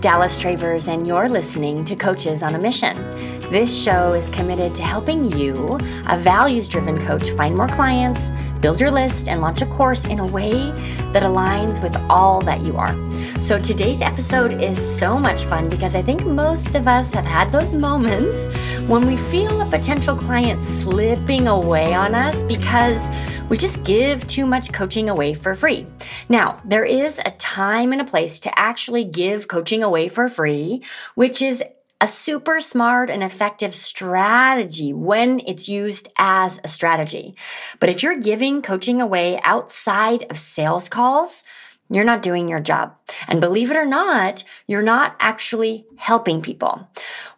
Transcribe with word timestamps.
Dallas 0.00 0.38
Travers, 0.38 0.88
and 0.88 1.06
you're 1.06 1.28
listening 1.28 1.84
to 1.84 1.94
Coaches 1.94 2.42
on 2.42 2.54
a 2.54 2.58
Mission. 2.58 2.96
This 3.50 3.82
show 3.82 4.14
is 4.14 4.30
committed 4.30 4.74
to 4.76 4.82
helping 4.82 5.30
you, 5.36 5.78
a 6.08 6.16
values 6.16 6.68
driven 6.68 6.98
coach, 7.06 7.28
find 7.32 7.54
more 7.54 7.68
clients, 7.68 8.30
build 8.60 8.80
your 8.80 8.90
list, 8.90 9.28
and 9.28 9.42
launch 9.42 9.60
a 9.60 9.66
course 9.66 10.06
in 10.06 10.18
a 10.18 10.26
way 10.26 10.52
that 11.12 11.22
aligns 11.22 11.82
with 11.82 11.94
all 12.08 12.40
that 12.42 12.64
you 12.64 12.78
are. 12.78 12.94
So 13.42 13.58
today's 13.58 14.00
episode 14.00 14.62
is 14.62 14.78
so 14.98 15.18
much 15.18 15.44
fun 15.44 15.68
because 15.68 15.94
I 15.94 16.00
think 16.00 16.24
most 16.24 16.74
of 16.74 16.88
us 16.88 17.12
have 17.12 17.26
had 17.26 17.50
those 17.50 17.74
moments 17.74 18.48
when 18.86 19.06
we 19.06 19.18
feel 19.18 19.60
a 19.60 19.66
potential 19.66 20.16
client 20.16 20.64
slipping 20.64 21.46
away 21.46 21.92
on 21.92 22.14
us 22.14 22.42
because 22.44 23.10
we 23.50 23.58
just 23.58 23.84
give 23.84 24.26
too 24.28 24.46
much 24.46 24.72
coaching 24.72 25.10
away 25.10 25.34
for 25.34 25.54
free. 25.56 25.86
Now, 26.28 26.62
there 26.64 26.84
is 26.84 27.18
a 27.18 27.32
time 27.32 27.92
and 27.92 28.00
a 28.00 28.04
place 28.04 28.38
to 28.40 28.58
actually 28.58 29.04
give 29.04 29.48
coaching 29.48 29.82
away 29.82 30.08
for 30.08 30.28
free, 30.28 30.84
which 31.16 31.42
is 31.42 31.62
a 32.00 32.06
super 32.06 32.60
smart 32.60 33.10
and 33.10 33.22
effective 33.22 33.74
strategy 33.74 34.92
when 34.92 35.40
it's 35.40 35.68
used 35.68 36.08
as 36.16 36.60
a 36.62 36.68
strategy. 36.68 37.34
But 37.80 37.90
if 37.90 38.02
you're 38.02 38.20
giving 38.20 38.62
coaching 38.62 39.02
away 39.02 39.40
outside 39.42 40.24
of 40.30 40.38
sales 40.38 40.88
calls, 40.88 41.42
you're 41.92 42.04
not 42.04 42.22
doing 42.22 42.48
your 42.48 42.60
job. 42.60 42.94
And 43.26 43.40
believe 43.40 43.72
it 43.72 43.76
or 43.76 43.84
not, 43.84 44.44
you're 44.68 44.80
not 44.80 45.16
actually 45.18 45.86
helping 45.96 46.40
people. 46.40 46.88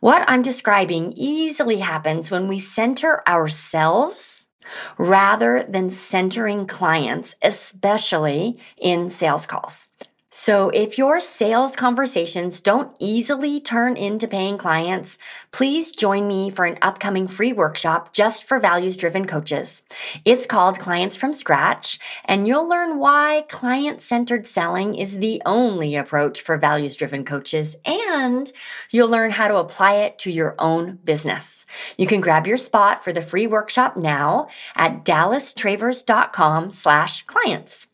What 0.01 0.25
I'm 0.29 0.43
describing 0.43 1.15
easily 1.17 1.79
happens 1.79 2.31
when 2.31 2.49
we 2.49 2.59
center 2.59 3.27
ourselves 3.27 4.51
rather 4.99 5.65
than 5.69 5.91
centering 5.91 6.67
clients, 6.67 7.37
especially 7.43 8.59
in 8.77 9.11
sales 9.11 9.47
calls. 9.47 9.91
So, 10.35 10.71
if 10.71 10.97
your 10.97 11.21
sales 11.21 11.77
conversations 11.77 12.63
don't 12.63 12.97
easily 12.99 13.61
turn 13.61 13.99
into 13.99 14.27
paying 14.27 14.57
clients, 14.57 15.19
please 15.51 15.93
join 15.93 16.27
me 16.27 16.49
for 16.49 16.65
an 16.65 16.79
upcoming 16.81 17.29
free 17.29 17.53
workshop 17.53 18.15
just 18.15 18.45
for 18.45 18.59
values 18.59 18.97
driven 18.97 19.27
coaches. 19.27 19.83
It's 20.25 20.47
called 20.47 20.79
Clients 20.79 21.17
from 21.17 21.35
Scratch, 21.35 21.99
and 22.25 22.49
you'll 22.49 22.67
learn 22.67 22.99
why 22.99 23.45
client 23.51 24.01
centered 24.01 24.47
selling 24.47 24.95
is 24.95 25.19
the 25.19 25.43
only 25.45 25.97
approach 25.97 26.41
for 26.41 26.57
values 26.57 26.97
driven 26.97 27.27
coaches, 27.27 27.77
and 27.85 28.51
you'll 28.91 29.11
learn 29.11 29.33
how 29.33 29.49
to 29.49 29.57
apply 29.57 29.97
it 29.97 30.19
to 30.21 30.31
your 30.33 30.55
own 30.59 30.99
business. 31.05 31.67
You 31.99 32.07
can 32.07 32.23
grab 32.23 32.47
your 32.47 32.57
spot 32.57 33.05
for 33.05 33.13
the 33.13 33.21
free 33.21 33.47
workshop 33.47 33.99
now 33.99 34.49
at 34.77 35.05
dallastravers.com 35.05 36.71
slash 36.71 37.23
clients. 37.25 37.89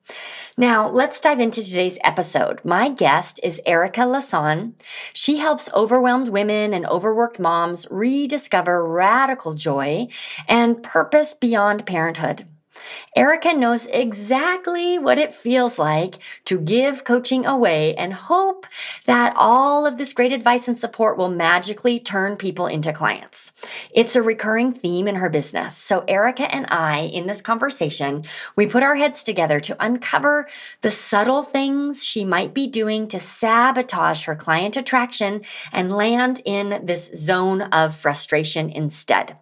Now, 0.60 0.88
let's 0.88 1.20
dive 1.20 1.38
into 1.38 1.62
today's 1.62 2.00
episode. 2.02 2.64
My 2.64 2.88
guest 2.88 3.38
is 3.44 3.60
Erica 3.64 4.00
Lasan. 4.00 4.72
She 5.12 5.36
helps 5.36 5.72
overwhelmed 5.72 6.30
women 6.30 6.74
and 6.74 6.84
overworked 6.84 7.38
moms 7.38 7.86
rediscover 7.92 8.84
radical 8.84 9.54
joy 9.54 10.08
and 10.48 10.82
purpose 10.82 11.32
beyond 11.32 11.86
parenthood. 11.86 12.44
Erica 13.14 13.52
knows 13.52 13.86
exactly 13.86 14.98
what 14.98 15.18
it 15.18 15.34
feels 15.34 15.78
like 15.78 16.18
to 16.44 16.58
give 16.58 17.04
coaching 17.04 17.44
away 17.44 17.94
and 17.96 18.12
hope 18.12 18.66
that 19.06 19.32
all 19.36 19.86
of 19.86 19.98
this 19.98 20.12
great 20.12 20.32
advice 20.32 20.68
and 20.68 20.78
support 20.78 21.18
will 21.18 21.28
magically 21.28 21.98
turn 21.98 22.36
people 22.36 22.66
into 22.66 22.92
clients. 22.92 23.52
It's 23.92 24.16
a 24.16 24.22
recurring 24.22 24.72
theme 24.72 25.08
in 25.08 25.16
her 25.16 25.28
business. 25.28 25.76
So 25.76 26.04
Erica 26.08 26.52
and 26.54 26.66
I, 26.68 27.00
in 27.00 27.26
this 27.26 27.42
conversation, 27.42 28.24
we 28.56 28.66
put 28.66 28.82
our 28.82 28.96
heads 28.96 29.24
together 29.24 29.60
to 29.60 29.76
uncover 29.84 30.48
the 30.82 30.90
subtle 30.90 31.42
things 31.42 32.04
she 32.04 32.24
might 32.24 32.54
be 32.54 32.66
doing 32.66 33.08
to 33.08 33.18
sabotage 33.18 34.24
her 34.24 34.36
client 34.36 34.76
attraction 34.76 35.42
and 35.72 35.92
land 35.92 36.40
in 36.44 36.86
this 36.86 37.10
zone 37.14 37.62
of 37.62 37.96
frustration 37.96 38.70
instead. 38.70 39.36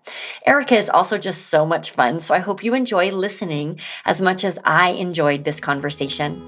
Erica 0.47 0.77
is 0.77 0.89
also 0.89 1.19
just 1.19 1.49
so 1.49 1.67
much 1.67 1.91
fun. 1.91 2.21
So 2.21 2.35
I 2.35 2.39
hope 2.39 2.65
you 2.65 2.75
enjoy 2.75 3.11
listening 3.11 3.36
listening 3.37 3.79
as 4.07 4.23
much 4.23 4.45
as 4.45 4.59
I 4.65 4.91
enjoyed 4.93 5.45
this 5.45 5.61
conversation. 5.61 6.41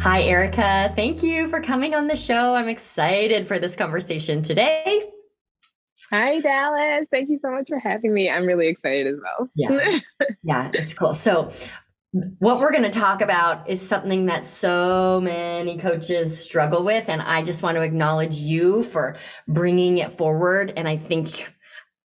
Hi, 0.00 0.22
Erica. 0.22 0.92
Thank 0.96 1.22
you 1.22 1.46
for 1.46 1.60
coming 1.60 1.94
on 1.94 2.08
the 2.08 2.16
show. 2.16 2.56
I'm 2.56 2.68
excited 2.68 3.46
for 3.46 3.60
this 3.60 3.76
conversation 3.76 4.42
today. 4.42 5.04
Hi, 6.10 6.40
Dallas. 6.40 7.06
Thank 7.12 7.30
you 7.30 7.38
so 7.40 7.52
much 7.52 7.68
for 7.68 7.78
having 7.78 8.12
me. 8.12 8.28
I'm 8.28 8.44
really 8.44 8.66
excited 8.66 9.06
as 9.06 9.20
well. 9.22 9.48
Yeah. 9.54 9.98
yeah, 10.42 10.70
it's 10.74 10.94
cool. 10.94 11.14
So, 11.14 11.48
what 12.12 12.58
we're 12.58 12.72
going 12.72 12.90
to 12.90 12.90
talk 12.90 13.20
about 13.20 13.68
is 13.68 13.86
something 13.86 14.26
that 14.26 14.44
so 14.44 15.20
many 15.20 15.78
coaches 15.78 16.38
struggle 16.38 16.84
with. 16.84 17.08
And 17.08 17.22
I 17.22 17.42
just 17.42 17.62
want 17.62 17.76
to 17.76 17.82
acknowledge 17.82 18.36
you 18.36 18.82
for 18.82 19.16
bringing 19.46 19.98
it 19.98 20.12
forward. 20.12 20.72
And 20.76 20.88
I 20.88 20.96
think, 20.96 21.52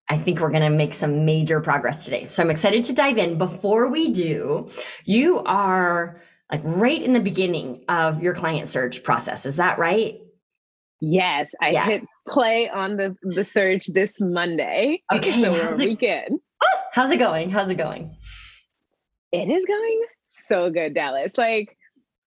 I 0.08 0.18
think 0.18 0.40
we're 0.40 0.52
going 0.52 0.62
to 0.62 0.70
make 0.70 0.94
some 0.94 1.26
major 1.26 1.60
progress 1.60 2.06
today. 2.06 2.26
So 2.26 2.44
I'm 2.44 2.52
excited 2.52 2.84
to 2.86 2.94
dive 2.94 3.18
in. 3.18 3.40
Before 3.40 3.88
we 3.88 4.10
do, 4.12 4.70
you 5.06 5.40
are 5.40 6.22
like 6.52 6.62
right 6.64 7.02
in 7.02 7.14
the 7.14 7.20
beginning 7.20 7.84
of 7.90 8.22
your 8.22 8.36
client 8.36 8.68
surge 8.68 9.02
process. 9.02 9.48
Is 9.48 9.56
that 9.56 9.80
right? 9.80 10.20
Yes, 11.02 11.52
I 11.62 11.70
yeah. 11.70 11.86
hit 11.86 12.04
play 12.28 12.70
on 12.70 12.96
the 12.96 13.16
the 13.22 13.44
search 13.44 13.88
this 13.88 14.14
Monday. 14.20 15.04
Okay, 15.14 15.42
so 15.42 15.52
we're 15.52 15.74
a 15.74 15.78
weekend. 15.78 16.40
Oh, 16.64 16.78
how's 16.94 17.12
it 17.12 17.18
going? 17.18 17.50
How's 17.50 17.70
it 17.70 17.76
going? 17.76 18.12
It 19.42 19.50
is 19.50 19.66
going 19.66 20.06
so 20.30 20.70
good, 20.70 20.94
Dallas. 20.94 21.38
Like, 21.38 21.78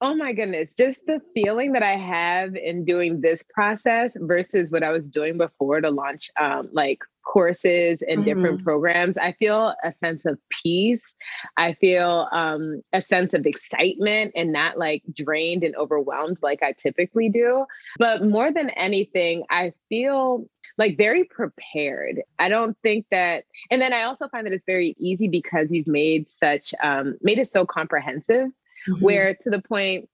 oh 0.01 0.15
my 0.15 0.33
goodness, 0.33 0.75
just 0.75 1.07
the 1.07 1.21
feeling 1.35 1.73
that 1.73 1.83
I 1.83 1.97
have 1.97 2.55
in 2.55 2.85
doing 2.85 3.21
this 3.21 3.43
process 3.43 4.17
versus 4.21 4.71
what 4.71 4.83
I 4.83 4.91
was 4.91 5.09
doing 5.09 5.39
before 5.39 5.81
to 5.81 5.91
launch 5.91 6.31
um, 6.39 6.69
like 6.73 7.01
courses 7.27 8.03
and 8.03 8.19
mm-hmm. 8.19 8.25
different 8.25 8.65
programs. 8.65 9.19
I 9.19 9.33
feel 9.33 9.75
a 9.83 9.93
sense 9.93 10.27
of 10.27 10.39
peace. 10.49 11.15
I 11.57 11.75
feel 11.75 12.29
um, 12.31 12.83
a 12.93 13.03
sense 13.03 13.35
of 13.35 13.47
excitement 13.47 14.33
and 14.37 14.53
not 14.53 14.79
like 14.79 15.03
drained 15.15 15.65
and 15.65 15.75
overwhelmed 15.77 16.39
like 16.43 16.63
I 16.63 16.73
typically 16.73 17.29
do. 17.29 17.67
But 17.99 18.25
more 18.25 18.53
than 18.53 18.71
anything, 18.71 19.45
I 19.51 19.73
feel 19.89 20.47
like 20.79 20.97
very 20.97 21.25
prepared. 21.25 22.23
I 22.39 22.49
don't 22.49 22.77
think 22.83 23.07
that, 23.11 23.45
and 23.71 23.81
then 23.81 23.93
I 23.93 24.03
also 24.03 24.29
find 24.29 24.47
that 24.47 24.53
it's 24.53 24.65
very 24.65 24.95
easy 24.99 25.29
because 25.29 25.73
you've 25.73 25.87
made 25.87 26.29
such, 26.29 26.75
um, 26.83 27.17
made 27.23 27.39
it 27.39 27.51
so 27.51 27.65
comprehensive, 27.65 28.49
mm-hmm. 28.89 29.05
where 29.05 29.35
to 29.43 29.51
the 29.51 29.63
point 29.63 30.09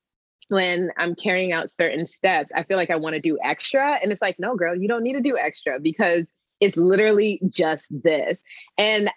when 0.49 0.93
I'm 0.99 1.15
carrying 1.15 1.53
out 1.53 1.71
certain 1.71 2.05
steps, 2.07 2.53
I 2.55 2.63
feel 2.63 2.77
like 2.77 2.91
I 2.91 2.97
want 2.97 3.15
to 3.15 3.21
do 3.21 3.39
extra. 3.43 3.99
And 4.03 4.13
it's 4.13 4.23
like, 4.23 4.39
no, 4.39 4.55
girl, 4.55 4.77
you 4.77 4.87
don't 4.87 5.03
need 5.03 5.15
to 5.15 5.21
do 5.21 5.37
extra 5.37 5.81
because 5.81 6.27
it's 6.61 6.77
literally 6.77 7.41
just 7.49 7.87
this. 7.91 8.43
And 8.77 9.11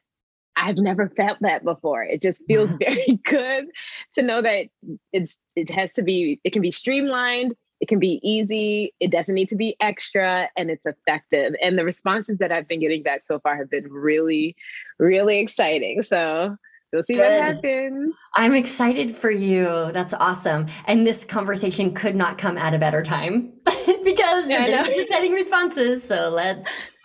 I've 0.56 0.78
never 0.78 1.10
felt 1.10 1.38
that 1.42 1.64
before. 1.64 2.04
It 2.04 2.22
just 2.22 2.44
feels 2.48 2.72
very 2.80 3.20
good 3.24 3.66
to 4.14 4.22
know 4.22 4.42
that 4.42 4.68
it's 5.12 5.40
it 5.56 5.70
has 5.70 5.94
to 5.94 6.02
be 6.02 6.40
it 6.44 6.54
can 6.54 6.62
be 6.62 6.72
streamlined 6.72 7.54
it 7.82 7.88
can 7.88 8.00
be 8.00 8.20
easy, 8.24 8.94
it 9.00 9.12
doesn't 9.12 9.36
need 9.36 9.50
to 9.50 9.56
be 9.56 9.76
extra, 9.80 10.50
and 10.56 10.70
it's 10.70 10.86
effective. 10.86 11.56
And 11.62 11.78
the 11.78 11.84
responses 11.84 12.38
that 12.38 12.52
I've 12.52 12.68
been 12.68 12.80
getting 12.80 13.04
back 13.04 13.26
so 13.26 13.40
far 13.40 13.58
have 13.58 13.70
been 13.70 13.92
really, 13.92 14.56
really 14.98 15.40
exciting. 15.40 16.02
So 16.02 16.56
we'll 16.94 17.04
see 17.04 17.16
Good. 17.16 17.20
what 17.20 17.42
happens. 17.42 18.16
I'm 18.36 18.56
excited 18.56 19.16
for 19.16 19.30
you. 19.30 19.92
That's 19.92 20.14
awesome. 20.14 20.68
And 20.86 21.06
this 21.06 21.26
conversation 21.26 21.94
could 21.94 22.16
not 22.16 22.38
come 22.38 22.58
at 22.58 22.74
a 22.74 22.78
better 22.78 23.04
time 23.04 23.54
because 23.66 24.48
yeah, 24.48 24.66
you're 24.66 24.84
getting 24.84 25.02
exciting 25.02 25.32
responses. 25.34 26.04
So 26.04 26.30
let's 26.30 26.96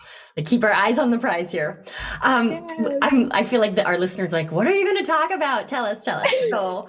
keep 0.45 0.63
our 0.63 0.71
eyes 0.71 0.97
on 0.97 1.09
the 1.09 1.19
prize 1.19 1.51
here. 1.51 1.83
Um, 2.21 2.51
yes. 2.51 3.27
i 3.31 3.43
feel 3.43 3.59
like 3.59 3.75
the, 3.75 3.85
our 3.85 3.97
listeners 3.97 4.31
like, 4.31 4.51
what 4.51 4.67
are 4.67 4.73
you 4.73 4.85
going 4.85 5.03
to 5.03 5.11
talk 5.11 5.31
about? 5.31 5.67
Tell 5.67 5.85
us, 5.85 6.03
tell 6.03 6.19
us. 6.19 6.33
So 6.49 6.87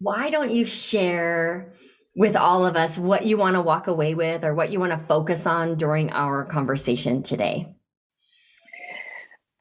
why 0.00 0.30
don't 0.30 0.50
you 0.50 0.64
share 0.64 1.72
with 2.14 2.36
all 2.36 2.66
of 2.66 2.76
us 2.76 2.98
what 2.98 3.24
you 3.24 3.36
want 3.36 3.54
to 3.54 3.62
walk 3.62 3.86
away 3.86 4.14
with 4.14 4.44
or 4.44 4.54
what 4.54 4.70
you 4.70 4.78
want 4.78 4.92
to 4.92 4.98
focus 4.98 5.46
on 5.46 5.76
during 5.76 6.10
our 6.12 6.44
conversation 6.44 7.22
today. 7.22 7.74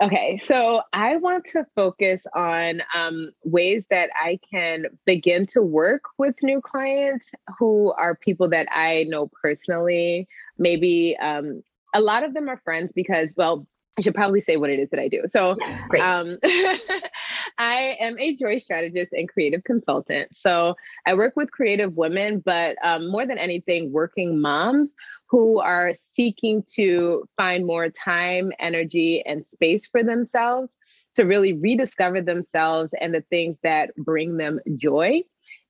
Okay, 0.01 0.37
so 0.37 0.81
I 0.93 1.17
want 1.17 1.45
to 1.53 1.63
focus 1.75 2.25
on 2.35 2.81
um, 2.95 3.29
ways 3.43 3.85
that 3.91 4.09
I 4.19 4.39
can 4.51 4.85
begin 5.05 5.45
to 5.47 5.61
work 5.61 6.01
with 6.17 6.41
new 6.41 6.59
clients 6.59 7.29
who 7.59 7.91
are 7.93 8.15
people 8.15 8.49
that 8.49 8.67
I 8.71 9.05
know 9.09 9.29
personally. 9.43 10.27
Maybe 10.57 11.15
um, 11.21 11.61
a 11.93 12.01
lot 12.01 12.23
of 12.23 12.33
them 12.33 12.49
are 12.49 12.59
friends 12.63 12.91
because, 12.95 13.35
well, 13.37 13.67
I 13.97 14.01
should 14.01 14.15
probably 14.15 14.41
say 14.41 14.55
what 14.55 14.69
it 14.69 14.79
is 14.79 14.89
that 14.91 14.99
I 14.99 15.09
do. 15.09 15.23
So, 15.27 15.57
um, 16.01 16.37
I 17.57 17.97
am 17.99 18.17
a 18.19 18.35
joy 18.37 18.57
strategist 18.57 19.11
and 19.11 19.27
creative 19.27 19.63
consultant. 19.65 20.35
So, 20.35 20.75
I 21.05 21.13
work 21.13 21.33
with 21.35 21.51
creative 21.51 21.97
women, 21.97 22.41
but 22.43 22.77
um, 22.83 23.11
more 23.11 23.25
than 23.25 23.37
anything, 23.37 23.91
working 23.91 24.39
moms 24.39 24.93
who 25.27 25.59
are 25.59 25.91
seeking 25.93 26.63
to 26.75 27.25
find 27.37 27.65
more 27.65 27.89
time, 27.89 28.51
energy, 28.59 29.23
and 29.25 29.45
space 29.45 29.87
for 29.87 30.03
themselves 30.03 30.75
to 31.15 31.23
really 31.23 31.53
rediscover 31.53 32.21
themselves 32.21 32.93
and 32.99 33.13
the 33.13 33.23
things 33.29 33.57
that 33.63 33.93
bring 33.97 34.37
them 34.37 34.59
joy 34.77 35.21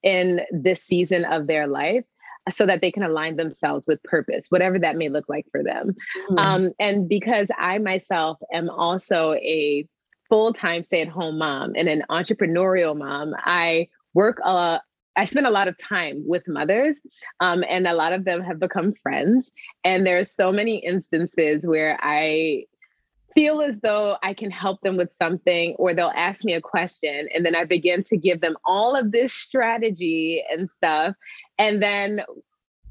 in 0.03 0.41
this 0.51 0.83
season 0.83 1.25
of 1.25 1.47
their 1.47 1.67
life 1.67 2.05
so 2.49 2.65
that 2.65 2.81
they 2.81 2.91
can 2.91 3.03
align 3.03 3.35
themselves 3.35 3.85
with 3.87 4.01
purpose, 4.03 4.47
whatever 4.49 4.79
that 4.79 4.95
may 4.95 5.09
look 5.09 5.29
like 5.29 5.45
for 5.51 5.63
them. 5.63 5.95
Mm-hmm. 6.23 6.37
Um, 6.37 6.71
and 6.79 7.07
because 7.07 7.49
I 7.57 7.77
myself 7.77 8.39
am 8.51 8.69
also 8.69 9.33
a 9.33 9.87
full 10.29 10.53
time 10.53 10.81
stay 10.81 11.01
at 11.01 11.07
home 11.07 11.37
mom 11.37 11.73
and 11.75 11.87
an 11.87 12.03
entrepreneurial 12.09 12.97
mom, 12.97 13.33
I 13.37 13.89
work 14.13 14.39
uh, 14.43 14.79
I 15.15 15.25
spend 15.25 15.45
a 15.45 15.51
lot 15.51 15.67
of 15.67 15.77
time 15.77 16.23
with 16.25 16.47
mothers, 16.47 16.99
um, 17.41 17.63
and 17.69 17.85
a 17.85 17.93
lot 17.93 18.13
of 18.13 18.23
them 18.23 18.41
have 18.41 18.59
become 18.59 18.93
friends. 18.93 19.51
And 19.83 20.05
there 20.05 20.17
are 20.17 20.23
so 20.23 20.51
many 20.51 20.77
instances 20.77 21.67
where 21.67 21.99
I 22.01 22.65
feel 23.33 23.61
as 23.61 23.79
though 23.79 24.17
I 24.23 24.33
can 24.33 24.51
help 24.51 24.81
them 24.81 24.97
with 24.97 25.11
something, 25.11 25.75
or 25.77 25.93
they'll 25.93 26.11
ask 26.15 26.43
me 26.43 26.53
a 26.53 26.61
question, 26.61 27.27
and 27.33 27.45
then 27.45 27.55
I 27.55 27.65
begin 27.65 28.03
to 28.05 28.17
give 28.17 28.41
them 28.41 28.55
all 28.65 28.95
of 28.95 29.11
this 29.11 29.33
strategy 29.33 30.43
and 30.49 30.69
stuff. 30.69 31.15
And 31.57 31.81
then 31.81 32.21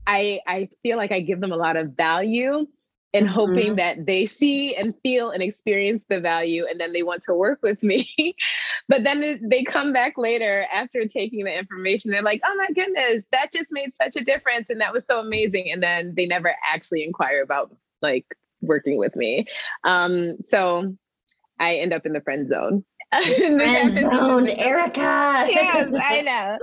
I, 0.06 0.40
I 0.46 0.68
feel 0.82 0.96
like 0.96 1.12
I 1.12 1.20
give 1.20 1.40
them 1.40 1.52
a 1.52 1.56
lot 1.56 1.76
of 1.76 1.96
value 1.96 2.66
and 3.12 3.26
mm-hmm. 3.26 3.34
hoping 3.34 3.76
that 3.76 4.06
they 4.06 4.26
see 4.26 4.74
and 4.76 4.94
feel 5.02 5.30
and 5.30 5.42
experience 5.42 6.04
the 6.08 6.20
value 6.20 6.64
and 6.68 6.80
then 6.80 6.92
they 6.92 7.02
want 7.02 7.22
to 7.24 7.34
work 7.34 7.58
with 7.62 7.82
me 7.82 8.06
but 8.88 9.04
then 9.04 9.40
they 9.50 9.64
come 9.64 9.92
back 9.92 10.14
later 10.16 10.66
after 10.72 11.06
taking 11.06 11.44
the 11.44 11.58
information 11.58 12.10
they're 12.10 12.22
like 12.22 12.40
oh 12.44 12.54
my 12.56 12.68
goodness 12.74 13.22
that 13.32 13.50
just 13.52 13.70
made 13.72 13.92
such 14.00 14.16
a 14.16 14.24
difference 14.24 14.66
and 14.70 14.80
that 14.80 14.92
was 14.92 15.04
so 15.04 15.20
amazing 15.20 15.70
and 15.70 15.82
then 15.82 16.14
they 16.16 16.26
never 16.26 16.54
actually 16.72 17.04
inquire 17.04 17.42
about 17.42 17.72
like 18.02 18.26
working 18.60 18.98
with 18.98 19.16
me 19.16 19.46
um 19.84 20.36
so 20.40 20.94
i 21.58 21.76
end 21.76 21.92
up 21.92 22.04
in 22.04 22.12
the 22.12 22.20
friend 22.20 22.48
zone 22.48 22.84
friend 23.12 23.98
zone 23.98 24.48
erica 24.48 25.46
yes 25.48 25.92
i 26.04 26.20
know 26.22 26.58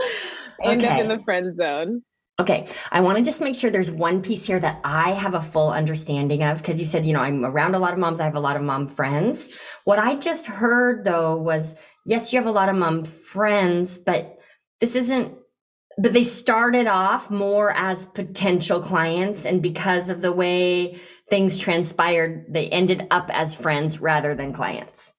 I 0.63 0.71
end 0.71 0.83
okay. 0.83 0.93
up 0.93 0.99
in 1.01 1.07
the 1.07 1.23
friend 1.23 1.55
zone 1.55 2.01
Okay, 2.39 2.67
I 2.91 3.01
want 3.01 3.17
to 3.17 3.23
just 3.23 3.41
make 3.41 3.55
sure 3.55 3.71
there's 3.71 3.89
one 3.89 4.21
piece 4.21 4.45
here 4.45 4.59
that 4.59 4.79
I 4.83 5.13
have 5.13 5.33
a 5.33 5.41
full 5.41 5.71
understanding 5.71 6.43
of 6.43 6.59
because 6.59 6.79
you 6.79 6.85
said, 6.85 7.03
you 7.03 7.11
know, 7.11 7.19
I'm 7.19 7.43
around 7.43 7.73
a 7.73 7.79
lot 7.79 7.93
of 7.93 7.99
moms, 7.99 8.19
I 8.19 8.25
have 8.25 8.35
a 8.35 8.39
lot 8.39 8.55
of 8.55 8.61
mom 8.61 8.87
friends. 8.87 9.49
What 9.85 9.97
I 9.97 10.13
just 10.13 10.45
heard 10.45 11.03
though 11.03 11.35
was 11.35 11.75
yes, 12.05 12.31
you 12.31 12.37
have 12.37 12.47
a 12.47 12.51
lot 12.51 12.69
of 12.69 12.75
mom 12.75 13.05
friends, 13.05 13.97
but 13.97 14.37
this 14.79 14.95
isn't, 14.95 15.35
but 15.97 16.13
they 16.13 16.23
started 16.23 16.85
off 16.85 17.31
more 17.31 17.71
as 17.71 18.05
potential 18.05 18.81
clients. 18.81 19.45
And 19.45 19.61
because 19.61 20.11
of 20.11 20.21
the 20.21 20.31
way 20.31 20.99
things 21.29 21.57
transpired, 21.57 22.45
they 22.49 22.69
ended 22.69 23.07
up 23.11 23.29
as 23.33 23.55
friends 23.55 23.99
rather 23.99 24.33
than 24.35 24.53
clients. 24.53 25.13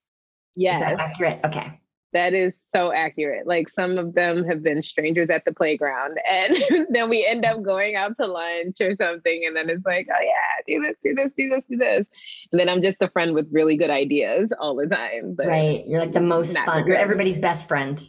Yes. 0.57 0.77
Is 0.77 0.81
that 0.81 1.01
accurate? 1.01 1.41
Okay. 1.45 1.81
That 2.15 2.33
is 2.33 2.61
so 2.75 2.91
accurate. 2.91 3.47
Like 3.47 3.69
some 3.69 3.99
of 3.99 4.15
them 4.15 4.43
have 4.45 4.63
been 4.63 4.83
strangers 4.83 5.29
at 5.29 5.45
the 5.45 5.53
playground, 5.53 6.19
and 6.29 6.57
then 6.91 7.11
we 7.11 7.25
end 7.25 7.45
up 7.45 7.63
going 7.63 7.97
out 7.97 8.17
to 8.17 8.27
lunch 8.27 8.77
or 8.81 8.97
something. 8.97 9.45
And 9.47 9.55
then 9.55 9.69
it's 9.69 9.85
like, 9.85 10.09
oh, 10.11 10.23
yeah, 10.23 10.63
do 10.67 10.81
this, 10.81 10.97
do 11.03 11.15
this, 11.15 11.33
do 11.37 11.49
this, 11.51 11.65
do 11.67 11.77
this. 11.77 12.07
And 12.51 12.59
then 12.59 12.69
I'm 12.69 12.83
just 12.83 13.03
a 13.03 13.11
friend 13.11 13.35
with 13.35 13.47
really 13.53 13.77
good 13.77 13.91
ideas 13.91 14.53
all 14.59 14.75
the 14.75 14.87
time. 14.87 15.35
But 15.35 15.49
right. 15.49 15.87
You're 15.87 16.01
like 16.01 16.13
the 16.13 16.21
most 16.21 16.57
fun. 16.59 16.87
You're 16.87 16.97
everybody's 16.97 17.39
best 17.39 17.69
friend. 17.69 18.03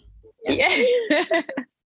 Yeah. 0.45 0.69
yeah. 1.09 1.41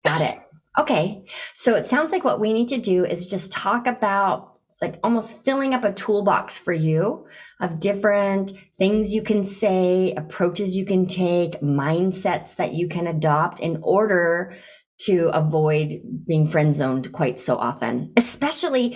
Got 0.06 0.22
it. 0.22 0.40
Okay. 0.80 1.26
So 1.54 1.76
it 1.76 1.86
sounds 1.86 2.12
like 2.12 2.24
what 2.24 2.40
we 2.40 2.54
need 2.54 2.70
to 2.70 2.78
do 2.78 3.04
is 3.04 3.28
just 3.28 3.52
talk 3.52 3.86
about 3.86 4.57
like 4.82 5.00
almost 5.04 5.44
filling 5.44 5.74
up 5.74 5.84
a 5.84 5.94
toolbox 5.94 6.60
for 6.60 6.74
you 6.74 7.26
of 7.60 7.80
different 7.80 8.52
things 8.78 9.14
you 9.14 9.24
can 9.24 9.44
say, 9.44 10.14
approaches 10.16 10.78
you 10.78 10.86
can 10.86 11.08
take, 11.08 11.62
mindsets 11.62 12.56
that 12.58 12.74
you 12.74 12.88
can 12.88 13.08
adopt 13.08 13.60
in 13.60 13.80
order 13.82 14.54
to 15.00 15.30
avoid 15.34 15.94
being 16.26 16.48
friend 16.48 16.76
zoned 16.76 17.12
quite 17.12 17.40
so 17.40 17.58
often. 17.58 18.14
Especially, 18.18 18.96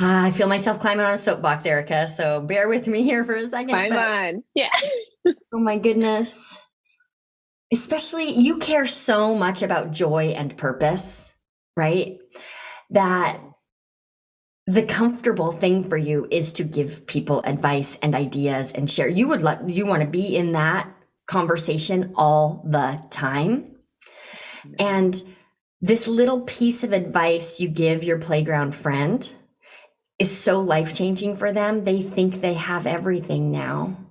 uh, 0.00 0.26
I 0.26 0.30
feel 0.30 0.48
myself 0.48 0.80
climbing 0.80 1.06
on 1.06 1.14
a 1.14 1.18
soapbox, 1.18 1.66
Erica. 1.66 2.08
So 2.08 2.40
bear 2.40 2.68
with 2.68 2.86
me 2.88 3.02
here 3.02 3.24
for 3.24 3.34
a 3.34 3.46
second. 3.46 3.68
Climb 3.68 3.90
but, 3.90 3.98
on. 3.98 4.42
Yeah. 4.54 4.70
oh 5.26 5.60
my 5.60 5.78
goodness. 5.78 6.58
Especially, 7.72 8.30
you 8.30 8.58
care 8.58 8.86
so 8.86 9.34
much 9.34 9.62
about 9.62 9.90
joy 9.92 10.34
and 10.36 10.56
purpose, 10.56 11.32
right? 11.76 12.18
That 12.90 13.40
the 14.66 14.82
comfortable 14.82 15.52
thing 15.52 15.84
for 15.84 15.96
you 15.96 16.26
is 16.30 16.52
to 16.54 16.64
give 16.64 17.06
people 17.06 17.40
advice 17.44 17.98
and 18.02 18.14
ideas 18.14 18.72
and 18.72 18.90
share. 18.90 19.08
You 19.08 19.28
would 19.28 19.42
let 19.42 19.68
you 19.68 19.86
want 19.86 20.02
to 20.02 20.08
be 20.08 20.36
in 20.36 20.52
that 20.52 20.92
conversation 21.28 22.12
all 22.16 22.64
the 22.68 23.00
time. 23.10 23.76
And 24.78 25.20
this 25.80 26.08
little 26.08 26.40
piece 26.40 26.82
of 26.82 26.92
advice 26.92 27.60
you 27.60 27.68
give 27.68 28.02
your 28.02 28.18
playground 28.18 28.74
friend 28.74 29.30
is 30.18 30.36
so 30.36 30.60
life 30.60 30.94
changing 30.94 31.36
for 31.36 31.52
them. 31.52 31.84
They 31.84 32.02
think 32.02 32.40
they 32.40 32.54
have 32.54 32.86
everything 32.86 33.52
now. 33.52 34.05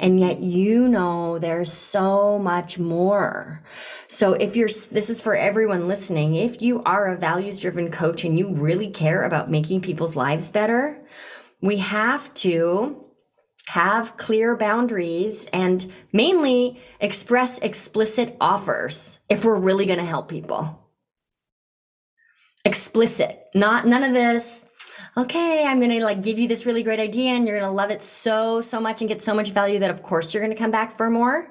And 0.00 0.18
yet, 0.18 0.40
you 0.40 0.88
know, 0.88 1.38
there's 1.38 1.72
so 1.72 2.38
much 2.38 2.78
more. 2.78 3.62
So, 4.08 4.32
if 4.32 4.56
you're, 4.56 4.70
this 4.90 5.10
is 5.10 5.20
for 5.20 5.36
everyone 5.36 5.86
listening, 5.86 6.34
if 6.34 6.62
you 6.62 6.82
are 6.84 7.08
a 7.08 7.18
values 7.18 7.60
driven 7.60 7.90
coach 7.90 8.24
and 8.24 8.38
you 8.38 8.48
really 8.48 8.88
care 8.88 9.22
about 9.22 9.50
making 9.50 9.82
people's 9.82 10.16
lives 10.16 10.50
better, 10.50 10.98
we 11.60 11.76
have 11.76 12.32
to 12.34 13.04
have 13.68 14.16
clear 14.16 14.56
boundaries 14.56 15.46
and 15.52 15.92
mainly 16.12 16.80
express 16.98 17.58
explicit 17.58 18.36
offers 18.40 19.20
if 19.28 19.44
we're 19.44 19.54
really 19.54 19.84
going 19.84 19.98
to 19.98 20.04
help 20.04 20.28
people. 20.28 20.88
Explicit, 22.64 23.44
not 23.54 23.86
none 23.86 24.02
of 24.02 24.14
this 24.14 24.66
okay, 25.16 25.64
I'm 25.66 25.80
going 25.80 25.90
to 25.90 26.04
like 26.04 26.22
give 26.22 26.38
you 26.38 26.48
this 26.48 26.66
really 26.66 26.82
great 26.82 27.00
idea 27.00 27.30
and 27.30 27.46
you're 27.46 27.58
going 27.58 27.68
to 27.68 27.74
love 27.74 27.90
it 27.90 28.02
so, 28.02 28.60
so 28.60 28.80
much 28.80 29.00
and 29.00 29.08
get 29.08 29.22
so 29.22 29.34
much 29.34 29.50
value 29.50 29.78
that 29.80 29.90
of 29.90 30.02
course 30.02 30.32
you're 30.32 30.42
going 30.42 30.54
to 30.54 30.58
come 30.58 30.70
back 30.70 30.92
for 30.92 31.10
more. 31.10 31.48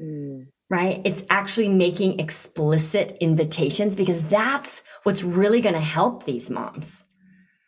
Mm. 0.00 0.46
Right? 0.68 1.02
It's 1.04 1.24
actually 1.30 1.68
making 1.68 2.20
explicit 2.20 3.16
invitations 3.20 3.96
because 3.96 4.28
that's 4.28 4.82
what's 5.02 5.24
really 5.24 5.60
going 5.60 5.74
to 5.74 5.80
help 5.80 6.24
these 6.24 6.48
moms. 6.48 7.04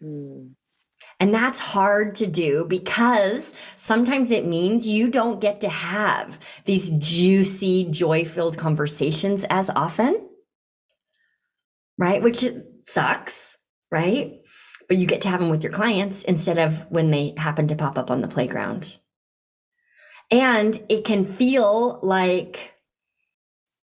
Mm. 0.03 0.53
And 1.23 1.33
that's 1.33 1.61
hard 1.61 2.17
to 2.17 2.27
do 2.27 2.65
because 2.69 3.55
sometimes 3.77 4.33
it 4.33 4.45
means 4.45 4.89
you 4.89 5.09
don't 5.09 5.41
get 5.41 5.61
to 5.61 5.69
have 5.69 6.41
these 6.65 6.91
juicy, 6.91 7.89
joy 7.93 8.25
filled 8.25 8.59
conversations 8.59 9.45
as 9.49 9.71
often, 9.71 10.29
right? 11.97 12.21
Which 12.21 12.45
sucks, 12.83 13.57
right? 13.93 14.41
But 14.93 14.99
you 14.99 15.07
get 15.07 15.23
to 15.23 15.31
have 15.31 15.41
them 15.41 15.49
with 15.49 15.63
your 15.63 15.73
clients 15.73 16.23
instead 16.23 16.59
of 16.59 16.85
when 16.91 17.11
they 17.11 17.33
happen 17.39 17.67
to 17.67 17.75
pop 17.75 17.97
up 17.97 18.11
on 18.11 18.21
the 18.21 18.29
playground. 18.29 18.99
And 20.31 20.79
it 20.91 21.07
can 21.07 21.25
feel 21.25 21.99
like 22.03 22.75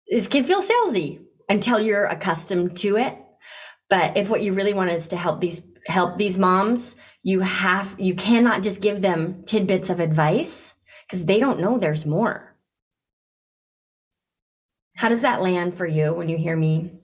it 0.04 0.28
can 0.28 0.44
feel 0.44 0.60
salesy 0.60 1.24
until 1.48 1.80
you're 1.80 2.04
accustomed 2.04 2.76
to 2.76 2.98
it. 2.98 3.16
But 3.88 4.18
if 4.18 4.28
what 4.28 4.42
you 4.42 4.52
really 4.52 4.74
want 4.74 4.90
is 4.90 5.08
to 5.08 5.16
help 5.16 5.40
these 5.40 5.62
help 5.86 6.18
these 6.18 6.36
moms, 6.36 6.94
you 7.22 7.40
have 7.40 7.94
you 7.98 8.14
cannot 8.14 8.62
just 8.62 8.82
give 8.82 9.00
them 9.00 9.44
tidbits 9.46 9.88
of 9.88 10.00
advice 10.00 10.74
because 11.06 11.24
they 11.24 11.40
don't 11.40 11.58
know 11.58 11.78
there's 11.78 12.04
more. 12.04 12.54
How 14.96 15.08
does 15.08 15.22
that 15.22 15.40
land 15.40 15.72
for 15.72 15.86
you 15.86 16.12
when 16.12 16.28
you 16.28 16.36
hear 16.36 16.54
me 16.54 17.00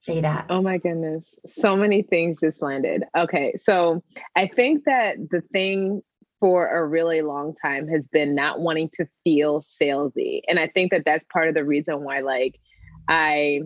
say 0.00 0.20
that? 0.20 0.46
Oh 0.48 0.62
my 0.62 0.78
goodness. 0.78 1.34
So 1.48 1.76
many 1.76 2.02
things 2.02 2.40
just 2.40 2.62
landed. 2.62 3.04
Okay. 3.16 3.54
So 3.60 4.02
I 4.36 4.46
think 4.48 4.84
that 4.84 5.16
the 5.30 5.40
thing 5.52 6.02
for 6.40 6.68
a 6.68 6.86
really 6.86 7.22
long 7.22 7.54
time 7.54 7.88
has 7.88 8.06
been 8.06 8.34
not 8.34 8.60
wanting 8.60 8.90
to 8.94 9.06
feel 9.24 9.60
salesy. 9.60 10.40
And 10.48 10.58
I 10.58 10.68
think 10.68 10.92
that 10.92 11.04
that's 11.04 11.24
part 11.32 11.48
of 11.48 11.54
the 11.54 11.64
reason 11.64 12.04
why 12.04 12.20
like 12.20 12.60
I 13.08 13.62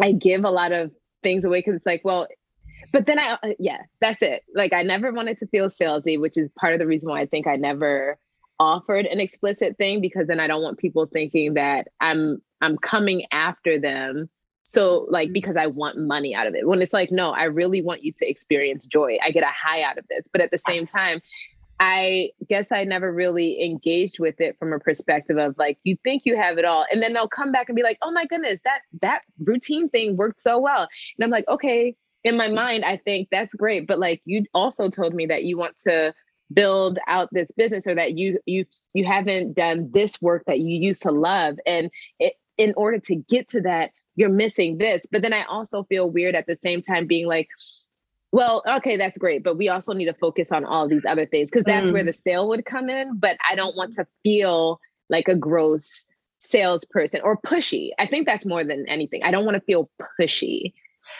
I 0.00 0.12
give 0.12 0.44
a 0.44 0.50
lot 0.50 0.72
of 0.72 0.90
things 1.22 1.44
away 1.44 1.62
cuz 1.62 1.76
it's 1.76 1.86
like, 1.86 2.02
well, 2.04 2.26
but 2.92 3.06
then 3.06 3.18
I 3.18 3.38
uh, 3.42 3.54
yeah, 3.58 3.82
that's 4.00 4.22
it. 4.22 4.42
Like 4.54 4.72
I 4.72 4.82
never 4.82 5.12
wanted 5.12 5.38
to 5.38 5.46
feel 5.46 5.68
salesy, 5.68 6.20
which 6.20 6.36
is 6.36 6.50
part 6.58 6.74
of 6.74 6.80
the 6.80 6.86
reason 6.86 7.10
why 7.10 7.20
I 7.20 7.26
think 7.26 7.46
I 7.46 7.56
never 7.56 8.18
offered 8.58 9.06
an 9.06 9.20
explicit 9.20 9.76
thing 9.76 10.00
because 10.00 10.26
then 10.26 10.40
I 10.40 10.46
don't 10.46 10.62
want 10.62 10.78
people 10.78 11.06
thinking 11.06 11.54
that 11.54 11.88
I'm 12.00 12.42
I'm 12.60 12.76
coming 12.76 13.26
after 13.30 13.78
them 13.78 14.28
so 14.74 15.06
like 15.08 15.32
because 15.32 15.56
i 15.56 15.66
want 15.66 15.96
money 15.98 16.34
out 16.34 16.46
of 16.46 16.54
it. 16.54 16.66
When 16.66 16.82
it's 16.82 16.92
like 16.92 17.10
no 17.10 17.30
i 17.30 17.44
really 17.44 17.82
want 17.82 18.02
you 18.02 18.12
to 18.12 18.28
experience 18.28 18.86
joy. 18.86 19.18
I 19.22 19.30
get 19.30 19.42
a 19.42 19.46
high 19.46 19.82
out 19.82 19.98
of 19.98 20.06
this. 20.08 20.26
But 20.30 20.40
at 20.40 20.50
the 20.50 20.58
same 20.58 20.86
time 20.86 21.20
i 21.80 22.30
guess 22.48 22.70
i 22.70 22.84
never 22.84 23.12
really 23.12 23.64
engaged 23.64 24.20
with 24.20 24.40
it 24.40 24.56
from 24.60 24.72
a 24.72 24.78
perspective 24.78 25.38
of 25.38 25.56
like 25.58 25.76
you 25.82 25.96
think 26.04 26.22
you 26.24 26.36
have 26.36 26.58
it 26.58 26.64
all. 26.64 26.86
And 26.90 27.02
then 27.02 27.12
they'll 27.12 27.28
come 27.28 27.52
back 27.52 27.68
and 27.68 27.76
be 27.76 27.82
like 27.82 27.98
oh 28.02 28.12
my 28.12 28.26
goodness 28.26 28.60
that 28.64 28.80
that 29.02 29.22
routine 29.38 29.88
thing 29.88 30.16
worked 30.16 30.40
so 30.40 30.58
well. 30.58 30.88
And 31.16 31.24
i'm 31.24 31.30
like 31.30 31.48
okay. 31.48 31.96
In 32.24 32.38
my 32.38 32.48
mind 32.48 32.84
i 32.84 32.96
think 32.96 33.28
that's 33.30 33.54
great. 33.54 33.86
But 33.86 33.98
like 33.98 34.22
you 34.24 34.44
also 34.54 34.88
told 34.88 35.14
me 35.14 35.26
that 35.26 35.44
you 35.44 35.58
want 35.58 35.76
to 35.78 36.14
build 36.52 36.98
out 37.06 37.28
this 37.32 37.50
business 37.52 37.86
or 37.86 37.94
that 37.94 38.16
you 38.16 38.38
you 38.46 38.64
you 38.92 39.04
haven't 39.04 39.54
done 39.54 39.90
this 39.92 40.20
work 40.20 40.44
that 40.46 40.60
you 40.60 40.78
used 40.78 41.02
to 41.02 41.10
love. 41.10 41.56
And 41.66 41.90
it, 42.18 42.34
in 42.56 42.74
order 42.76 42.98
to 43.00 43.16
get 43.16 43.48
to 43.50 43.62
that 43.62 43.90
you're 44.16 44.28
missing 44.28 44.78
this 44.78 45.02
but 45.10 45.22
then 45.22 45.32
i 45.32 45.44
also 45.44 45.84
feel 45.84 46.10
weird 46.10 46.34
at 46.34 46.46
the 46.46 46.56
same 46.56 46.82
time 46.82 47.06
being 47.06 47.26
like 47.26 47.48
well 48.32 48.62
okay 48.66 48.96
that's 48.96 49.18
great 49.18 49.42
but 49.42 49.56
we 49.56 49.68
also 49.68 49.92
need 49.92 50.06
to 50.06 50.14
focus 50.14 50.52
on 50.52 50.64
all 50.64 50.88
these 50.88 51.04
other 51.04 51.26
things 51.26 51.50
because 51.50 51.64
that's 51.64 51.90
mm. 51.90 51.92
where 51.92 52.04
the 52.04 52.12
sale 52.12 52.48
would 52.48 52.64
come 52.64 52.88
in 52.88 53.16
but 53.18 53.36
i 53.48 53.54
don't 53.54 53.76
want 53.76 53.92
to 53.92 54.06
feel 54.22 54.80
like 55.08 55.28
a 55.28 55.36
gross 55.36 56.04
salesperson 56.38 57.20
or 57.22 57.38
pushy 57.38 57.90
i 57.98 58.06
think 58.06 58.26
that's 58.26 58.44
more 58.44 58.64
than 58.64 58.86
anything 58.88 59.22
i 59.22 59.30
don't 59.30 59.44
want 59.44 59.54
to 59.54 59.62
feel 59.62 59.90
pushy 60.20 60.72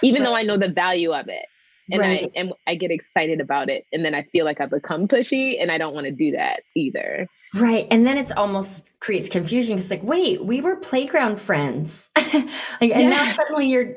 even 0.02 0.22
though 0.22 0.34
i 0.34 0.42
know 0.42 0.58
the 0.58 0.72
value 0.72 1.12
of 1.12 1.28
it 1.28 1.46
and 1.90 2.00
right. 2.00 2.24
I 2.24 2.40
and 2.40 2.52
I 2.66 2.74
get 2.76 2.90
excited 2.90 3.40
about 3.40 3.68
it, 3.68 3.84
and 3.92 4.04
then 4.04 4.14
I 4.14 4.22
feel 4.24 4.44
like 4.44 4.60
I 4.60 4.66
become 4.66 5.08
pushy, 5.08 5.60
and 5.60 5.70
I 5.70 5.78
don't 5.78 5.94
want 5.94 6.06
to 6.06 6.12
do 6.12 6.32
that 6.32 6.62
either. 6.74 7.28
Right, 7.54 7.86
and 7.90 8.06
then 8.06 8.18
it's 8.18 8.32
almost 8.32 8.98
creates 8.98 9.28
confusion. 9.28 9.78
It's 9.78 9.90
like, 9.90 10.02
wait, 10.02 10.44
we 10.44 10.60
were 10.60 10.76
playground 10.76 11.40
friends, 11.40 12.10
like, 12.16 12.42
and 12.80 12.90
yeah. 12.90 13.08
now 13.08 13.24
suddenly 13.24 13.68
you're 13.68 13.94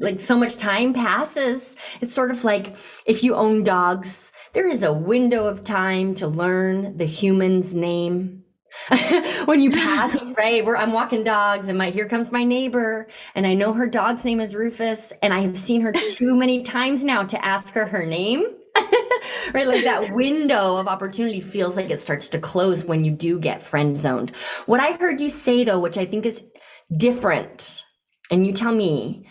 like 0.00 0.20
so 0.20 0.36
much 0.36 0.56
time 0.56 0.92
passes. 0.92 1.76
It's 2.00 2.14
sort 2.14 2.30
of 2.30 2.44
like 2.44 2.68
if 3.06 3.22
you 3.22 3.34
own 3.34 3.62
dogs, 3.62 4.32
there 4.52 4.68
is 4.68 4.82
a 4.82 4.92
window 4.92 5.46
of 5.46 5.64
time 5.64 6.14
to 6.14 6.26
learn 6.26 6.96
the 6.96 7.04
human's 7.04 7.74
name 7.74 8.44
when 9.44 9.60
you 9.60 9.70
pass, 9.70 10.32
right? 10.38 10.64
Where 10.64 10.76
I'm 10.76 10.92
walking 10.92 11.24
dogs 11.24 11.68
and 11.68 11.76
my 11.76 11.90
here 11.90 12.08
comes 12.08 12.32
my 12.32 12.44
neighbor 12.44 13.08
and 13.34 13.46
I 13.46 13.54
know 13.54 13.72
her 13.72 13.86
dog's 13.86 14.24
name 14.24 14.40
is 14.40 14.54
Rufus 14.54 15.12
and 15.22 15.32
I 15.32 15.40
have 15.40 15.58
seen 15.58 15.82
her 15.82 15.92
too 15.92 16.34
many 16.36 16.62
times 16.62 17.04
now 17.04 17.24
to 17.24 17.44
ask 17.44 17.74
her 17.74 17.86
her 17.86 18.06
name. 18.06 18.44
right? 19.54 19.66
Like 19.66 19.84
that 19.84 20.14
window 20.14 20.76
of 20.76 20.88
opportunity 20.88 21.40
feels 21.40 21.76
like 21.76 21.90
it 21.90 22.00
starts 22.00 22.28
to 22.30 22.38
close 22.38 22.84
when 22.84 23.04
you 23.04 23.12
do 23.12 23.38
get 23.38 23.62
friend 23.62 23.96
zoned. 23.96 24.30
What 24.66 24.80
I 24.80 24.92
heard 24.92 25.20
you 25.20 25.30
say 25.30 25.64
though, 25.64 25.80
which 25.80 25.98
I 25.98 26.06
think 26.06 26.26
is 26.26 26.42
different, 26.96 27.84
and 28.30 28.46
you 28.46 28.52
tell 28.52 28.72
me 28.72 29.26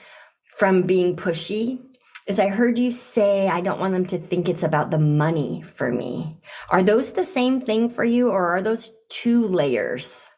from 0.58 0.84
being 0.84 1.16
pushy 1.16 1.80
is 2.28 2.40
I 2.40 2.48
heard 2.48 2.78
you 2.78 2.92
say, 2.92 3.48
I 3.48 3.62
don't 3.62 3.80
want 3.80 3.94
them 3.94 4.06
to 4.08 4.20
think 4.20 4.48
it's 4.48 4.62
about 4.62 4.92
the 4.92 5.00
money 5.00 5.64
for 5.64 5.92
me. 5.92 6.38
Are 6.70 6.84
those 6.84 7.14
the 7.14 7.24
same 7.24 7.60
thing 7.60 7.90
for 7.90 8.04
you, 8.04 8.30
or 8.30 8.56
are 8.56 8.62
those 8.62 8.92
two 9.10 9.48
layers? 9.48 10.30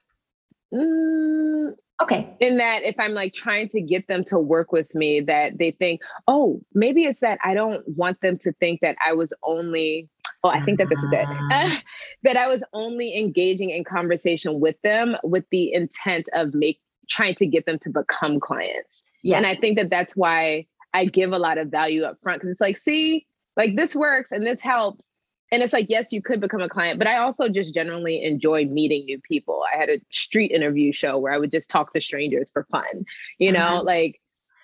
Mm, 0.73 1.73
okay. 2.01 2.35
In 2.39 2.57
that, 2.57 2.83
if 2.83 2.99
I'm 2.99 3.13
like 3.13 3.33
trying 3.33 3.69
to 3.69 3.81
get 3.81 4.07
them 4.07 4.23
to 4.25 4.39
work 4.39 4.71
with 4.71 4.93
me, 4.95 5.21
that 5.21 5.57
they 5.57 5.71
think, 5.71 6.01
oh, 6.27 6.61
maybe 6.73 7.05
it's 7.05 7.21
that 7.21 7.39
I 7.43 7.53
don't 7.53 7.87
want 7.87 8.21
them 8.21 8.37
to 8.39 8.51
think 8.53 8.81
that 8.81 8.95
I 9.05 9.13
was 9.13 9.33
only 9.43 10.09
Oh, 10.43 10.49
I 10.49 10.59
think 10.61 10.79
that 10.79 10.89
this 10.89 11.03
is 11.03 11.11
it. 11.11 11.27
Uh, 11.51 11.69
that 12.23 12.35
I 12.35 12.47
was 12.47 12.63
only 12.73 13.15
engaging 13.15 13.69
in 13.69 13.83
conversation 13.83 14.59
with 14.59 14.75
them 14.81 15.15
with 15.23 15.45
the 15.51 15.71
intent 15.71 16.29
of 16.33 16.55
make 16.55 16.79
trying 17.09 17.35
to 17.35 17.45
get 17.45 17.65
them 17.65 17.77
to 17.79 17.89
become 17.91 18.39
clients. 18.39 19.03
Yeah. 19.23 19.37
And 19.37 19.45
I 19.45 19.55
think 19.55 19.77
that 19.77 19.89
that's 19.89 20.15
why 20.15 20.65
I 20.93 21.05
give 21.05 21.31
a 21.31 21.37
lot 21.37 21.57
of 21.57 21.67
value 21.67 22.03
up 22.03 22.17
front 22.23 22.41
because 22.41 22.51
it's 22.51 22.61
like, 22.61 22.77
see, 22.77 23.27
like 23.55 23.75
this 23.75 23.95
works 23.95 24.31
and 24.31 24.45
this 24.45 24.61
helps. 24.61 25.11
And 25.51 25.61
it's 25.61 25.73
like, 25.73 25.87
yes, 25.89 26.13
you 26.13 26.21
could 26.21 26.39
become 26.39 26.61
a 26.61 26.69
client, 26.69 26.97
but 26.97 27.07
I 27.07 27.17
also 27.17 27.49
just 27.49 27.73
generally 27.73 28.23
enjoy 28.23 28.65
meeting 28.65 29.05
new 29.05 29.19
people. 29.19 29.63
I 29.73 29.77
had 29.77 29.89
a 29.89 29.99
street 30.09 30.51
interview 30.51 30.93
show 30.93 31.17
where 31.17 31.33
I 31.33 31.37
would 31.37 31.51
just 31.51 31.69
talk 31.69 31.91
to 31.93 32.01
strangers 32.01 32.49
for 32.51 32.63
fun, 32.71 33.05
you 33.37 33.51
know, 33.51 33.59
mm-hmm. 33.59 33.85
like 33.85 34.21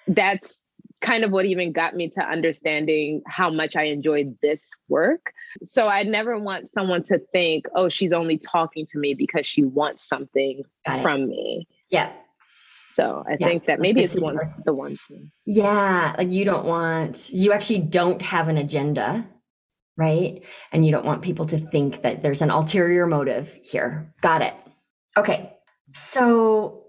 that's 0.07 0.57
kind 1.01 1.23
of 1.23 1.31
what 1.31 1.45
even 1.45 1.71
got 1.71 1.95
me 1.95 2.09
to 2.09 2.21
understanding 2.21 3.21
how 3.27 3.49
much 3.49 3.75
I 3.75 3.83
enjoyed 3.83 4.35
this 4.41 4.71
work. 4.87 5.33
So 5.63 5.87
I 5.87 6.03
never 6.03 6.39
want 6.39 6.69
someone 6.69 7.03
to 7.03 7.19
think, 7.19 7.67
oh, 7.75 7.89
she's 7.89 8.11
only 8.11 8.37
talking 8.37 8.85
to 8.87 8.97
me 8.97 9.13
because 9.13 9.45
she 9.45 9.63
wants 9.63 10.07
something 10.07 10.63
from 11.01 11.27
me. 11.27 11.67
Yeah. 11.89 12.11
So 12.93 13.23
I 13.27 13.37
yeah, 13.39 13.47
think 13.47 13.65
that 13.65 13.79
maybe 13.79 14.01
it's 14.01 14.19
one 14.19 14.39
the 14.65 14.73
one 14.73 14.95
thing. 14.95 15.31
Yeah, 15.45 16.15
like 16.17 16.31
you 16.31 16.45
don't 16.45 16.65
want 16.65 17.29
you 17.31 17.53
actually 17.53 17.81
don't 17.81 18.23
have 18.23 18.47
an 18.47 18.57
agenda, 18.57 19.27
right? 19.97 20.43
And 20.71 20.85
you 20.85 20.91
don't 20.91 21.05
want 21.05 21.21
people 21.21 21.45
to 21.47 21.57
think 21.57 22.01
that 22.03 22.21
there's 22.21 22.41
an 22.41 22.51
ulterior 22.51 23.05
motive 23.05 23.57
here. 23.63 24.11
Got 24.21 24.41
it. 24.43 24.53
Okay. 25.17 25.53
So 25.93 26.85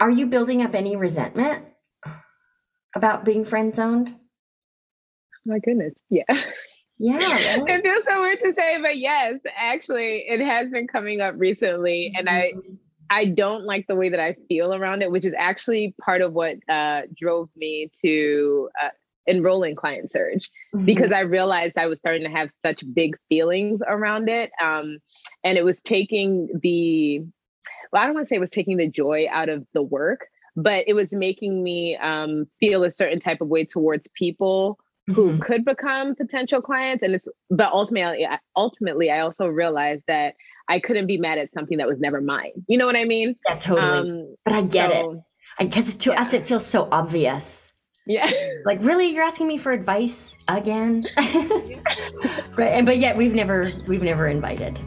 are 0.00 0.10
you 0.10 0.26
building 0.26 0.62
up 0.62 0.74
any 0.74 0.96
resentment 0.96 1.64
about 2.94 3.24
being 3.24 3.44
friend 3.44 3.74
zoned? 3.74 4.14
My 5.44 5.58
goodness. 5.58 5.94
Yeah. 6.10 6.24
Yeah. 6.98 7.18
it 7.66 7.82
feels 7.82 8.04
so 8.08 8.20
weird 8.20 8.38
to 8.44 8.52
say, 8.52 8.80
but 8.82 8.96
yes, 8.96 9.34
actually, 9.56 10.24
it 10.28 10.40
has 10.40 10.70
been 10.70 10.86
coming 10.86 11.20
up 11.20 11.34
recently. 11.36 12.12
And 12.16 12.28
I 12.28 12.52
mm-hmm. 12.56 12.74
I 13.10 13.26
don't 13.26 13.64
like 13.64 13.86
the 13.88 13.96
way 13.96 14.10
that 14.10 14.20
I 14.20 14.36
feel 14.48 14.74
around 14.74 15.02
it, 15.02 15.10
which 15.10 15.24
is 15.24 15.32
actually 15.38 15.94
part 16.02 16.20
of 16.20 16.34
what 16.34 16.56
uh, 16.68 17.02
drove 17.16 17.48
me 17.56 17.90
to 18.02 18.68
uh, 18.82 18.88
enroll 19.28 19.62
in 19.62 19.76
Client 19.76 20.10
Surge 20.10 20.50
mm-hmm. 20.74 20.84
because 20.84 21.12
I 21.12 21.20
realized 21.20 21.76
I 21.76 21.86
was 21.86 21.98
starting 21.98 22.24
to 22.24 22.30
have 22.30 22.50
such 22.56 22.82
big 22.92 23.16
feelings 23.28 23.82
around 23.86 24.28
it. 24.28 24.50
Um, 24.60 24.98
and 25.44 25.56
it 25.56 25.64
was 25.64 25.80
taking 25.80 26.48
the, 26.62 27.20
well, 27.92 28.02
I 28.02 28.06
don't 28.06 28.14
want 28.14 28.24
to 28.26 28.28
say 28.28 28.36
it 28.36 28.40
was 28.40 28.50
taking 28.50 28.76
the 28.76 28.90
joy 28.90 29.26
out 29.30 29.48
of 29.48 29.66
the 29.74 29.82
work, 29.82 30.26
but 30.56 30.84
it 30.88 30.94
was 30.94 31.14
making 31.14 31.62
me 31.62 31.96
um, 31.96 32.46
feel 32.58 32.82
a 32.84 32.90
certain 32.90 33.20
type 33.20 33.40
of 33.40 33.48
way 33.48 33.64
towards 33.64 34.08
people 34.08 34.78
who 35.06 35.30
mm-hmm. 35.30 35.38
could 35.38 35.64
become 35.64 36.14
potential 36.14 36.60
clients 36.60 37.02
and 37.02 37.14
it's 37.14 37.26
but 37.48 37.72
ultimately 37.72 38.28
ultimately 38.56 39.10
i 39.10 39.20
also 39.20 39.46
realized 39.46 40.02
that 40.06 40.34
I 40.68 40.80
couldn't 40.80 41.06
be 41.06 41.16
mad 41.16 41.38
at 41.38 41.50
something 41.50 41.78
that 41.78 41.88
was 41.88 41.98
never 42.00 42.20
mine. 42.20 42.52
You 42.66 42.78
know 42.78 42.86
what 42.86 42.96
I 42.96 43.04
mean? 43.04 43.36
Yeah, 43.48 43.56
totally. 43.56 43.80
Um, 43.80 44.36
but 44.44 44.52
I 44.52 44.62
get 44.62 44.92
so, 44.92 45.12
it 45.12 45.18
because 45.58 45.94
to 45.96 46.10
yeah. 46.10 46.20
us 46.20 46.34
it 46.34 46.44
feels 46.44 46.66
so 46.66 46.88
obvious. 46.92 47.67
Yeah. 48.08 48.28
Like, 48.64 48.80
really, 48.82 49.14
you're 49.14 49.24
asking 49.24 49.46
me 49.46 49.56
for 49.56 49.72
advice 49.72 50.36
again? 50.48 51.06
right. 52.56 52.72
And 52.72 52.84
but 52.84 52.98
yet 52.98 53.16
we've 53.16 53.32
never 53.34 53.72
we've 53.86 54.02
never 54.02 54.26
invited. 54.26 54.78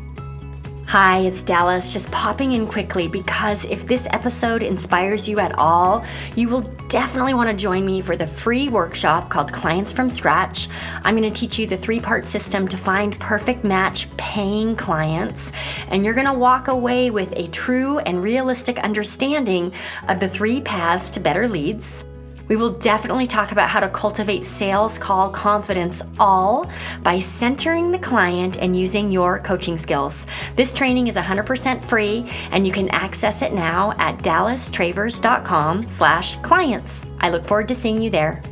Hi, 0.88 1.20
it's 1.20 1.42
Dallas, 1.42 1.94
just 1.94 2.12
popping 2.12 2.52
in 2.52 2.68
quickly 2.68 3.08
because 3.08 3.64
if 3.66 3.88
this 3.88 4.08
episode 4.12 4.62
inspires 4.62 5.28
you 5.28 5.40
at 5.40 5.58
all, 5.58 6.04
you 6.36 6.50
will 6.50 6.62
definitely 6.90 7.34
want 7.34 7.50
to 7.50 7.56
join 7.56 7.86
me 7.86 8.02
for 8.02 8.18
the 8.18 8.28
free 8.28 8.68
workshop 8.68 9.30
called 9.30 9.54
Clients 9.54 9.94
from 9.94 10.10
Scratch. 10.10 10.68
I'm 11.04 11.16
going 11.16 11.32
to 11.32 11.40
teach 11.40 11.58
you 11.58 11.66
the 11.66 11.78
three 11.78 12.02
part 12.02 12.28
system 12.28 12.68
to 12.68 12.78
find 12.78 13.18
perfect 13.22 13.64
match 13.64 14.16
paying 14.18 14.76
clients, 14.76 15.54
and 15.88 16.04
you're 16.04 16.14
going 16.14 16.28
to 16.28 16.34
walk 16.34 16.68
away 16.68 17.10
with 17.10 17.34
a 17.38 17.48
true 17.48 18.00
and 18.00 18.22
realistic 18.22 18.78
understanding 18.80 19.74
of 20.10 20.20
the 20.20 20.28
three 20.28 20.60
paths 20.60 21.10
to 21.12 21.22
better 21.22 21.48
leads 21.48 22.04
we 22.52 22.58
will 22.58 22.72
definitely 22.80 23.26
talk 23.26 23.54
about 23.54 23.70
how 23.70 23.80
to 23.80 23.88
cultivate 23.88 24.44
sales 24.44 24.98
call 24.98 25.30
confidence 25.30 26.04
all 26.20 26.70
by 27.02 27.18
centering 27.18 27.94
the 27.94 27.98
client 27.98 28.58
and 28.58 28.78
using 28.78 29.10
your 29.10 29.40
coaching 29.40 29.78
skills. 29.78 30.28
This 30.58 30.74
training 30.74 31.08
is 31.08 31.16
100% 31.16 31.82
free 31.82 32.30
and 32.52 32.68
you 32.68 32.74
can 32.74 32.90
access 32.90 33.42
it 33.42 33.54
now 33.54 33.94
at 34.00 34.18
dallastravers.com 34.18 35.88
slash 35.88 36.36
clients. 36.42 37.06
I 37.22 37.30
look 37.30 37.46
forward 37.46 37.70
to 37.70 37.76
seeing 37.76 38.02
you 38.02 38.10
there. 38.10 38.44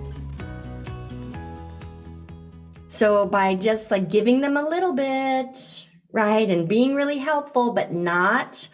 So 2.88 3.26
by 3.26 3.56
just 3.56 3.92
like 3.92 4.10
giving 4.10 4.40
them 4.40 4.56
a 4.56 4.64
little 4.64 4.94
bit, 4.94 5.88
right, 6.14 6.50
and 6.50 6.70
being 6.70 6.96
really 6.96 7.18
helpful, 7.18 7.74
but 7.74 7.92
not 7.92 8.70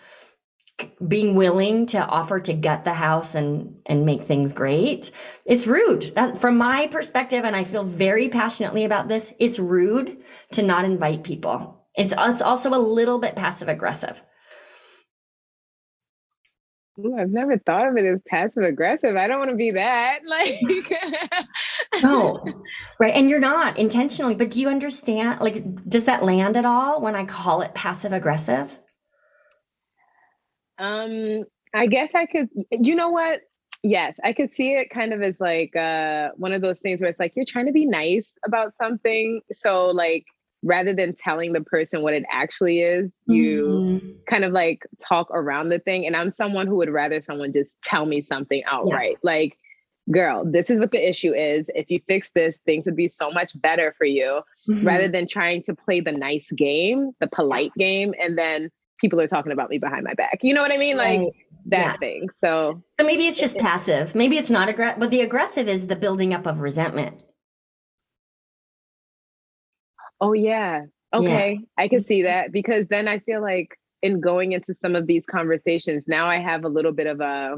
being 1.08 1.36
willing 1.36 1.86
to 1.86 1.98
offer 1.98 2.40
to 2.40 2.54
gut 2.54 2.84
the 2.84 2.94
house 2.94 3.36
and 3.36 3.80
and 3.86 4.06
make 4.06 4.24
things 4.24 4.54
great 4.54 5.12
it's 5.46 5.68
rude 5.68 6.14
that 6.16 6.38
from 6.38 6.58
my 6.58 6.88
perspective 6.88 7.46
and 7.46 7.56
i 7.56 7.64
feel 7.64 7.84
very 7.84 8.28
passionately 8.30 8.84
about 8.84 9.08
this 9.08 9.34
it's 9.40 9.60
rude 9.60 10.18
to 10.52 10.62
not 10.62 10.86
invite 10.86 11.24
people 11.24 11.86
it's 11.96 12.14
it's 12.18 12.42
also 12.42 12.70
a 12.72 12.78
little 12.80 13.20
bit 13.20 13.36
passive 13.36 13.70
aggressive 13.70 14.22
Ooh, 17.00 17.18
I've 17.20 17.30
never 17.30 17.58
thought 17.58 17.90
of 17.90 17.98
it 17.98 18.06
as 18.06 18.22
passive 18.26 18.64
aggressive. 18.64 19.18
I 19.18 19.28
don't 19.28 19.40
want 19.40 19.52
to 19.52 19.58
be 19.58 19.72
that. 19.72 20.22
Like, 20.28 20.60
no, 22.04 22.44
right. 23.00 23.14
And 23.14 23.30
you're 23.30 23.40
not 23.40 23.78
intentionally, 23.78 24.36
but 24.36 24.50
do 24.52 24.62
you 24.62 24.70
understand? 24.70 25.42
Like, 25.42 25.64
does 25.90 26.06
that 26.06 26.24
land 26.24 26.58
at 26.58 26.66
all 26.66 27.02
when 27.02 27.16
I 27.16 27.26
call 27.26 27.62
it 27.62 27.74
passive 27.74 28.14
aggressive? 28.14 28.78
Um, 30.78 31.44
I 31.74 31.88
guess 31.88 32.12
I 32.16 32.26
could. 32.26 32.50
You 32.72 32.96
know 32.96 33.10
what? 33.10 33.42
Yes, 33.84 34.18
I 34.24 34.34
could 34.34 34.50
see 34.50 34.74
it 34.74 34.90
kind 34.90 35.14
of 35.14 35.22
as 35.22 35.40
like 35.40 35.76
uh, 35.76 36.30
one 36.38 36.54
of 36.54 36.62
those 36.62 36.80
things 36.80 37.02
where 37.02 37.10
it's 37.10 37.20
like 37.20 37.34
you're 37.36 37.46
trying 37.46 37.68
to 37.68 37.72
be 37.72 37.86
nice 37.86 38.36
about 38.46 38.74
something. 38.74 39.42
So 39.52 39.88
like 39.88 40.26
rather 40.64 40.96
than 40.96 41.14
telling 41.14 41.54
the 41.54 41.62
person 41.62 42.02
what 42.02 42.16
it 42.16 42.24
actually 42.32 42.82
is, 42.82 43.12
you 43.28 43.68
mm-hmm. 43.68 44.10
kind 44.28 44.44
of 44.44 44.52
like 44.52 44.88
talk 45.00 45.28
around 45.32 45.70
the 45.70 45.80
thing. 45.80 46.08
And 46.08 46.16
I'm 46.16 46.32
someone 46.32 46.66
who 46.66 46.76
would 46.78 46.90
rather 46.90 47.22
someone 47.22 47.54
just 47.54 47.80
tell 47.84 48.08
me 48.08 48.22
something 48.22 48.64
outright. 48.66 49.18
Yeah. 49.24 49.32
Like 49.32 49.58
girl, 50.12 50.46
this 50.46 50.70
is 50.70 50.80
what 50.80 50.92
the 50.92 51.10
issue 51.10 51.34
is. 51.34 51.70
If 51.74 51.90
you 51.90 52.00
fix 52.08 52.32
this, 52.32 52.58
things 52.66 52.86
would 52.86 52.96
be 52.96 53.08
so 53.08 53.32
much 53.32 53.60
better 53.62 53.94
for 53.98 54.06
you 54.06 54.42
mm-hmm. 54.68 54.86
rather 54.86 55.08
than 55.08 55.28
trying 55.28 55.64
to 55.64 55.76
play 55.76 56.00
the 56.00 56.12
nice 56.12 56.52
game, 56.52 57.12
the 57.20 57.28
polite 57.28 57.72
game, 57.78 58.14
and 58.20 58.38
then 58.38 58.70
people 59.00 59.20
are 59.22 59.28
talking 59.28 59.52
about 59.52 59.70
me 59.70 59.78
behind 59.78 60.04
my 60.04 60.14
back. 60.14 60.40
You 60.42 60.54
know 60.54 60.62
what 60.62 60.72
I 60.72 60.78
mean? 60.78 60.98
Like 60.98 61.20
right. 61.20 61.34
that 61.68 61.78
yeah. 61.78 61.98
thing. 61.98 62.30
So, 62.38 62.82
so 63.00 63.06
maybe 63.06 63.28
it's 63.28 63.40
just 63.40 63.56
it, 63.56 63.62
passive. 63.62 64.16
Maybe 64.16 64.38
it's 64.38 64.50
not 64.50 64.70
aggressive, 64.70 65.00
but 65.00 65.12
the 65.12 65.22
aggressive 65.22 65.68
is 65.68 65.88
the 65.88 65.96
building 65.96 66.34
up 66.34 66.46
of 66.46 66.62
resentment. 66.62 67.22
Oh 70.22 70.34
yeah. 70.34 70.86
Okay. 71.14 71.54
Yeah. 71.54 71.66
I 71.78 71.88
can 71.88 72.02
see 72.02 72.24
that 72.24 72.52
because 72.52 72.88
then 72.88 73.08
I 73.08 73.20
feel 73.20 73.42
like 73.42 73.78
in 74.02 74.22
going 74.22 74.54
into 74.54 74.74
some 74.74 74.96
of 74.96 75.08
these 75.08 75.26
conversations, 75.26 76.06
now 76.08 76.28
I 76.28 76.38
have 76.38 76.64
a 76.64 76.70
little 76.70 76.92
bit 76.92 77.08
of 77.08 77.20
a 77.22 77.58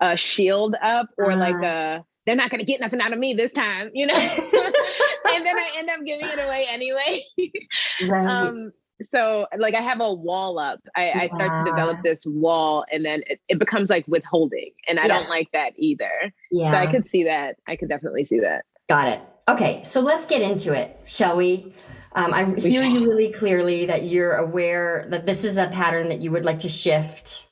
a 0.00 0.16
shield 0.16 0.76
up 0.82 1.08
or 1.16 1.32
uh, 1.32 1.36
like 1.36 1.54
uh-huh. 1.54 2.00
a 2.00 2.04
they're 2.26 2.36
not 2.36 2.50
going 2.50 2.58
to 2.58 2.70
get 2.70 2.80
nothing 2.80 3.00
out 3.00 3.12
of 3.12 3.18
me 3.18 3.34
this 3.34 3.52
time, 3.52 3.90
you 3.94 4.06
know? 4.06 4.14
and 5.34 5.46
then 5.46 5.56
I 5.56 5.70
end 5.76 5.88
up 5.88 6.04
giving 6.04 6.26
it 6.26 6.44
away 6.44 6.66
anyway. 6.68 7.20
right. 8.08 8.26
Um, 8.26 8.64
so 9.02 9.46
like 9.58 9.74
I 9.74 9.82
have 9.82 10.00
a 10.00 10.12
wall 10.12 10.58
up. 10.58 10.80
I, 10.96 11.10
I 11.10 11.26
start 11.34 11.66
to 11.66 11.70
develop 11.70 12.02
this 12.02 12.24
wall 12.26 12.84
and 12.90 13.04
then 13.04 13.22
it, 13.26 13.40
it 13.48 13.58
becomes 13.58 13.90
like 13.90 14.06
withholding. 14.08 14.70
And 14.88 14.98
I 14.98 15.02
yeah. 15.02 15.08
don't 15.08 15.28
like 15.28 15.50
that 15.52 15.72
either. 15.76 16.32
Yeah. 16.50 16.70
So 16.70 16.78
I 16.78 16.86
could 16.86 17.06
see 17.06 17.24
that. 17.24 17.56
I 17.66 17.76
could 17.76 17.88
definitely 17.88 18.24
see 18.24 18.40
that. 18.40 18.64
Got 18.88 19.08
it. 19.08 19.20
Okay. 19.48 19.82
So 19.84 20.00
let's 20.00 20.26
get 20.26 20.42
into 20.42 20.72
it, 20.72 20.98
shall 21.04 21.36
we? 21.36 21.72
Um, 22.12 22.32
I 22.32 22.44
we 22.44 22.60
hear 22.62 22.82
shall. 22.82 22.90
you 22.90 23.00
really 23.06 23.32
clearly 23.32 23.86
that 23.86 24.04
you're 24.04 24.36
aware 24.36 25.06
that 25.10 25.26
this 25.26 25.44
is 25.44 25.58
a 25.58 25.68
pattern 25.68 26.08
that 26.08 26.20
you 26.22 26.30
would 26.32 26.44
like 26.44 26.60
to 26.60 26.68
shift. 26.68 27.48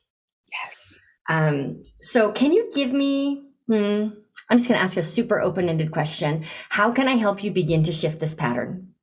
Yes. 0.50 0.98
Um, 1.28 1.82
so 2.00 2.32
can 2.32 2.52
you 2.52 2.70
give 2.74 2.90
me, 2.90 3.44
hmm, 3.66 4.08
I'm 4.48 4.56
just 4.56 4.68
going 4.68 4.78
to 4.78 4.82
ask 4.82 4.96
a 4.96 5.02
super 5.02 5.40
open 5.40 5.68
ended 5.68 5.90
question. 5.90 6.44
How 6.70 6.90
can 6.90 7.08
I 7.08 7.16
help 7.16 7.44
you 7.44 7.50
begin 7.50 7.82
to 7.82 7.92
shift 7.92 8.20
this 8.20 8.34
pattern? 8.34 8.93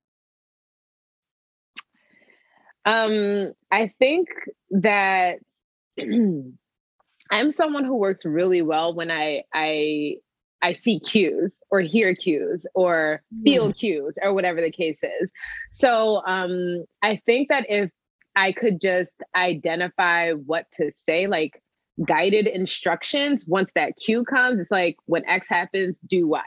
Um, 2.84 3.52
I 3.70 3.92
think 3.98 4.28
that 4.70 5.38
I'm 5.98 7.50
someone 7.50 7.84
who 7.84 7.96
works 7.96 8.24
really 8.24 8.62
well 8.62 8.94
when 8.94 9.10
I 9.10 9.44
I 9.54 10.16
I 10.62 10.72
see 10.72 11.00
cues 11.00 11.62
or 11.70 11.80
hear 11.80 12.14
cues 12.14 12.66
or 12.74 13.22
feel 13.44 13.70
mm. 13.70 13.76
cues 13.76 14.18
or 14.22 14.32
whatever 14.32 14.60
the 14.60 14.70
case 14.70 15.00
is. 15.02 15.32
So 15.72 16.22
um, 16.26 16.84
I 17.02 17.20
think 17.26 17.48
that 17.48 17.66
if 17.68 17.90
I 18.36 18.52
could 18.52 18.80
just 18.80 19.22
identify 19.34 20.32
what 20.32 20.66
to 20.74 20.90
say, 20.94 21.26
like 21.26 21.60
guided 22.06 22.46
instructions, 22.46 23.46
once 23.46 23.72
that 23.74 23.94
cue 23.96 24.24
comes, 24.24 24.60
it's 24.60 24.70
like 24.70 24.96
when 25.06 25.26
X 25.26 25.48
happens, 25.48 26.00
do 26.00 26.28
Y. 26.28 26.42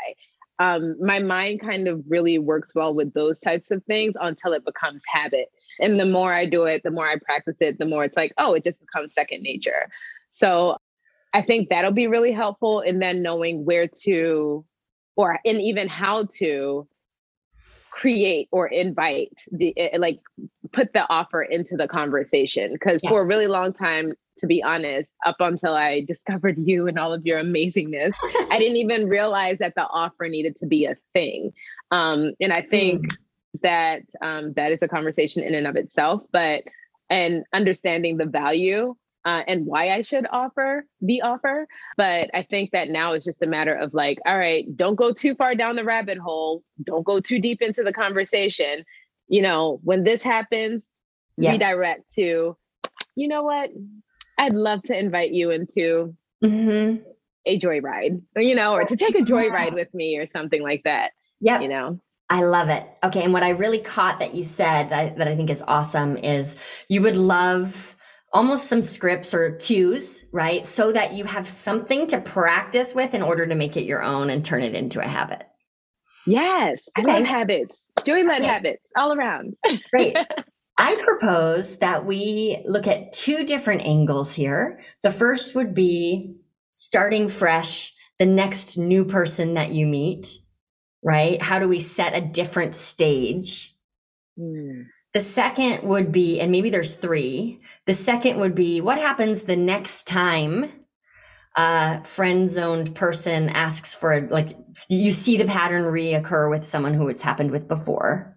Um, 0.60 0.96
my 1.00 1.20
mind 1.20 1.62
kind 1.62 1.88
of 1.88 2.04
really 2.08 2.40
works 2.40 2.74
well 2.74 2.94
with 2.94 3.14
those 3.14 3.40
types 3.40 3.72
of 3.72 3.84
things 3.84 4.16
until 4.20 4.54
it 4.54 4.66
becomes 4.66 5.04
habit. 5.08 5.50
And 5.80 6.00
the 6.00 6.06
more 6.06 6.34
I 6.34 6.50
do 6.50 6.64
it, 6.64 6.84
the 6.84 6.92
more 6.92 7.08
I 7.08 7.18
practice 7.18 7.58
it, 7.60 7.78
the 7.78 7.86
more 7.86 8.06
it's 8.06 8.16
like, 8.16 8.34
oh, 8.38 8.54
it 8.54 8.64
just 8.64 8.80
becomes 8.80 9.14
second 9.14 9.42
nature. 9.42 9.90
So 10.30 10.78
I 11.34 11.42
think 11.42 11.70
that'll 11.70 11.92
be 11.92 12.08
really 12.08 12.32
helpful. 12.32 12.80
And 12.80 13.02
then 13.02 13.22
knowing 13.22 13.66
where 13.66 13.90
to, 14.04 14.66
or 15.18 15.40
and 15.46 15.62
even 15.62 15.88
how 15.88 16.28
to 16.38 16.88
create 17.96 18.50
or 18.52 18.68
invite 18.68 19.42
the 19.52 19.74
eh, 19.78 19.98
like 19.98 20.20
put 20.74 20.92
the 20.92 21.10
offer 21.10 21.42
into 21.42 21.78
the 21.78 21.88
conversation 21.88 22.74
because 22.74 23.02
yeah. 23.02 23.10
for 23.10 23.22
a 23.22 23.26
really 23.26 23.48
long 23.48 23.72
time 23.72 24.14
to 24.38 24.48
be 24.48 24.62
honest 24.64 25.16
up 25.26 25.38
until 25.40 25.74
i 25.74 26.02
discovered 26.02 26.58
you 26.58 26.88
and 26.88 26.98
all 27.00 27.14
of 27.14 27.26
your 27.26 27.42
amazingness 27.42 28.14
i 28.52 28.60
didn't 28.60 28.78
even 28.78 29.08
realize 29.08 29.58
that 29.60 29.74
the 29.76 29.88
offer 29.88 30.28
needed 30.28 30.56
to 30.56 30.66
be 30.66 30.86
a 30.86 30.96
thing 31.14 31.52
um, 31.92 32.34
and 32.40 32.54
i 32.54 32.62
think 32.62 33.06
mm 33.06 33.18
that 33.62 34.04
um, 34.22 34.52
that 34.58 34.74
is 34.74 34.82
a 34.82 34.88
conversation 34.90 35.42
in 35.42 35.56
and 35.56 35.66
of 35.66 35.78
itself 35.78 36.22
but 36.34 36.64
and 37.10 37.46
understanding 37.54 38.18
the 38.18 38.26
value 38.26 38.94
uh, 39.26 39.42
and 39.48 39.66
why 39.66 39.90
I 39.90 40.02
should 40.02 40.28
offer 40.32 40.86
the 41.02 41.22
offer. 41.22 41.68
But 41.98 42.30
I 42.34 42.44
think 42.44 42.72
that 42.72 42.90
now 42.90 43.14
it's 43.14 43.26
just 43.26 43.42
a 43.42 43.48
matter 43.48 43.74
of 43.74 43.94
like, 43.94 44.20
all 44.26 44.38
right, 44.38 44.66
don't 44.78 44.96
go 44.96 45.12
too 45.12 45.34
far 45.34 45.56
down 45.56 45.76
the 45.76 45.84
rabbit 45.84 46.20
hole. 46.20 46.64
Don't 46.84 47.04
go 47.04 47.20
too 47.20 47.40
deep 47.40 47.62
into 47.62 47.84
the 47.84 47.92
conversation. 47.92 48.86
You 49.28 49.42
know, 49.42 49.80
when 49.84 50.04
this 50.04 50.22
happens, 50.22 50.92
yeah. 51.38 51.52
redirect 51.52 52.14
to, 52.14 52.56
you 53.16 53.28
know 53.28 53.42
what? 53.42 53.72
I'd 54.38 54.54
love 54.54 54.84
to 54.84 54.98
invite 54.98 55.32
you 55.32 55.52
into 55.52 56.16
mm-hmm. 56.44 57.04
a 57.46 57.60
joyride, 57.60 58.22
you 58.36 58.56
know, 58.56 58.74
or 58.74 58.86
to 58.86 58.96
take 58.96 59.16
a 59.16 59.24
joyride 59.24 59.74
with 59.74 59.94
me 59.94 60.18
or 60.18 60.26
something 60.26 60.62
like 60.62 60.84
that. 60.84 61.12
Yeah. 61.40 61.60
You 61.60 61.68
know, 61.68 62.00
I 62.30 62.44
love 62.44 62.70
it. 62.70 62.88
Okay. 63.04 63.24
And 63.24 63.34
what 63.34 63.44
I 63.44 63.50
really 63.50 63.80
caught 63.80 64.20
that 64.20 64.34
you 64.34 64.44
said 64.44 64.90
that, 64.90 65.18
that 65.18 65.28
I 65.28 65.36
think 65.36 65.50
is 65.50 65.64
awesome 65.68 66.18
is 66.18 66.58
you 66.90 67.02
would 67.02 67.18
love 67.18 67.96
almost 68.34 68.68
some 68.68 68.82
scripts 68.82 69.34
or 69.34 69.56
cues, 69.58 70.26
right? 70.32 70.66
So 70.66 70.92
that 70.92 71.14
you 71.14 71.24
have 71.26 71.48
something 71.48 72.08
to 72.08 72.20
practice 72.20 72.96
with 72.96 73.14
in 73.14 73.22
order 73.22 73.46
to 73.46 73.56
make 73.56 73.78
it 73.78 73.86
your 73.86 74.04
own 74.04 74.30
and 74.30 74.44
turn 74.44 74.64
it 74.64 74.74
into 74.74 75.00
a 75.00 75.08
habit. 75.08 75.48
Yes. 76.26 76.90
I 76.98 77.02
love 77.02 77.24
habits. 77.26 77.88
Joy 78.04 78.24
led 78.24 78.42
okay. 78.42 78.46
habits 78.46 78.90
all 78.98 79.14
around. 79.14 79.56
Great. 79.92 80.18
I 80.78 81.02
propose 81.04 81.78
that 81.78 82.06
we 82.06 82.62
look 82.66 82.88
at 82.88 83.14
two 83.14 83.46
different 83.46 83.82
angles 83.84 84.34
here. 84.36 84.80
The 85.04 85.12
first 85.12 85.56
would 85.56 85.74
be 85.74 86.36
starting 86.72 87.30
fresh, 87.30 87.94
the 88.20 88.26
next 88.26 88.78
new 88.78 89.06
person 89.06 89.54
that 89.54 89.72
you 89.72 89.86
meet 89.86 90.28
right? 91.06 91.40
How 91.40 91.60
do 91.60 91.70
we 91.70 91.80
set 91.80 92.18
a 92.18 92.28
different 92.28 92.74
stage? 92.74 93.74
Mm. 94.38 94.88
The 95.14 95.22
second 95.22 95.88
would 95.88 96.12
be, 96.12 96.42
and 96.42 96.52
maybe 96.52 96.72
there's 96.72 96.96
three. 96.96 97.62
The 97.86 97.94
second 97.94 98.40
would 98.40 98.56
be 98.56 98.82
what 98.82 98.98
happens 98.98 99.44
the 99.44 99.56
next 99.56 100.08
time 100.08 100.72
a 101.56 102.04
friend 102.04 102.50
zoned 102.50 102.96
person 102.96 103.48
asks 103.50 103.96
for, 103.96 104.28
like, 104.30 104.58
you 104.90 105.12
see 105.12 105.38
the 105.38 105.46
pattern 105.46 105.84
reoccur 105.84 106.50
with 106.50 106.66
someone 106.66 106.96
who 106.96 107.08
it's 107.08 107.24
happened 107.24 107.52
with 107.52 107.68
before. 107.68 108.36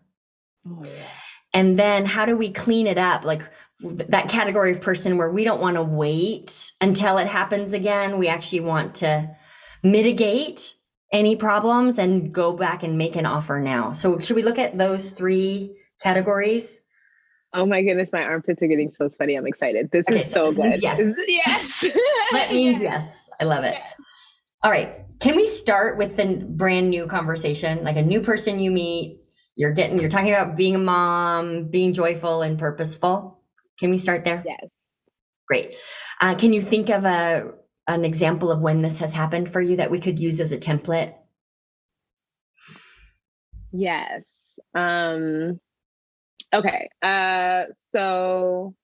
Oh, 0.65 0.85
yeah. 0.85 1.18
And 1.55 1.79
then 1.79 2.05
how 2.05 2.27
do 2.27 2.37
we 2.37 2.53
clean 2.53 2.87
it 2.87 2.99
up? 2.99 3.25
Like 3.25 3.43
that 3.81 4.29
category 4.29 4.73
of 4.73 4.81
person 4.81 5.19
where 5.19 5.31
we 5.31 5.45
don't 5.45 5.61
want 5.61 5.77
to 5.77 5.83
wait 5.83 6.73
until 6.81 7.19
it 7.19 7.27
happens 7.27 7.73
again. 7.73 8.19
We 8.19 8.29
actually 8.29 8.61
want 8.61 8.97
to 8.97 9.31
mitigate 9.83 10.75
any 11.13 11.37
problems 11.37 11.99
and 11.99 12.33
go 12.33 12.53
back 12.53 12.83
and 12.83 12.99
make 12.99 13.17
an 13.17 13.25
offer 13.25 13.61
now. 13.61 13.93
So 13.93 14.19
should 14.19 14.37
we 14.37 14.43
look 14.43 14.59
at 14.59 14.77
those 14.77 15.11
three 15.11 15.77
categories? 16.03 16.81
Oh 17.55 17.65
my 17.65 17.83
goodness, 17.83 18.11
my 18.13 18.23
armpits 18.23 18.63
are 18.63 18.67
getting 18.67 18.91
so 18.91 19.09
sweaty. 19.09 19.35
I'm 19.35 19.47
excited. 19.47 19.91
This 19.91 20.05
okay, 20.09 20.23
is 20.23 20.31
so, 20.31 20.53
so 20.53 20.63
good. 20.63 20.83
Yes. 20.83 21.17
yes. 21.27 21.93
that 22.33 22.53
means 22.53 22.83
yes. 22.83 23.29
I 23.41 23.45
love 23.45 23.65
it. 23.65 23.75
Yes. 23.75 23.95
All 24.63 24.71
right. 24.71 25.05
Can 25.21 25.35
we 25.35 25.47
start 25.47 25.97
with 25.97 26.17
the 26.17 26.45
brand 26.47 26.91
new 26.91 27.07
conversation? 27.07 27.85
Like 27.85 27.97
a 27.97 28.03
new 28.03 28.21
person 28.21 28.61
you 28.61 28.71
meet, 28.71 29.21
you're 29.59 29.73
getting, 29.73 29.99
you're 29.99 30.09
talking 30.09 30.31
about 30.31 30.57
being 30.57 30.77
a 30.77 30.79
mom, 30.79 31.65
being 31.65 31.93
joyful 31.93 32.43
and 32.43 32.57
purposeful. 32.57 33.41
Can 33.81 33.91
we 33.91 33.99
start 33.99 34.25
there? 34.25 34.43
Yes. 34.47 34.71
Great. 35.49 35.75
Uh, 36.21 36.37
can 36.37 36.53
you 36.53 36.63
think 36.63 36.89
of 36.89 37.05
a 37.05 37.51
an 37.89 38.05
example 38.05 38.53
of 38.53 38.61
when 38.61 38.83
this 38.83 39.01
has 39.01 39.15
happened 39.15 39.49
for 39.49 39.61
you 39.61 39.75
that 39.77 39.91
we 39.91 39.99
could 39.99 40.19
use 40.19 40.41
as 40.41 40.53
a 40.53 40.59
template? 40.59 41.15
Yes. 43.73 44.61
Um, 44.75 45.59
okay. 46.55 46.91
Uh, 47.03 47.65
so 47.73 48.75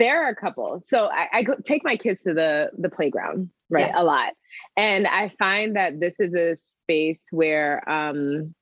there 0.00 0.24
are 0.24 0.30
a 0.30 0.34
couple. 0.34 0.82
So 0.88 1.08
I, 1.12 1.28
I 1.32 1.42
go, 1.44 1.54
take 1.62 1.84
my 1.84 1.96
kids 1.96 2.22
to 2.24 2.34
the 2.34 2.70
the 2.76 2.88
playground, 2.88 3.50
right? 3.68 3.88
Yeah. 3.88 4.02
A 4.02 4.04
lot, 4.04 4.32
and 4.76 5.06
I 5.06 5.28
find 5.28 5.76
that 5.76 6.00
this 6.00 6.18
is 6.18 6.34
a 6.34 6.56
space 6.56 7.28
where 7.30 7.88
um, 7.88 8.54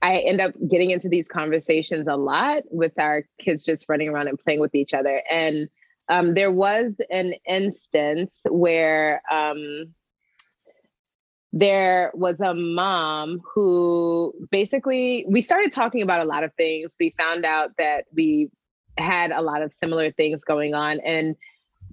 I 0.00 0.18
end 0.18 0.40
up 0.40 0.54
getting 0.70 0.90
into 0.90 1.08
these 1.08 1.28
conversations 1.28 2.06
a 2.08 2.16
lot 2.16 2.62
with 2.70 2.98
our 2.98 3.24
kids 3.38 3.64
just 3.64 3.88
running 3.88 4.08
around 4.08 4.28
and 4.28 4.38
playing 4.38 4.60
with 4.60 4.74
each 4.74 4.94
other, 4.94 5.22
and 5.28 5.68
um, 6.08 6.34
there 6.34 6.52
was 6.52 6.94
an 7.10 7.34
instance 7.48 8.42
where 8.48 9.22
um, 9.30 9.92
there 11.52 12.12
was 12.14 12.40
a 12.40 12.54
mom 12.54 13.40
who 13.54 14.32
basically 14.50 15.26
we 15.28 15.40
started 15.40 15.72
talking 15.72 16.02
about 16.02 16.20
a 16.20 16.24
lot 16.24 16.44
of 16.44 16.54
things. 16.54 16.94
We 16.98 17.14
found 17.18 17.44
out 17.44 17.72
that 17.78 18.04
we 18.14 18.50
had 18.98 19.30
a 19.30 19.42
lot 19.42 19.62
of 19.62 19.72
similar 19.72 20.10
things 20.10 20.44
going 20.44 20.74
on, 20.74 21.00
and 21.00 21.36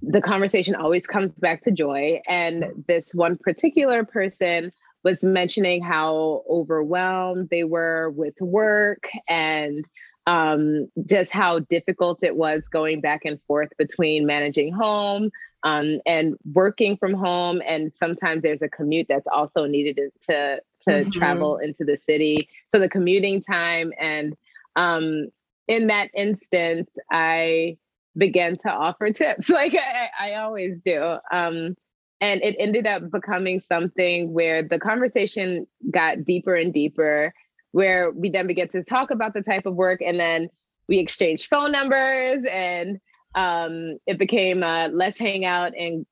the 0.02 0.22
conversation 0.22 0.76
always 0.76 1.06
comes 1.06 1.40
back 1.40 1.62
to 1.62 1.72
joy. 1.72 2.22
And 2.28 2.86
this 2.88 3.14
one 3.14 3.38
particular 3.38 4.06
person 4.06 4.72
was 5.04 5.24
mentioning 5.24 5.84
how 5.84 6.44
overwhelmed 6.50 7.50
they 7.50 7.64
were 7.64 8.10
with 8.12 8.36
work 8.40 9.10
and 9.28 9.86
um, 10.28 10.88
just 11.06 11.32
how 11.32 11.60
difficult 11.60 12.24
it 12.24 12.36
was 12.36 12.68
going 12.68 13.02
back 13.02 13.22
and 13.26 13.42
forth 13.48 13.70
between 13.78 14.26
managing 14.26 14.72
home, 14.72 15.32
um, 15.64 16.00
and 16.06 16.36
working 16.54 16.98
from 16.98 17.14
home. 17.14 17.62
And 17.68 17.94
sometimes 17.96 18.44
there's 18.44 18.62
a 18.62 18.70
commute 18.70 19.08
that's 19.10 19.28
also 19.28 19.66
needed 19.66 20.00
to 20.22 20.62
to 20.82 20.90
mm-hmm. 20.90 21.10
travel 21.12 21.58
into 21.58 21.84
the 21.84 21.98
city. 21.98 22.48
So 22.68 22.80
the 22.80 22.90
commuting 22.90 23.42
time 23.42 23.92
and 24.00 24.38
um, 24.76 25.30
in 25.70 25.88
that 25.88 26.10
instance, 26.16 26.98
I 27.12 27.78
began 28.18 28.58
to 28.58 28.70
offer 28.70 29.12
tips 29.14 29.50
like 29.50 29.76
I, 29.76 30.10
I 30.20 30.34
always 30.36 30.80
do. 30.80 31.16
Um, 31.32 31.76
and 32.20 32.42
it 32.42 32.58
ended 32.60 32.86
up 32.86 33.04
becoming 33.12 33.62
something 33.62 34.34
where 34.34 34.62
the 34.62 34.80
conversation 34.80 35.66
got 35.90 36.26
deeper 36.26 36.56
and 36.56 36.74
deeper, 36.74 37.34
where 37.72 38.12
we 38.12 38.30
then 38.30 38.48
began 38.48 38.68
to 38.70 38.84
talk 38.84 39.12
about 39.12 39.34
the 39.34 39.42
type 39.42 39.66
of 39.66 39.76
work 39.76 40.02
and 40.02 40.20
then 40.20 40.50
we 40.90 40.98
exchanged 40.98 41.46
phone 41.46 41.72
numbers 41.72 42.44
and 42.50 43.00
um, 43.36 43.98
it 44.08 44.18
became 44.18 44.62
let's 44.92 45.20
hang 45.20 45.46
out 45.46 45.72
and 45.78 46.06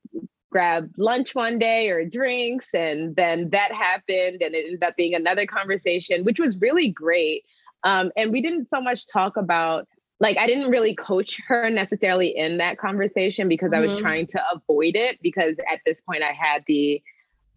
grab 0.52 0.90
lunch 0.98 1.36
one 1.36 1.60
day 1.60 1.90
or 1.90 2.06
drinks. 2.06 2.74
And 2.74 3.16
then 3.16 3.50
that 3.50 3.72
happened 3.72 4.42
and 4.42 4.56
it 4.56 4.66
ended 4.66 4.84
up 4.84 4.96
being 4.96 5.16
another 5.16 5.46
conversation, 5.46 6.24
which 6.24 6.40
was 6.40 6.62
really 6.62 6.90
great. 6.92 7.44
Um, 7.88 8.12
and 8.18 8.34
we 8.34 8.42
didn't 8.42 8.68
so 8.68 8.82
much 8.82 9.08
talk 9.08 9.38
about 9.38 9.88
like 10.20 10.38
I 10.38 10.46
didn't 10.46 10.72
really 10.72 10.94
coach 10.94 11.40
her 11.48 11.70
necessarily 11.70 12.36
in 12.36 12.58
that 12.58 12.78
conversation 12.78 13.48
because 13.48 13.72
mm-hmm. 13.72 13.84
I 13.84 13.86
was 13.86 13.92
mm-hmm. 13.94 14.02
trying 14.02 14.28
to 14.28 14.44
avoid 14.54 14.96
it 14.96 15.20
because 15.22 15.58
at 15.72 15.80
this 15.86 16.02
point 16.02 16.22
I 16.22 16.34
had 16.34 16.64
the 16.68 17.02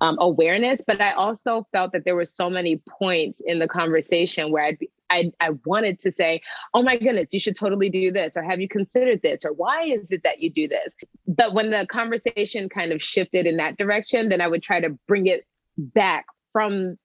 um, 0.00 0.16
awareness, 0.20 0.82
but 0.86 1.00
I 1.00 1.12
also 1.12 1.66
felt 1.72 1.92
that 1.92 2.04
there 2.04 2.16
were 2.16 2.24
so 2.24 2.48
many 2.48 2.80
points 2.88 3.42
in 3.44 3.58
the 3.58 3.68
conversation 3.68 4.50
where 4.50 4.64
I'd 4.64 4.78
be, 4.78 4.88
I, 5.10 5.32
I 5.40 5.50
wanted 5.66 5.98
to 6.00 6.12
say, 6.12 6.40
oh 6.72 6.82
my 6.82 6.96
goodness, 6.96 7.34
you 7.34 7.40
should 7.40 7.56
totally 7.56 7.90
do 7.90 8.12
this, 8.12 8.34
or 8.36 8.42
have 8.42 8.60
you 8.60 8.68
considered 8.68 9.20
this, 9.22 9.44
or 9.44 9.52
why 9.52 9.82
is 9.82 10.10
it 10.12 10.22
that 10.22 10.40
you 10.40 10.50
do 10.50 10.68
this? 10.68 10.94
But 11.26 11.52
when 11.52 11.70
the 11.70 11.86
conversation 11.90 12.68
kind 12.68 12.92
of 12.92 13.02
shifted 13.02 13.44
in 13.44 13.56
that 13.56 13.76
direction, 13.76 14.28
then 14.28 14.40
I 14.40 14.46
would 14.46 14.62
try 14.62 14.80
to 14.80 14.96
bring 15.06 15.26
it 15.26 15.44
back 15.76 16.24
from 16.52 16.96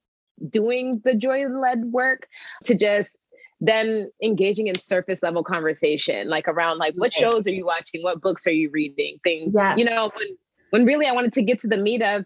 doing 0.49 1.01
the 1.03 1.15
joy 1.15 1.47
led 1.47 1.85
work 1.85 2.27
to 2.65 2.77
just 2.77 3.25
then 3.61 4.11
engaging 4.21 4.67
in 4.67 4.77
surface 4.77 5.23
level 5.23 5.43
conversation, 5.43 6.27
like 6.29 6.47
around 6.47 6.77
like 6.77 6.93
what 6.95 7.13
shows 7.13 7.47
are 7.47 7.51
you 7.51 7.65
watching, 7.65 8.01
what 8.03 8.21
books 8.21 8.45
are 8.45 8.51
you 8.51 8.69
reading, 8.71 9.17
things, 9.23 9.53
yeah. 9.55 9.75
you 9.75 9.85
know, 9.85 10.11
when 10.15 10.37
when 10.71 10.85
really 10.85 11.05
I 11.05 11.13
wanted 11.13 11.33
to 11.33 11.41
get 11.41 11.59
to 11.61 11.67
the 11.67 11.77
meat 11.77 12.01
of, 12.01 12.25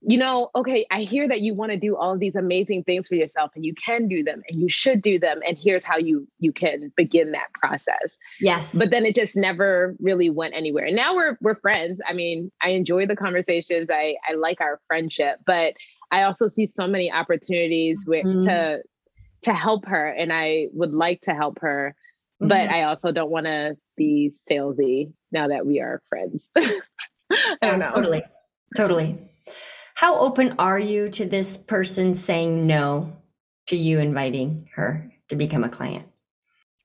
you 0.00 0.16
know, 0.16 0.50
okay, 0.54 0.86
I 0.90 1.00
hear 1.00 1.28
that 1.28 1.40
you 1.40 1.54
want 1.54 1.72
to 1.72 1.76
do 1.76 1.96
all 1.96 2.16
these 2.16 2.36
amazing 2.36 2.84
things 2.84 3.08
for 3.08 3.16
yourself 3.16 3.50
and 3.56 3.64
you 3.64 3.74
can 3.74 4.08
do 4.08 4.22
them 4.22 4.42
and 4.48 4.60
you 4.60 4.68
should 4.68 5.02
do 5.02 5.18
them. 5.18 5.40
And 5.46 5.58
here's 5.58 5.84
how 5.84 5.98
you 5.98 6.26
you 6.38 6.52
can 6.52 6.92
begin 6.96 7.32
that 7.32 7.52
process. 7.52 8.16
Yes. 8.40 8.74
But 8.74 8.90
then 8.90 9.04
it 9.04 9.14
just 9.14 9.36
never 9.36 9.96
really 10.00 10.30
went 10.30 10.54
anywhere. 10.54 10.86
And 10.86 10.96
now 10.96 11.14
we're 11.14 11.36
we're 11.40 11.56
friends. 11.56 12.00
I 12.08 12.14
mean, 12.14 12.50
I 12.62 12.70
enjoy 12.70 13.06
the 13.06 13.16
conversations. 13.16 13.88
I 13.90 14.16
I 14.28 14.34
like 14.34 14.60
our 14.60 14.80
friendship, 14.86 15.40
but 15.44 15.74
I 16.10 16.22
also 16.22 16.48
see 16.48 16.66
so 16.66 16.86
many 16.86 17.12
opportunities 17.12 18.04
with 18.06 18.24
mm-hmm. 18.24 18.40
to 18.40 18.82
to 19.42 19.54
help 19.54 19.86
her 19.86 20.06
and 20.06 20.32
I 20.32 20.68
would 20.72 20.92
like 20.92 21.22
to 21.22 21.32
help 21.32 21.60
her, 21.60 21.94
mm-hmm. 22.40 22.48
but 22.48 22.70
I 22.70 22.84
also 22.84 23.12
don't 23.12 23.30
want 23.30 23.46
to 23.46 23.76
be 23.96 24.32
salesy 24.50 25.12
now 25.30 25.48
that 25.48 25.66
we 25.66 25.80
are 25.80 26.02
friends. 26.08 26.50
I 26.56 26.72
don't 27.62 27.78
know. 27.78 27.86
Totally. 27.86 28.22
Totally. 28.76 29.18
How 29.94 30.18
open 30.18 30.54
are 30.58 30.78
you 30.78 31.08
to 31.10 31.26
this 31.26 31.58
person 31.58 32.14
saying 32.14 32.66
no 32.66 33.16
to 33.66 33.76
you 33.76 33.98
inviting 33.98 34.68
her 34.74 35.10
to 35.28 35.36
become 35.36 35.64
a 35.64 35.68
client? 35.68 36.06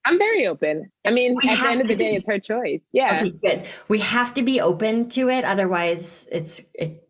I'm 0.05 0.17
very 0.17 0.47
open. 0.47 0.91
I 1.05 1.11
mean, 1.11 1.35
we 1.41 1.49
at 1.49 1.59
the 1.59 1.67
end 1.67 1.81
of 1.81 1.87
the 1.87 1.95
day, 1.95 2.15
it's 2.15 2.27
her 2.27 2.39
choice. 2.39 2.81
Yeah. 2.91 3.21
Okay, 3.21 3.29
good. 3.29 3.67
We 3.87 3.99
have 3.99 4.33
to 4.33 4.43
be 4.43 4.59
open 4.59 5.09
to 5.09 5.29
it. 5.29 5.45
Otherwise, 5.45 6.27
it's 6.31 6.61
it 6.73 7.02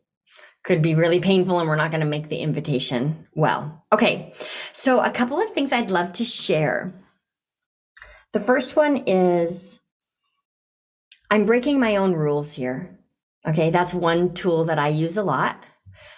could 0.63 0.81
be 0.81 0.95
really 0.95 1.19
painful 1.19 1.59
and 1.59 1.67
we're 1.67 1.75
not 1.75 1.91
going 1.91 2.01
to 2.01 2.07
make 2.07 2.29
the 2.29 2.37
invitation 2.37 3.27
well. 3.35 3.85
Okay, 3.91 4.33
so 4.71 5.01
a 5.01 5.11
couple 5.11 5.39
of 5.39 5.49
things 5.51 5.73
I'd 5.73 5.91
love 5.91 6.13
to 6.13 6.23
share. 6.23 6.93
The 8.31 8.39
first 8.39 8.75
one 8.75 9.03
is 9.05 9.79
I'm 11.29 11.45
breaking 11.45 11.79
my 11.79 11.97
own 11.97 12.13
rules 12.13 12.53
here. 12.53 12.99
Okay, 13.45 13.69
that's 13.69 13.93
one 13.93 14.33
tool 14.33 14.65
that 14.65 14.79
I 14.79 14.87
use 14.87 15.17
a 15.17 15.23
lot. 15.23 15.63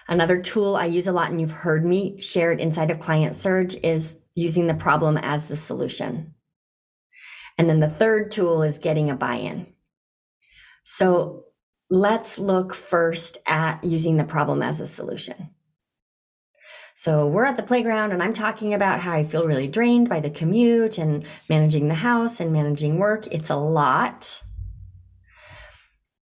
Another 0.08 0.40
tool 0.40 0.76
I 0.76 0.86
use 0.86 1.08
a 1.08 1.12
lot, 1.12 1.32
and 1.32 1.42
you've 1.42 1.52
heard 1.52 1.84
me 1.84 2.22
share 2.22 2.52
it 2.52 2.60
inside 2.60 2.92
of 2.92 3.00
Client 3.00 3.36
Surge, 3.36 3.76
is 3.82 4.16
using 4.36 4.68
the 4.68 4.76
problem 4.76 5.18
as 5.18 5.48
the 5.48 5.56
solution. 5.56 6.36
And 7.58 7.68
then 7.68 7.80
the 7.80 7.90
third 7.90 8.32
tool 8.32 8.62
is 8.62 8.78
getting 8.78 9.10
a 9.10 9.16
buy 9.16 9.38
in. 9.38 9.74
So 10.84 11.45
let's 11.90 12.40
look 12.40 12.74
first 12.74 13.38
at 13.46 13.84
using 13.84 14.18
the 14.18 14.24
problem 14.24 14.62
as 14.62 14.82
a 14.82 14.88
solution. 14.88 15.52
So 16.98 17.28
we're 17.28 17.46
at 17.46 17.58
the 17.58 17.64
playground 17.64 18.14
and 18.14 18.24
I'm 18.24 18.34
talking 18.34 18.74
about 18.74 19.02
how 19.02 19.12
I 19.12 19.26
feel 19.26 19.46
really 19.46 19.68
drained 19.68 20.08
by 20.08 20.22
the 20.22 20.30
commute 20.30 20.98
and 20.98 21.26
managing 21.50 21.90
the 21.90 21.96
house 21.96 22.40
and 22.40 22.54
managing 22.54 22.98
work. 22.98 23.28
It's 23.28 23.50
a 23.50 23.58
lot. 23.58 24.42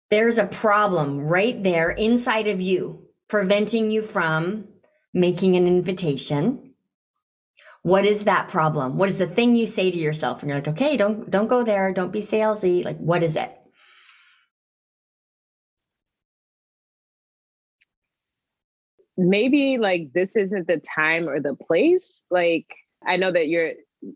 There's 0.08 0.38
a 0.38 0.46
problem 0.46 1.20
right 1.20 1.62
there 1.62 1.90
inside 1.90 2.46
of 2.48 2.60
you 2.60 3.08
preventing 3.28 3.90
you 3.90 4.00
from 4.00 4.68
making 5.12 5.54
an 5.56 5.66
invitation. 5.66 6.74
What 7.82 8.06
is 8.06 8.24
that 8.24 8.48
problem? 8.48 8.96
What 8.96 9.10
is 9.10 9.18
the 9.18 9.26
thing 9.26 9.56
you 9.56 9.66
say 9.66 9.90
to 9.90 9.98
yourself? 9.98 10.42
And 10.42 10.48
you're 10.48 10.58
like, 10.58 10.68
okay, 10.68 10.96
don't 10.96 11.30
don't 11.30 11.48
go 11.48 11.62
there, 11.62 11.92
don't 11.92 12.12
be 12.12 12.20
salesy. 12.20 12.82
Like, 12.82 12.96
what 12.96 13.22
is 13.22 13.36
it? 13.36 13.54
Maybe 19.16 19.78
like 19.78 20.12
this 20.12 20.36
isn't 20.36 20.66
the 20.66 20.80
time 20.94 21.28
or 21.28 21.40
the 21.40 21.54
place. 21.54 22.22
Like 22.30 22.66
I 23.06 23.16
know 23.16 23.32
that 23.32 23.48
you're 23.48 23.72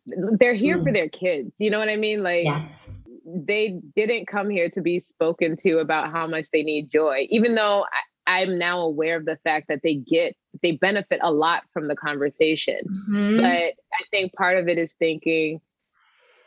they're 0.07 0.55
here 0.55 0.79
mm. 0.79 0.85
for 0.85 0.93
their 0.93 1.09
kids. 1.09 1.53
You 1.59 1.71
know 1.71 1.79
what 1.79 1.89
I 1.89 1.97
mean? 1.97 2.23
Like 2.23 2.45
yes. 2.45 2.89
they 3.25 3.81
didn't 3.97 4.27
come 4.27 4.51
here 4.51 4.71
to 4.71 4.83
be 4.83 5.01
spoken 5.01 5.57
to 5.61 5.79
about 5.79 6.11
how 6.11 6.27
much 6.27 6.47
they 6.53 6.63
need 6.63 6.91
joy, 6.91 7.27
even 7.31 7.55
though 7.55 7.85
I, 8.27 8.41
I'm 8.41 8.59
now 8.59 8.81
aware 8.81 9.17
of 9.17 9.25
the 9.25 9.39
fact 9.43 9.69
that 9.69 9.81
they 9.83 9.95
get 9.95 10.37
they 10.63 10.73
benefit 10.73 11.21
a 11.23 11.33
lot 11.33 11.63
from 11.73 11.89
the 11.89 11.97
conversation. 11.97 12.81
Mm-hmm. 13.11 13.39
But 13.39 13.47
I 13.47 14.05
think 14.11 14.33
part 14.35 14.59
of 14.59 14.69
it 14.69 14.77
is 14.77 14.95
thinking, 14.95 15.61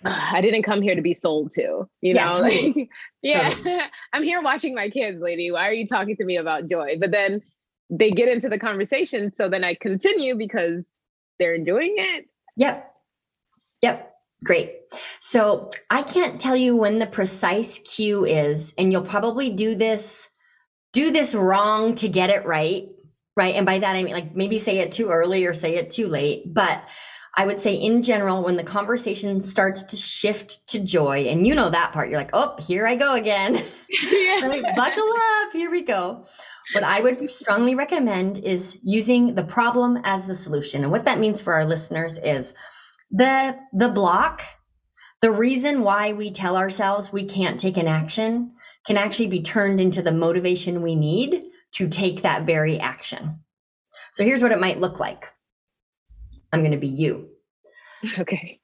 I 0.04 0.42
didn't 0.42 0.64
come 0.64 0.82
here 0.82 0.96
to 0.96 1.02
be 1.02 1.14
sold 1.14 1.52
to, 1.54 1.62
you 1.62 1.88
yeah, 2.02 2.26
know, 2.26 2.34
totally. 2.44 2.74
like, 2.74 2.90
yeah, 3.22 3.50
totally. 3.50 3.80
I'm 4.14 4.24
here 4.24 4.42
watching 4.42 4.76
my 4.76 4.90
kids, 4.90 5.20
lady. 5.22 5.52
Why 5.52 5.68
are 5.68 5.74
you 5.74 5.88
talking 5.88 6.16
to 6.18 6.26
me 6.26 6.38
about 6.38 6.68
joy? 6.68 6.98
But 7.00 7.12
then 7.12 7.42
they 7.92 8.10
get 8.10 8.30
into 8.30 8.50
the 8.50 8.58
conversation. 8.58 9.32
So 9.34 9.50
then 9.50 9.64
I 9.64 9.76
continue 9.76 10.36
because 10.36 10.84
they're 11.40 11.54
enjoying 11.54 11.96
it. 11.98 12.26
Yep. 12.56 12.92
Yep. 13.84 14.14
Great. 14.44 14.72
So 15.20 15.70
I 15.90 16.02
can't 16.02 16.42
tell 16.42 16.56
you 16.56 16.76
when 16.76 16.98
the 17.00 17.06
precise 17.06 17.80
cue 17.80 18.26
is, 18.26 18.74
and 18.78 18.92
you'll 18.92 19.04
probably 19.04 19.52
do 19.52 19.76
this, 19.76 20.30
do 20.94 21.12
this 21.12 21.36
wrong 21.36 21.94
to 21.96 22.08
get 22.08 22.30
it 22.30 22.46
right. 22.46 22.88
Right. 23.36 23.56
And 23.56 23.66
by 23.66 23.80
that, 23.80 23.96
I 23.96 24.04
mean, 24.04 24.14
like 24.14 24.36
maybe 24.36 24.58
say 24.58 24.80
it 24.80 24.92
too 24.92 25.10
early 25.10 25.46
or 25.46 25.54
say 25.54 25.76
it 25.76 25.90
too 25.90 26.08
late. 26.08 26.54
But 26.54 26.84
I 27.38 27.46
would 27.46 27.62
say 27.62 27.76
in 27.76 28.04
general, 28.04 28.44
when 28.44 28.58
the 28.58 28.64
conversation 28.64 29.40
starts 29.40 29.84
to 29.84 29.96
shift 29.96 30.68
to 30.70 30.80
joy, 30.80 31.28
and 31.28 31.48
you 31.48 31.56
know 31.56 31.70
that 31.70 31.94
part, 31.94 32.10
you're 32.10 32.20
like, 32.20 32.32
oh, 32.34 32.56
here 32.60 32.86
I 32.86 32.96
go 32.96 33.14
again. 33.14 33.54
Buckle 34.76 35.10
up, 35.10 35.54
here 35.54 35.72
we 35.72 35.82
go. 35.82 36.26
What 36.74 36.84
I 36.84 37.00
would 37.00 37.30
strongly 37.32 37.74
recommend 37.74 38.40
is 38.40 38.78
using 38.84 39.36
the 39.36 39.44
problem 39.44 40.02
as 40.04 40.28
the 40.28 40.36
solution. 40.36 40.84
And 40.84 40.92
what 40.92 41.06
that 41.06 41.20
means 41.20 41.42
for 41.42 41.54
our 41.54 41.66
listeners 41.66 42.18
is 42.18 42.54
the 43.10 43.58
the 43.74 43.90
block, 43.90 44.42
the 45.22 45.32
reason 45.32 45.84
why 45.84 46.14
we 46.14 46.32
tell 46.32 46.58
ourselves 46.58 47.14
we 47.14 47.26
can't 47.26 47.60
take 47.60 47.78
an 47.78 47.88
action 47.88 48.54
can 48.86 48.98
actually 48.98 49.28
be 49.28 49.42
turned 49.42 49.80
into 49.80 50.02
the 50.02 50.12
motivation 50.12 50.82
we 50.82 50.96
need 50.96 51.44
to 51.74 51.88
take 51.88 52.24
that 52.24 52.46
very 52.46 52.80
action. 52.80 53.40
So 54.14 54.26
here's 54.26 54.42
what 54.42 54.52
it 54.52 54.60
might 54.60 54.80
look 54.80 55.00
like. 55.00 55.28
I'm 56.52 56.62
going 56.62 56.72
to 56.72 56.78
be 56.78 56.88
you. 56.88 57.30
Okay. 58.18 58.60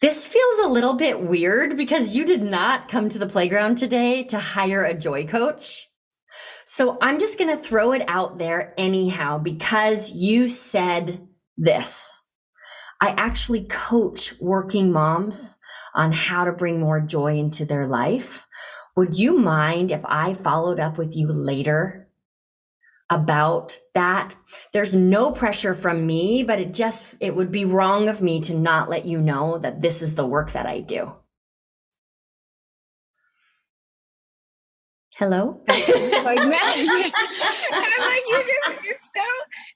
This 0.00 0.26
feels 0.26 0.58
a 0.64 0.68
little 0.68 0.94
bit 0.94 1.20
weird 1.20 1.76
because 1.76 2.16
you 2.16 2.24
did 2.24 2.42
not 2.42 2.88
come 2.88 3.10
to 3.10 3.18
the 3.18 3.26
playground 3.26 3.76
today 3.76 4.24
to 4.24 4.38
hire 4.38 4.82
a 4.82 4.94
joy 4.94 5.26
coach. 5.26 5.88
So 6.64 6.96
I'm 7.02 7.18
just 7.18 7.38
going 7.38 7.50
to 7.50 7.62
throw 7.62 7.92
it 7.92 8.02
out 8.08 8.38
there 8.38 8.72
anyhow 8.78 9.38
because 9.38 10.12
you 10.12 10.48
said 10.48 11.26
this. 11.58 12.22
I 13.02 13.10
actually 13.10 13.66
coach 13.66 14.32
working 14.40 14.90
moms 14.90 15.56
on 15.94 16.12
how 16.12 16.44
to 16.44 16.52
bring 16.52 16.80
more 16.80 17.00
joy 17.00 17.36
into 17.36 17.64
their 17.64 17.86
life. 17.86 18.46
Would 18.96 19.18
you 19.18 19.36
mind 19.36 19.90
if 19.90 20.02
I 20.06 20.32
followed 20.32 20.80
up 20.80 20.96
with 20.96 21.16
you 21.16 21.28
later 21.28 21.99
about 23.10 23.78
that. 23.94 24.34
There's 24.72 24.94
no 24.94 25.32
pressure 25.32 25.74
from 25.74 26.06
me, 26.06 26.42
but 26.42 26.60
it 26.60 26.72
just, 26.72 27.16
it 27.20 27.34
would 27.34 27.50
be 27.50 27.64
wrong 27.64 28.08
of 28.08 28.22
me 28.22 28.40
to 28.42 28.54
not 28.54 28.88
let 28.88 29.04
you 29.04 29.18
know 29.18 29.58
that 29.58 29.80
this 29.80 30.00
is 30.00 30.14
the 30.14 30.26
work 30.26 30.52
that 30.52 30.66
I 30.66 30.80
do. 30.80 31.12
hello 35.20 35.60
like 35.68 35.84
i'm 36.40 36.48
like 36.48 36.72
you 36.78 38.38
just 38.38 38.78
it's 38.78 39.00
so 39.14 39.22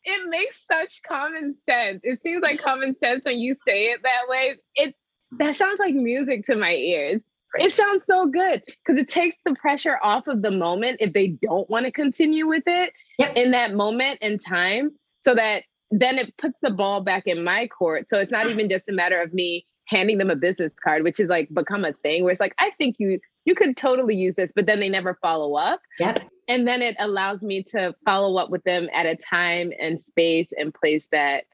it 0.04 0.30
makes 0.30 0.64
such 0.66 1.02
common 1.06 1.54
sense 1.54 2.00
it 2.02 2.18
seems 2.18 2.42
like 2.42 2.58
common 2.62 2.96
sense 2.96 3.26
when 3.26 3.38
you 3.38 3.54
say 3.54 3.88
it 3.90 4.00
that 4.02 4.22
way 4.26 4.54
it 4.76 4.94
that 5.38 5.54
sounds 5.54 5.78
like 5.78 5.94
music 5.94 6.46
to 6.46 6.56
my 6.56 6.72
ears 6.72 7.20
it 7.56 7.72
sounds 7.72 8.04
so 8.06 8.26
good 8.26 8.62
because 8.64 8.98
it 9.00 9.08
takes 9.08 9.36
the 9.44 9.54
pressure 9.54 9.98
off 10.02 10.26
of 10.26 10.42
the 10.42 10.50
moment 10.50 10.96
if 11.00 11.12
they 11.12 11.28
don't 11.28 11.68
want 11.70 11.84
to 11.86 11.92
continue 11.92 12.46
with 12.46 12.64
it 12.66 12.92
yep. 13.18 13.36
in 13.36 13.50
that 13.50 13.74
moment 13.74 14.18
in 14.20 14.38
time 14.38 14.90
so 15.20 15.34
that 15.34 15.64
then 15.90 16.18
it 16.18 16.36
puts 16.38 16.56
the 16.62 16.70
ball 16.70 17.02
back 17.02 17.24
in 17.26 17.44
my 17.44 17.66
court 17.66 18.08
so 18.08 18.18
it's 18.18 18.30
not 18.30 18.46
even 18.46 18.68
just 18.68 18.88
a 18.88 18.92
matter 18.92 19.20
of 19.20 19.32
me 19.32 19.66
handing 19.86 20.18
them 20.18 20.30
a 20.30 20.36
business 20.36 20.72
card 20.82 21.02
which 21.02 21.20
is 21.20 21.28
like 21.28 21.48
become 21.52 21.84
a 21.84 21.92
thing 21.92 22.22
where 22.22 22.32
it's 22.32 22.40
like 22.40 22.54
i 22.58 22.70
think 22.78 22.96
you 22.98 23.18
you 23.44 23.54
could 23.54 23.76
totally 23.76 24.16
use 24.16 24.34
this, 24.34 24.52
but 24.52 24.66
then 24.66 24.80
they 24.80 24.88
never 24.88 25.18
follow 25.20 25.54
up. 25.54 25.80
Yep. 25.98 26.20
And 26.48 26.66
then 26.66 26.82
it 26.82 26.96
allows 26.98 27.42
me 27.42 27.62
to 27.64 27.94
follow 28.04 28.36
up 28.38 28.50
with 28.50 28.62
them 28.64 28.88
at 28.92 29.06
a 29.06 29.16
time 29.16 29.70
and 29.78 30.02
space 30.02 30.48
and 30.56 30.72
place 30.72 31.08
that 31.12 31.44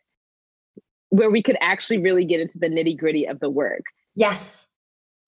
where 1.11 1.31
we 1.31 1.43
could 1.43 1.57
actually 1.61 1.99
really 1.99 2.25
get 2.25 2.41
into 2.41 2.59
the 2.59 2.69
nitty 2.69 2.97
gritty 2.97 3.27
of 3.27 3.41
the 3.41 3.51
work. 3.51 3.83
Yes. 4.15 4.67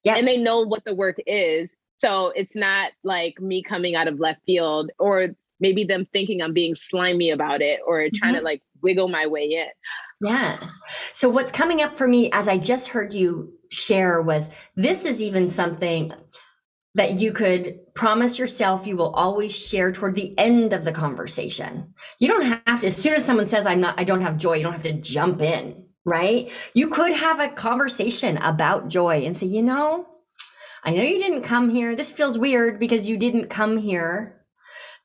Yeah. 0.05 0.17
And 0.17 0.27
they 0.27 0.37
know 0.37 0.63
what 0.63 0.85
the 0.85 0.95
work 0.95 1.17
is. 1.27 1.77
So 1.99 2.33
it's 2.35 2.57
not 2.57 2.93
like 3.05 3.41
me 3.41 3.63
coming 3.63 3.95
out 3.95 4.09
of 4.09 4.19
left 4.19 4.41
field 4.45 4.91
or 4.99 5.29
maybe 5.61 5.85
them 5.85 6.07
thinking 6.13 6.43
I'm 6.43 6.53
being 6.53 6.75
slimy 6.75 7.31
about 7.31 7.63
it 7.63 7.81
or 7.87 8.09
trying 8.13 8.33
mm-hmm. 8.33 8.41
to 8.41 8.45
like 8.45 8.63
wiggle 8.83 9.09
my 9.09 9.27
way 9.27 9.45
in. 9.45 9.69
Yeah. 10.21 10.57
So 11.13 11.29
what's 11.29 11.53
coming 11.53 11.81
up 11.81 11.97
for 11.97 12.07
me 12.07 12.31
as 12.33 12.49
I 12.49 12.59
just 12.59 12.89
heard 12.89 13.13
you 13.13 13.53
share 13.71 14.21
was 14.21 14.51
this 14.77 15.05
is 15.05 15.23
even 15.23 15.49
something 15.49 16.13
that 16.95 17.21
you 17.21 17.33
could 17.33 17.79
promise 17.95 18.39
yourself 18.39 18.87
you 18.87 18.97
will 18.97 19.15
always 19.15 19.57
share 19.57 19.91
toward 19.91 20.15
the 20.15 20.37
end 20.39 20.73
of 20.73 20.85
the 20.85 20.93
conversation. 20.93 21.95
You 22.19 22.29
don't 22.29 22.61
have 22.67 22.81
to, 22.81 22.87
as 22.87 22.97
soon 22.97 23.15
as 23.15 23.25
someone 23.25 23.47
says, 23.47 23.67
I'm 23.67 23.81
not, 23.81 23.99
I 23.99 24.05
don't 24.05 24.21
have 24.21 24.37
joy, 24.37 24.57
you 24.57 24.63
don't 24.65 24.73
have 24.73 24.83
to 24.83 24.93
jump 24.93 25.41
in, 25.41 25.82
right? 26.05 26.51
You 26.75 26.89
could 26.89 27.13
have 27.13 27.41
a 27.41 27.49
conversation 27.49 28.37
about 28.39 28.89
joy 28.89 29.25
and 29.25 29.37
say, 29.37 29.47
you 29.47 29.63
know, 29.63 30.07
I 30.85 30.95
know 30.95 31.03
you 31.03 31.19
didn't 31.19 31.43
come 31.43 31.71
here. 31.71 31.95
This 31.95 32.13
feels 32.13 32.39
weird 32.39 32.81
because 32.81 33.09
you 33.09 33.17
didn't 33.17 33.49
come 33.49 33.77
here 33.77 34.43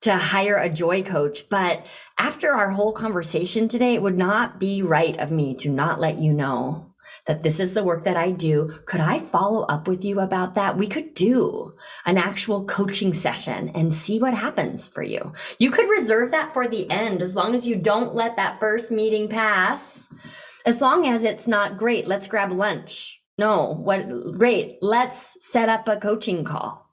to 0.02 0.16
hire 0.16 0.56
a 0.56 0.70
joy 0.70 1.04
coach. 1.04 1.50
But 1.50 1.88
after 2.18 2.54
our 2.54 2.72
whole 2.72 2.94
conversation 2.94 3.68
today, 3.68 3.94
it 3.94 4.02
would 4.02 4.18
not 4.18 4.60
be 4.60 4.82
right 4.82 5.18
of 5.20 5.32
me 5.32 5.56
to 5.56 5.70
not 5.70 6.00
let 6.00 6.18
you 6.18 6.34
know 6.34 6.96
that 7.26 7.44
this 7.44 7.60
is 7.60 7.74
the 7.74 7.84
work 7.84 8.04
that 8.06 8.18
I 8.18 8.32
do. 8.32 8.80
Could 8.86 9.02
I 9.02 9.20
follow 9.20 9.64
up 9.64 9.88
with 9.88 10.04
you 10.04 10.20
about 10.20 10.56
that? 10.56 10.78
We 10.78 10.88
could 10.88 11.14
do 11.14 11.76
an 12.06 12.18
actual 12.18 12.66
coaching 12.66 13.14
session 13.14 13.70
and 13.70 13.94
see 13.94 14.20
what 14.20 14.34
happens 14.34 14.88
for 14.88 15.04
you. 15.04 15.34
You 15.60 15.72
could 15.72 15.90
reserve 15.90 16.32
that 16.32 16.54
for 16.54 16.68
the 16.68 16.90
end 16.90 17.22
as 17.22 17.36
long 17.36 17.54
as 17.54 17.68
you 17.68 17.76
don't 17.76 18.16
let 18.16 18.36
that 18.38 18.60
first 18.60 18.92
meeting 18.92 19.28
pass. 19.28 20.08
As 20.68 20.82
long 20.82 21.08
as 21.08 21.24
it's 21.24 21.48
not 21.48 21.78
great, 21.78 22.06
let's 22.06 22.28
grab 22.28 22.52
lunch. 22.52 23.22
No, 23.38 23.74
what 23.74 24.08
great, 24.38 24.74
let's 24.82 25.38
set 25.42 25.70
up 25.70 25.88
a 25.88 25.98
coaching 25.98 26.44
call. 26.44 26.86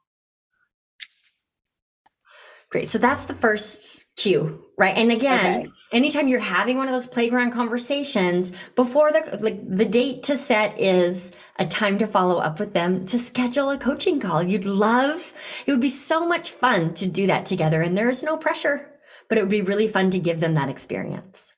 Great. 2.70 2.88
So 2.88 2.98
that's 2.98 3.24
the 3.24 3.34
first 3.34 4.04
cue, 4.16 4.64
right? 4.78 4.96
And 4.96 5.12
again, 5.12 5.60
okay 5.60 5.70
anytime 5.94 6.26
you're 6.26 6.40
having 6.40 6.76
one 6.76 6.88
of 6.88 6.92
those 6.92 7.06
playground 7.06 7.52
conversations 7.52 8.52
before 8.74 9.12
the 9.12 9.38
like 9.40 9.60
the 9.66 9.84
date 9.84 10.24
to 10.24 10.36
set 10.36 10.78
is 10.78 11.30
a 11.58 11.64
time 11.64 11.96
to 11.98 12.06
follow 12.06 12.38
up 12.38 12.58
with 12.58 12.74
them 12.74 13.06
to 13.06 13.18
schedule 13.18 13.70
a 13.70 13.78
coaching 13.78 14.20
call 14.20 14.42
you'd 14.42 14.66
love 14.66 15.32
it 15.64 15.70
would 15.70 15.80
be 15.80 15.88
so 15.88 16.26
much 16.26 16.50
fun 16.50 16.92
to 16.92 17.06
do 17.06 17.26
that 17.28 17.46
together 17.46 17.80
and 17.80 17.96
there's 17.96 18.22
no 18.22 18.36
pressure 18.36 18.90
but 19.28 19.38
it 19.38 19.40
would 19.40 19.50
be 19.50 19.62
really 19.62 19.86
fun 19.86 20.10
to 20.10 20.18
give 20.18 20.40
them 20.40 20.54
that 20.54 20.68
experience 20.68 21.52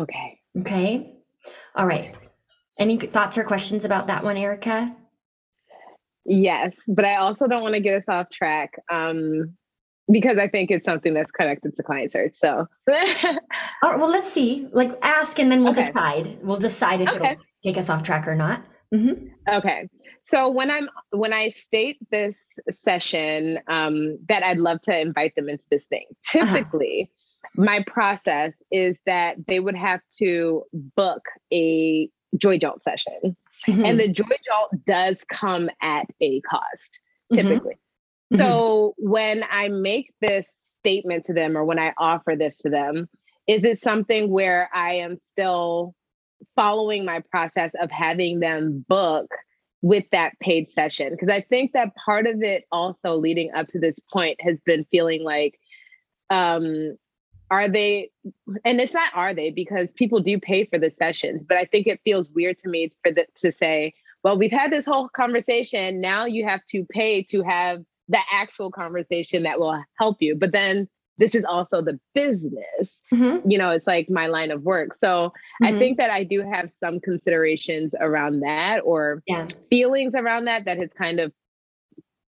okay 0.00 0.40
okay 0.58 1.14
all 1.74 1.86
right 1.86 2.18
any 2.78 2.96
thoughts 2.96 3.36
or 3.38 3.44
questions 3.44 3.84
about 3.84 4.06
that 4.06 4.22
one 4.24 4.36
erica 4.36 4.94
yes 6.24 6.82
but 6.88 7.04
i 7.04 7.16
also 7.16 7.46
don't 7.46 7.62
want 7.62 7.74
to 7.74 7.80
get 7.80 7.96
us 7.96 8.08
off 8.08 8.30
track 8.30 8.72
um 8.90 9.54
because 10.10 10.36
I 10.38 10.48
think 10.48 10.70
it's 10.70 10.84
something 10.84 11.14
that's 11.14 11.30
connected 11.30 11.74
to 11.76 11.82
client 11.82 12.12
surge. 12.12 12.34
So, 12.34 12.66
right, 12.88 13.38
well, 13.82 14.10
let's 14.10 14.30
see. 14.30 14.68
Like, 14.72 14.92
ask, 15.02 15.38
and 15.38 15.50
then 15.50 15.62
we'll 15.62 15.72
okay. 15.72 15.86
decide. 15.86 16.38
We'll 16.42 16.56
decide 16.56 17.00
if 17.00 17.08
okay. 17.08 17.32
it'll 17.32 17.44
take 17.64 17.78
us 17.78 17.88
off 17.88 18.02
track 18.02 18.26
or 18.26 18.34
not. 18.34 18.64
Mm-hmm. 18.94 19.28
Okay. 19.56 19.88
So 20.22 20.50
when 20.50 20.70
I'm 20.70 20.88
when 21.10 21.32
I 21.32 21.48
state 21.48 21.98
this 22.10 22.38
session 22.70 23.58
um, 23.68 24.18
that 24.28 24.44
I'd 24.44 24.58
love 24.58 24.80
to 24.82 25.00
invite 25.00 25.34
them 25.34 25.48
into 25.48 25.64
this 25.70 25.84
thing, 25.84 26.06
uh-huh. 26.10 26.46
typically 26.46 27.10
uh-huh. 27.10 27.21
My 27.56 27.84
process 27.86 28.62
is 28.70 28.98
that 29.06 29.36
they 29.46 29.60
would 29.60 29.76
have 29.76 30.00
to 30.18 30.64
book 30.96 31.22
a 31.52 32.08
joy 32.36 32.58
jolt 32.58 32.82
session, 32.82 33.36
mm-hmm. 33.66 33.84
and 33.84 34.00
the 34.00 34.12
joy 34.12 34.24
jolt 34.24 34.84
does 34.86 35.24
come 35.24 35.68
at 35.82 36.06
a 36.20 36.40
cost 36.42 37.00
mm-hmm. 37.32 37.48
typically. 37.48 37.74
Mm-hmm. 38.32 38.36
So 38.36 38.94
when 38.96 39.44
I 39.50 39.68
make 39.68 40.12
this 40.20 40.48
statement 40.78 41.24
to 41.24 41.34
them 41.34 41.56
or 41.56 41.64
when 41.64 41.78
I 41.78 41.92
offer 41.98 42.34
this 42.36 42.56
to 42.58 42.70
them, 42.70 43.08
is 43.46 43.64
it 43.64 43.78
something 43.78 44.30
where 44.30 44.70
I 44.72 44.94
am 44.94 45.16
still 45.16 45.94
following 46.56 47.04
my 47.04 47.22
process 47.30 47.74
of 47.74 47.90
having 47.90 48.40
them 48.40 48.84
book 48.88 49.26
with 49.82 50.04
that 50.12 50.38
paid 50.40 50.70
session? 50.70 51.10
Because 51.10 51.28
I 51.28 51.44
think 51.48 51.72
that 51.72 51.94
part 51.96 52.26
of 52.26 52.42
it 52.42 52.64
also 52.72 53.14
leading 53.14 53.52
up 53.54 53.66
to 53.68 53.78
this 53.78 53.98
point 53.98 54.40
has 54.40 54.60
been 54.60 54.86
feeling 54.90 55.22
like, 55.22 55.58
um, 56.30 56.96
are 57.52 57.68
they, 57.68 58.10
and 58.64 58.80
it's 58.80 58.94
not 58.94 59.10
are 59.14 59.34
they, 59.34 59.50
because 59.50 59.92
people 59.92 60.20
do 60.20 60.40
pay 60.40 60.64
for 60.64 60.78
the 60.78 60.90
sessions, 60.90 61.44
but 61.44 61.58
I 61.58 61.66
think 61.66 61.86
it 61.86 62.00
feels 62.02 62.30
weird 62.30 62.58
to 62.60 62.70
me 62.70 62.90
for 63.04 63.12
the, 63.12 63.26
to 63.36 63.52
say, 63.52 63.92
well, 64.24 64.38
we've 64.38 64.50
had 64.50 64.72
this 64.72 64.86
whole 64.86 65.10
conversation. 65.10 66.00
Now 66.00 66.24
you 66.24 66.46
have 66.46 66.64
to 66.70 66.86
pay 66.86 67.22
to 67.24 67.42
have 67.42 67.80
the 68.08 68.20
actual 68.32 68.70
conversation 68.70 69.42
that 69.42 69.60
will 69.60 69.78
help 69.98 70.16
you. 70.20 70.34
But 70.34 70.52
then 70.52 70.88
this 71.18 71.34
is 71.34 71.44
also 71.44 71.82
the 71.82 72.00
business. 72.14 72.98
Mm-hmm. 73.12 73.50
You 73.50 73.58
know, 73.58 73.70
it's 73.70 73.86
like 73.86 74.08
my 74.08 74.28
line 74.28 74.50
of 74.50 74.62
work. 74.62 74.94
So 74.94 75.28
mm-hmm. 75.28 75.66
I 75.66 75.78
think 75.78 75.98
that 75.98 76.10
I 76.10 76.24
do 76.24 76.42
have 76.50 76.70
some 76.70 77.00
considerations 77.00 77.94
around 78.00 78.40
that 78.40 78.78
or 78.82 79.22
yeah. 79.26 79.46
feelings 79.68 80.14
around 80.14 80.46
that 80.46 80.64
that 80.64 80.78
has 80.78 80.94
kind 80.94 81.20
of 81.20 81.34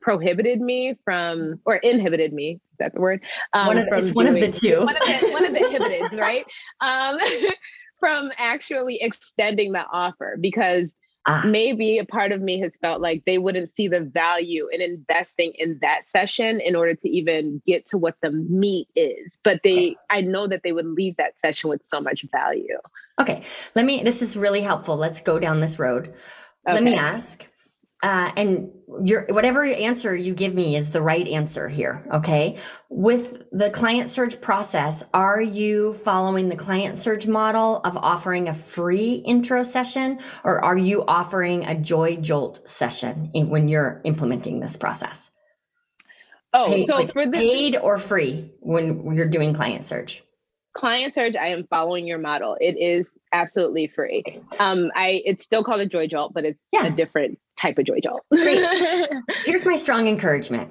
prohibited 0.01 0.61
me 0.61 0.97
from 1.05 1.61
or 1.65 1.75
inhibited 1.75 2.33
me 2.33 2.61
that 2.79 2.95
the 2.95 3.01
word 3.01 3.23
um, 3.53 3.69
one 3.69 3.79
of, 3.79 3.89
it's 3.93 4.13
doing, 4.13 4.15
one 4.15 4.27
of 4.27 4.35
the 4.35 4.51
two 4.51 4.81
one 4.81 4.97
of 4.97 5.03
the, 5.03 5.29
one 5.31 5.45
of 5.45 5.53
the 5.53 5.59
inhibiteds 6.11 6.21
right 6.21 6.45
um, 6.81 7.19
from 8.01 8.31
actually 8.37 8.99
extending 9.01 9.73
the 9.73 9.85
offer 9.91 10.37
because 10.41 10.95
Ah. 11.29 11.43
Maybe 11.45 11.99
a 11.99 12.07
part 12.07 12.33
of 12.33 12.41
me 12.41 12.59
has 12.61 12.79
felt 12.79 13.03
like 13.03 13.23
they 13.27 13.37
wouldn't 13.37 13.75
see 13.75 13.87
the 13.87 14.01
value 14.01 14.67
in 14.73 14.81
investing 14.81 15.53
in 15.59 15.79
that 15.83 16.09
session 16.09 16.59
in 16.59 16.75
order 16.75 16.95
to 16.95 17.09
even 17.09 17.61
get 17.67 17.85
to 17.89 17.99
what 17.99 18.17
the 18.23 18.31
meat 18.31 18.89
is. 18.97 19.37
But 19.45 19.61
they, 19.63 19.97
I 20.09 20.23
know 20.23 20.49
that 20.49 20.63
they 20.65 20.73
would 20.73 20.87
leave 20.87 21.17
that 21.19 21.39
session 21.39 21.69
with 21.69 21.85
so 21.85 22.01
much 22.01 22.25
value. 22.33 22.79
Okay. 23.21 23.43
Let 23.75 23.85
me, 23.85 24.03
this 24.03 24.23
is 24.23 24.39
really 24.39 24.63
helpful. 24.63 24.97
Let's 24.97 25.21
go 25.21 25.39
down 25.39 25.61
this 25.61 25.79
road. 25.79 26.15
Okay. 26.67 26.75
Let 26.75 26.83
me 26.83 26.95
ask 26.95 27.47
uh, 28.03 28.33
and 28.37 28.71
your 29.05 29.27
whatever 29.31 29.65
answer 29.65 30.15
you 30.15 30.35
give 30.35 30.55
me 30.55 30.77
is 30.77 30.91
the 30.91 31.03
right 31.03 31.27
answer 31.29 31.69
here 31.69 32.03
okay? 32.13 32.59
With 32.89 33.45
the 33.53 33.71
client 33.71 34.09
surge 34.09 34.41
process 34.41 35.05
are 35.13 35.41
you 35.41 35.93
following 35.93 36.49
the 36.49 36.57
client 36.57 36.97
surge 36.97 37.27
model 37.27 37.81
of 37.85 37.97
offering 37.97 38.49
a 38.49 38.55
free 38.55 39.15
intro 39.15 39.63
session 39.63 40.21
or 40.45 40.65
are 40.65 40.77
you 40.77 41.05
offering 41.07 41.67
a 41.67 41.75
joy 41.75 42.17
jolt 42.17 42.69
session 42.69 43.31
in, 43.35 43.49
when 43.51 43.69
you're 43.69 44.01
implementing 44.05 44.61
this 44.61 44.77
process? 44.77 45.31
Oh 46.55 46.71
paid, 46.71 46.87
so 46.87 46.95
like 46.95 47.13
for 47.13 47.27
the 47.27 47.33
paid 47.33 47.77
or 47.77 47.99
free 47.99 48.53
when 48.61 49.13
you're 49.15 49.29
doing 49.29 49.55
client 49.55 49.85
surge 49.85 50.23
client 50.79 51.13
surge 51.13 51.35
i 51.35 51.49
am 51.49 51.67
following 51.67 52.07
your 52.07 52.19
model. 52.19 52.57
It 52.61 52.77
is 52.79 53.19
absolutely 53.33 53.89
free. 53.89 54.23
Um 54.61 54.91
i 54.95 55.23
it's 55.25 55.45
still 55.45 55.65
called 55.65 55.81
a 55.81 55.87
joy 55.87 56.07
jolt 56.07 56.33
but 56.33 56.45
it's 56.45 56.69
yeah. 56.73 56.87
a 56.87 56.91
different 56.91 57.39
type 57.57 57.79
of 57.79 57.85
joy 57.85 57.99
jolt. 58.03 58.25
Here's 59.45 59.67
my 59.67 59.77
strong 59.77 60.07
encouragement. 60.07 60.71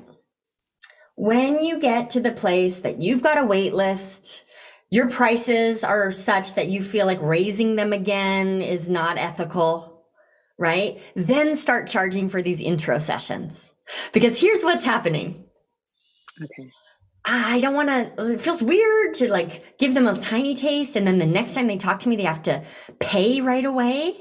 When 1.15 1.60
you 1.63 1.80
get 1.80 2.12
to 2.12 2.22
the 2.22 2.32
place 2.32 2.80
that 2.80 3.02
you've 3.02 3.24
got 3.24 3.38
a 3.38 3.43
wait 3.43 3.74
list 3.74 4.46
your 4.89 5.10
prices 5.10 5.84
are 5.84 6.12
such 6.12 6.56
that 6.56 6.67
you 6.67 6.82
feel 6.82 7.06
like 7.06 7.22
raising 7.22 7.76
them 7.76 7.91
again 7.91 8.62
is 8.62 8.89
not 8.89 9.17
ethical 9.17 9.93
right? 10.60 11.00
Then 11.15 11.56
start 11.56 11.88
charging 11.88 12.30
for 12.30 12.41
these 12.41 12.60
intro 12.62 12.98
sessions. 12.98 13.74
Because 14.12 14.41
here's 14.41 14.63
what's 14.63 14.84
happening. 14.84 15.46
Okay 16.41 16.72
Ah, 17.30 17.52
I 17.52 17.60
don't 17.60 17.74
want 17.74 17.90
to, 17.90 18.32
it 18.32 18.40
feels 18.40 18.63
weird 18.63 19.13
to 19.16 19.30
like 19.30 19.78
give 19.78 19.94
them 19.94 20.08
a 20.08 20.18
tiny 20.18 20.56
taste. 20.56 20.96
And 20.96 21.06
then 21.06 21.18
the 21.18 21.26
next 21.26 21.56
time 21.56 21.68
they 21.68 21.76
talk 21.76 22.00
to 22.00 22.10
me, 22.10 22.16
they 22.16 22.24
have 22.24 22.42
to 22.44 22.63
pay 23.00 23.42
right 23.42 23.66
away. 23.66 24.18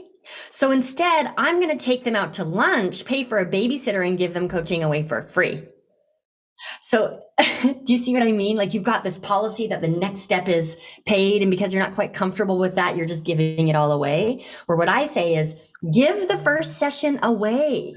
So 0.50 0.72
instead, 0.72 1.32
I'm 1.38 1.60
going 1.60 1.76
to 1.76 1.84
take 1.84 2.02
them 2.02 2.16
out 2.16 2.34
to 2.34 2.44
lunch, 2.44 3.04
pay 3.04 3.22
for 3.22 3.38
a 3.38 3.46
babysitter, 3.46 4.06
and 4.06 4.18
give 4.18 4.34
them 4.34 4.48
coaching 4.48 4.82
away 4.82 5.04
for 5.04 5.22
free. 5.22 5.62
So, 6.80 7.20
do 7.62 7.92
you 7.92 7.98
see 7.98 8.12
what 8.12 8.22
I 8.22 8.32
mean? 8.32 8.56
Like, 8.56 8.74
you've 8.74 8.82
got 8.82 9.04
this 9.04 9.20
policy 9.20 9.68
that 9.68 9.82
the 9.82 9.88
next 9.88 10.22
step 10.22 10.48
is 10.48 10.76
paid, 11.06 11.42
and 11.42 11.50
because 11.50 11.72
you're 11.72 11.82
not 11.82 11.94
quite 11.94 12.12
comfortable 12.12 12.58
with 12.58 12.74
that, 12.74 12.96
you're 12.96 13.06
just 13.06 13.24
giving 13.24 13.68
it 13.68 13.76
all 13.76 13.92
away. 13.92 14.44
Or 14.66 14.74
what 14.74 14.88
I 14.88 15.06
say 15.06 15.36
is, 15.36 15.54
give 15.92 16.26
the 16.26 16.38
first 16.38 16.78
session 16.78 17.20
away, 17.22 17.94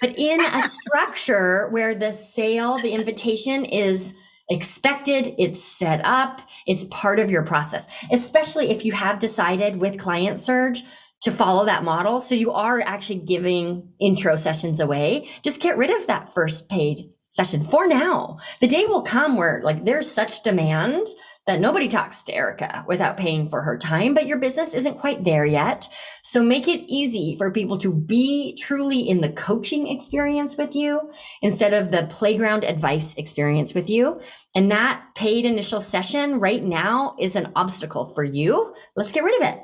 but 0.00 0.16
in 0.18 0.40
a 0.40 0.68
structure 0.68 1.68
where 1.70 1.94
the 1.94 2.12
sale, 2.12 2.80
the 2.80 2.92
invitation 2.92 3.64
is 3.64 4.14
expected, 4.48 5.34
it's 5.38 5.62
set 5.62 6.00
up, 6.04 6.40
it's 6.66 6.84
part 6.86 7.18
of 7.18 7.30
your 7.30 7.44
process, 7.44 7.86
especially 8.10 8.70
if 8.70 8.84
you 8.84 8.92
have 8.92 9.18
decided 9.18 9.76
with 9.76 9.98
Client 9.98 10.40
Surge 10.40 10.82
to 11.20 11.32
follow 11.32 11.64
that 11.64 11.84
model. 11.84 12.20
So 12.20 12.34
you 12.34 12.52
are 12.52 12.80
actually 12.80 13.20
giving 13.20 13.92
intro 14.00 14.36
sessions 14.36 14.80
away. 14.80 15.28
Just 15.42 15.60
get 15.60 15.76
rid 15.76 15.90
of 15.90 16.06
that 16.06 16.32
first 16.32 16.68
paid 16.68 17.10
session 17.28 17.62
for 17.62 17.86
now. 17.86 18.38
The 18.60 18.66
day 18.66 18.86
will 18.86 19.02
come 19.02 19.36
where 19.36 19.60
like 19.62 19.84
there's 19.84 20.10
such 20.10 20.42
demand 20.42 21.06
that 21.48 21.60
nobody 21.60 21.88
talks 21.88 22.22
to 22.22 22.34
Erica 22.34 22.84
without 22.86 23.16
paying 23.16 23.48
for 23.48 23.62
her 23.62 23.78
time, 23.78 24.12
but 24.12 24.26
your 24.26 24.36
business 24.36 24.74
isn't 24.74 24.98
quite 24.98 25.24
there 25.24 25.46
yet. 25.46 25.88
So 26.22 26.42
make 26.42 26.68
it 26.68 26.84
easy 26.92 27.36
for 27.38 27.50
people 27.50 27.78
to 27.78 27.90
be 27.90 28.54
truly 28.56 29.00
in 29.00 29.22
the 29.22 29.32
coaching 29.32 29.88
experience 29.88 30.58
with 30.58 30.76
you 30.76 31.10
instead 31.40 31.72
of 31.72 31.90
the 31.90 32.06
playground 32.10 32.64
advice 32.64 33.14
experience 33.14 33.72
with 33.72 33.88
you. 33.88 34.20
And 34.54 34.70
that 34.70 35.02
paid 35.14 35.46
initial 35.46 35.80
session 35.80 36.38
right 36.38 36.62
now 36.62 37.16
is 37.18 37.34
an 37.34 37.50
obstacle 37.56 38.04
for 38.14 38.22
you. 38.22 38.74
Let's 38.94 39.12
get 39.12 39.24
rid 39.24 39.40
of 39.40 39.48
it. 39.48 39.62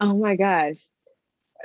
Oh 0.00 0.16
my 0.16 0.34
gosh. 0.34 0.78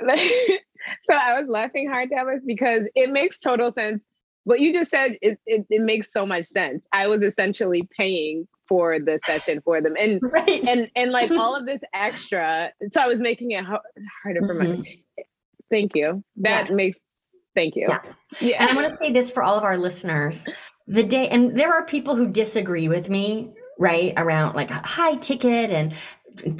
so 0.00 1.12
I 1.12 1.40
was 1.40 1.48
laughing 1.48 1.90
hard, 1.90 2.10
Dallas, 2.10 2.44
because 2.46 2.82
it 2.94 3.10
makes 3.10 3.40
total 3.40 3.72
sense. 3.72 4.00
What 4.44 4.60
you 4.60 4.72
just 4.72 4.90
said, 4.90 5.18
it, 5.22 5.38
it, 5.46 5.66
it, 5.70 5.82
makes 5.82 6.12
so 6.12 6.26
much 6.26 6.46
sense. 6.46 6.86
I 6.92 7.06
was 7.06 7.22
essentially 7.22 7.88
paying 7.96 8.48
for 8.66 8.98
the 8.98 9.20
session 9.24 9.60
for 9.64 9.80
them. 9.80 9.94
And 9.98 10.20
right. 10.32 10.66
and 10.66 10.90
and 10.96 11.12
like 11.12 11.30
all 11.32 11.54
of 11.54 11.66
this 11.66 11.82
extra. 11.94 12.72
So 12.88 13.00
I 13.00 13.06
was 13.06 13.20
making 13.20 13.52
it 13.52 13.64
harder 13.64 14.46
for 14.46 14.54
mm-hmm. 14.54 14.80
my 14.80 15.24
thank 15.70 15.94
you. 15.94 16.24
That 16.36 16.68
yeah. 16.68 16.74
makes 16.74 17.14
thank 17.54 17.76
you. 17.76 17.86
Yeah. 17.88 18.00
yeah. 18.40 18.62
And 18.62 18.70
I 18.70 18.74
want 18.74 18.90
to 18.90 18.96
say 18.96 19.12
this 19.12 19.30
for 19.30 19.42
all 19.42 19.56
of 19.56 19.64
our 19.64 19.76
listeners. 19.76 20.48
The 20.86 21.04
day 21.04 21.28
and 21.28 21.56
there 21.56 21.72
are 21.72 21.84
people 21.84 22.16
who 22.16 22.28
disagree 22.28 22.88
with 22.88 23.08
me 23.08 23.52
right 23.78 24.12
around 24.16 24.54
like 24.54 24.70
high 24.70 25.16
ticket 25.16 25.70
and 25.70 25.94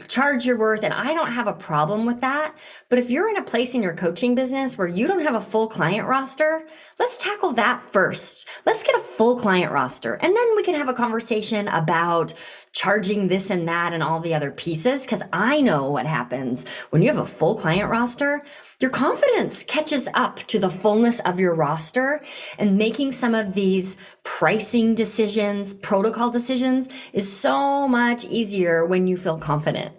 charge 0.09 0.47
your 0.47 0.59
worth 0.59 0.83
and 0.83 0.93
I 0.93 1.15
don't 1.15 1.33
have 1.33 1.47
a 1.47 1.53
problem 1.53 2.07
with 2.07 2.21
that. 2.21 2.57
But 2.89 2.99
if 2.99 3.11
you're 3.11 3.29
in 3.29 3.37
a 3.37 3.43
place 3.43 3.75
in 3.75 3.83
your 3.83 3.95
coaching 3.95 4.35
business 4.35 4.77
where 4.77 4.87
you 4.87 5.07
don't 5.07 5.23
have 5.23 5.35
a 5.35 5.41
full 5.41 5.69
client 5.69 6.07
roster, 6.07 6.63
let's 6.99 7.19
tackle 7.19 7.53
that 7.55 7.83
first. 7.83 8.49
Let's 8.67 8.83
get 8.83 8.95
a 8.95 9.01
full 9.01 9.39
client 9.39 9.73
roster 9.73 10.15
and 10.15 10.35
then 10.35 10.57
we 10.57 10.63
can 10.63 10.75
have 10.75 10.89
a 10.89 10.95
conversation 10.95 11.69
about 11.69 12.35
charging 12.73 13.29
this 13.29 13.51
and 13.51 13.69
that 13.69 13.93
and 13.93 14.03
all 14.03 14.21
the 14.21 14.35
other 14.35 14.51
pieces 14.51 15.07
cuz 15.07 15.23
I 15.33 15.61
know 15.61 15.91
what 15.91 16.07
happens 16.07 16.67
when 16.91 17.03
you 17.03 17.09
have 17.09 17.19
a 17.19 17.27
full 17.27 17.55
client 17.55 17.91
roster 17.91 18.41
your 18.83 18.91
confidence 18.91 19.63
catches 19.63 20.09
up 20.13 20.39
to 20.49 20.59
the 20.59 20.69
fullness 20.69 21.21
of 21.21 21.39
your 21.39 21.55
roster 21.55 22.21
and 22.59 22.77
making 22.77 23.13
some 23.13 23.33
of 23.33 23.55
these 23.55 23.97
pricing 24.25 24.97
decisions, 24.97 25.73
protocol 25.73 26.31
decisions 26.31 26.89
is 27.13 27.33
so 27.33 27.87
much 27.87 28.25
easier 28.25 28.85
when 28.85 29.07
you 29.07 29.17
feel 29.17 29.39
confident. 29.39 29.95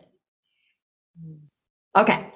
Okay. 1.95 2.27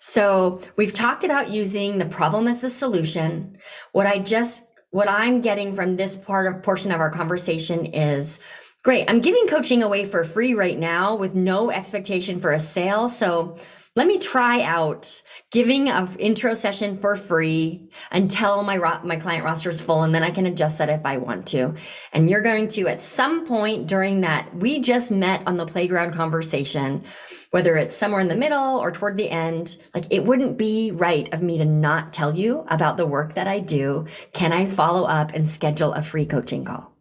So 0.00 0.60
we've 0.76 0.92
talked 0.92 1.22
about 1.22 1.50
using 1.50 1.98
the 1.98 2.06
problem 2.06 2.48
as 2.48 2.60
the 2.60 2.70
solution. 2.70 3.56
What 3.92 4.06
I 4.06 4.18
just, 4.18 4.64
what 4.90 5.08
I'm 5.08 5.40
getting 5.40 5.72
from 5.72 5.94
this 5.94 6.16
part 6.16 6.52
of 6.52 6.62
portion 6.62 6.90
of 6.90 7.00
our 7.00 7.10
conversation 7.10 7.86
is 7.86 8.40
great. 8.82 9.08
I'm 9.08 9.20
giving 9.20 9.46
coaching 9.46 9.82
away 9.82 10.04
for 10.04 10.24
free 10.24 10.54
right 10.54 10.78
now 10.78 11.14
with 11.16 11.34
no 11.34 11.70
expectation 11.70 12.38
for 12.38 12.52
a 12.52 12.60
sale. 12.60 13.08
So 13.08 13.56
let 13.96 14.06
me 14.06 14.18
try 14.18 14.62
out 14.62 15.22
giving 15.50 15.88
an 15.88 16.08
intro 16.18 16.54
session 16.54 16.98
for 16.98 17.16
free 17.16 17.88
until 18.12 18.62
my 18.62 18.76
ro- 18.76 19.00
my 19.02 19.16
client 19.16 19.44
roster 19.44 19.70
is 19.70 19.80
full 19.80 20.02
and 20.02 20.14
then 20.14 20.22
I 20.22 20.30
can 20.30 20.46
adjust 20.46 20.78
that 20.78 20.90
if 20.90 21.04
I 21.04 21.16
want 21.16 21.48
to. 21.48 21.74
And 22.12 22.30
you're 22.30 22.42
going 22.42 22.68
to 22.68 22.86
at 22.88 23.00
some 23.00 23.46
point 23.46 23.88
during 23.88 24.20
that 24.20 24.54
we 24.54 24.78
just 24.80 25.10
met 25.10 25.42
on 25.46 25.56
the 25.56 25.66
playground 25.66 26.12
conversation 26.12 27.02
whether 27.50 27.76
it's 27.76 27.96
somewhere 27.96 28.20
in 28.20 28.28
the 28.28 28.36
middle 28.36 28.78
or 28.78 28.90
toward 28.90 29.16
the 29.16 29.30
end, 29.30 29.78
like 29.94 30.04
it 30.10 30.24
wouldn't 30.24 30.58
be 30.58 30.90
right 30.90 31.32
of 31.32 31.40
me 31.40 31.56
to 31.56 31.64
not 31.64 32.12
tell 32.12 32.36
you 32.36 32.66
about 32.68 32.98
the 32.98 33.06
work 33.06 33.32
that 33.34 33.46
I 33.46 33.60
do. 33.60 34.04
Can 34.34 34.52
I 34.52 34.66
follow 34.66 35.04
up 35.04 35.32
and 35.32 35.48
schedule 35.48 35.94
a 35.94 36.02
free 36.02 36.26
coaching 36.26 36.66
call? 36.66 36.92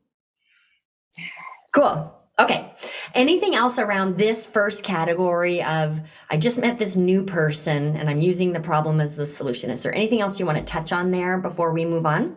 Cool. 1.74 2.15
Okay. 2.38 2.74
Anything 3.14 3.56
else 3.56 3.80
around 3.80 4.18
this 4.18 4.46
first 4.46 4.84
category 4.84 5.64
of 5.64 6.02
I 6.30 6.38
just 6.38 6.60
met 6.60 6.78
this 6.78 6.98
new 6.98 7.24
person 7.24 7.96
and 7.96 8.10
I'm 8.10 8.20
using 8.20 8.52
the 8.52 8.60
problem 8.60 9.00
as 9.00 9.16
the 9.16 9.26
solution? 9.26 9.70
Is 9.70 9.84
there 9.84 9.96
anything 9.96 10.20
else 10.20 10.40
you 10.40 10.46
want 10.46 10.58
to 10.58 10.64
touch 10.64 10.92
on 10.92 11.12
there 11.12 11.38
before 11.38 11.72
we 11.72 11.86
move 11.86 12.06
on? 12.06 12.36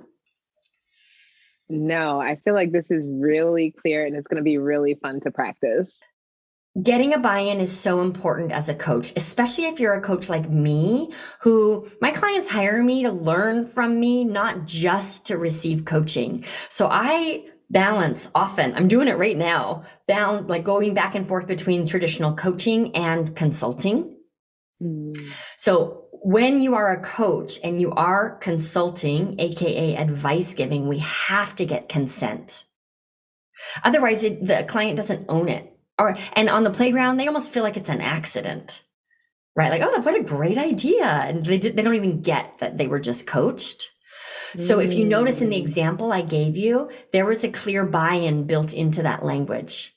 No, 1.69 2.21
I 2.21 2.37
feel 2.37 2.55
like 2.55 2.73
this 2.73 2.91
is 2.91 3.05
really 3.07 3.73
clear 3.73 4.07
and 4.07 4.17
it's 4.17 4.27
going 4.27 4.39
to 4.39 4.43
be 4.43 4.57
really 4.57 4.95
fun 4.95 5.21
to 5.21 5.31
practice. 5.31 5.99
Getting 6.81 7.13
a 7.13 7.19
buy 7.19 7.41
in 7.41 7.59
is 7.59 7.77
so 7.77 8.01
important 8.01 8.53
as 8.53 8.69
a 8.69 8.75
coach, 8.75 9.13
especially 9.17 9.65
if 9.65 9.81
you're 9.81 9.95
a 9.95 10.01
coach 10.01 10.29
like 10.29 10.49
me, 10.49 11.13
who 11.41 11.89
my 12.01 12.13
clients 12.13 12.49
hire 12.49 12.83
me 12.83 13.03
to 13.03 13.11
learn 13.11 13.67
from 13.67 13.99
me, 13.99 14.23
not 14.23 14.65
just 14.65 15.27
to 15.27 15.37
receive 15.37 15.85
coaching. 15.85 16.45
So 16.69 16.89
I 16.89 17.47
balance 17.71 18.31
often. 18.35 18.75
I'm 18.75 18.89
doing 18.89 19.09
it 19.09 19.19
right 19.19 19.37
now. 19.37 19.85
bound 20.07 20.49
like 20.49 20.65
going 20.65 20.95
back 20.95 21.15
and 21.15 21.27
forth 21.27 21.47
between 21.47 21.87
traditional 21.87 22.35
coaching 22.35 22.95
and 22.95 23.35
consulting. 23.37 24.17
Mm. 24.83 25.15
So 25.57 26.05
when 26.23 26.61
you 26.61 26.75
are 26.75 26.91
a 26.91 27.03
coach 27.03 27.59
and 27.63 27.81
you 27.81 27.93
are 27.93 28.37
consulting, 28.39 29.39
aka 29.39 29.97
advice 29.97 30.55
giving, 30.55 30.89
we 30.89 30.99
have 30.99 31.55
to 31.57 31.67
get 31.67 31.89
consent. 31.89 32.65
Otherwise, 33.85 34.25
it, 34.25 34.45
the 34.45 34.65
client 34.69 34.97
doesn't 34.97 35.27
own 35.29 35.49
it. 35.49 35.73
Or 35.99 36.17
and 36.35 36.49
on 36.49 36.63
the 36.63 36.71
playground, 36.71 37.17
they 37.17 37.27
almost 37.27 37.53
feel 37.53 37.65
like 37.65 37.77
it's 37.77 37.89
an 37.89 38.01
accident, 38.01 38.83
right? 39.57 39.71
Like, 39.71 39.83
oh, 39.83 40.01
what 40.01 40.19
a 40.19 40.23
great 40.23 40.57
idea, 40.57 41.07
and 41.07 41.45
they 41.45 41.59
they 41.59 41.83
don't 41.83 41.97
even 41.97 42.23
get 42.23 42.59
that 42.61 42.79
they 42.79 42.87
were 42.87 43.01
just 43.01 43.27
coached. 43.27 43.91
So 44.57 44.79
if 44.79 44.95
you 44.95 45.05
notice 45.05 45.41
in 45.41 45.51
the 45.51 45.57
mm. 45.57 45.63
example 45.63 46.13
I 46.13 46.23
gave 46.23 46.57
you, 46.57 46.91
there 47.13 47.27
was 47.27 47.45
a 47.45 47.51
clear 47.51 47.85
buy-in 47.85 48.47
built 48.47 48.73
into 48.73 49.03
that 49.03 49.25
language. 49.25 49.95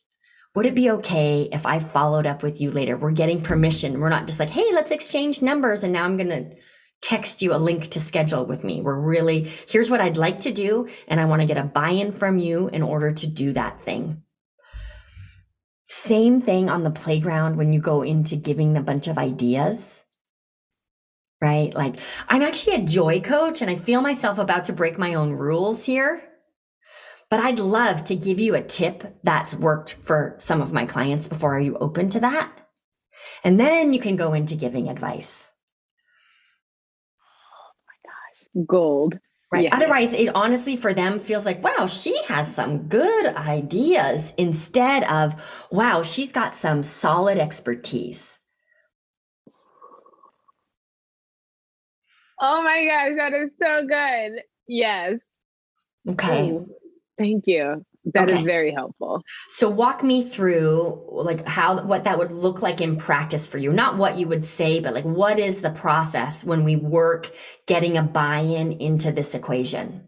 Would 0.56 0.66
it 0.66 0.76
be 0.76 0.92
okay 0.92 1.48
if 1.54 1.66
I 1.66 1.80
followed 1.80 2.28
up 2.28 2.44
with 2.44 2.60
you 2.60 2.72
later? 2.72 2.98
We're 2.98 3.12
getting 3.12 3.42
permission. 3.42 4.00
We're 4.00 4.10
not 4.10 4.28
just 4.28 4.40
like, 4.40 4.50
hey, 4.50 4.74
let's 4.74 4.92
exchange 4.92 5.42
numbers 5.42 5.84
and 5.84 5.94
now 5.94 6.04
I'm 6.04 6.18
going 6.18 6.30
to 6.30 6.56
text 7.02 7.42
you 7.42 7.54
a 7.54 7.58
link 7.58 7.90
to 7.90 8.02
schedule 8.02 8.46
with 8.46 8.64
me. 8.64 8.82
We're 8.82 9.00
really, 9.00 9.50
here's 9.68 9.90
what 9.90 10.02
I'd 10.02 10.18
like 10.18 10.42
to 10.42 10.52
do. 10.52 10.88
And 11.08 11.20
I 11.20 11.26
want 11.26 11.42
to 11.42 11.48
get 11.48 11.58
a 11.58 11.64
buy 11.64 11.92
in 11.92 12.12
from 12.12 12.38
you 12.38 12.68
in 12.68 12.82
order 12.82 13.12
to 13.12 13.28
do 13.28 13.54
that 13.54 13.82
thing. 13.82 14.24
Same 15.86 16.42
thing 16.42 16.70
on 16.70 16.84
the 16.84 16.92
playground 16.92 17.58
when 17.58 17.74
you 17.74 17.80
go 17.80 18.02
into 18.02 18.36
giving 18.36 18.78
a 18.78 18.82
bunch 18.82 19.08
of 19.08 19.18
ideas 19.18 20.01
right? 21.42 21.74
Like 21.74 22.00
I'm 22.30 22.42
actually 22.42 22.76
a 22.76 22.86
joy 22.86 23.20
coach 23.20 23.62
and 23.62 23.70
I 23.70 23.76
feel 23.76 24.02
myself 24.02 24.38
about 24.38 24.66
to 24.66 24.74
break 24.74 24.98
my 24.98 25.16
own 25.16 25.34
rules 25.34 25.86
here. 25.86 26.22
But 27.30 27.40
I'd 27.40 27.60
love 27.60 28.04
to 28.06 28.16
give 28.16 28.40
you 28.40 28.56
a 28.56 28.62
tip 28.62 29.20
that's 29.24 29.56
worked 29.56 29.94
for 29.94 30.36
some 30.38 30.62
of 30.62 30.74
my 30.74 30.86
clients 30.86 31.28
before 31.28 31.56
are 31.56 31.62
you 31.62 31.78
open 31.78 32.10
to 32.10 32.20
that? 32.20 32.52
And 33.44 33.60
then 33.60 33.94
you 33.94 34.00
can 34.00 34.16
go 34.18 34.34
into 34.34 34.56
giving 34.56 34.90
advice. 34.90 35.52
Oh 37.18 37.72
my 37.88 38.10
gosh, 38.10 38.68
gold. 38.68 39.20
Right. 39.52 39.64
Yeah. 39.66 39.76
Otherwise, 39.76 40.14
it 40.14 40.30
honestly 40.36 40.78
for 40.78 40.94
them 40.94 41.20
feels 41.20 41.46
like, 41.46 41.64
wow, 41.64 41.86
she 41.88 42.18
has 42.28 42.54
some 42.54 42.88
good 42.88 43.26
ideas 43.28 44.34
instead 44.38 45.04
of, 45.06 45.68
wow, 45.72 46.04
she's 46.04 46.32
got 46.32 46.54
some 46.54 46.84
solid 46.84 47.38
expertise. 47.38 48.40
Oh 52.42 52.64
my 52.64 52.86
gosh, 52.88 53.16
that 53.18 53.34
is 53.34 53.54
so 53.62 53.86
good. 53.86 54.42
Yes. 54.68 55.22
Okay. 56.10 56.60
thank 57.18 57.46
you. 57.46 57.80
That 58.16 58.30
okay. 58.30 58.40
is 58.40 58.46
very 58.46 58.72
helpful. 58.72 59.22
So 59.50 59.70
walk 59.70 60.04
me 60.04 60.24
through 60.24 61.04
like 61.12 61.48
how 61.48 61.84
what 61.84 62.06
that 62.06 62.18
would 62.18 62.32
look 62.32 62.64
like 62.64 62.82
in 62.82 62.96
practice 62.96 63.48
for 63.48 63.60
you. 63.60 63.72
Not 63.72 63.98
what 63.98 64.18
you 64.18 64.28
would 64.28 64.44
say, 64.44 64.80
but 64.80 64.96
like 64.96 65.04
what 65.04 65.38
is 65.38 65.62
the 65.62 65.70
process 65.70 66.44
when 66.44 66.64
we 66.64 66.76
work 66.76 67.30
getting 67.68 67.98
a 67.98 68.02
buy-in 68.02 68.72
into 68.72 69.12
this 69.12 69.36
equation? 69.36 70.08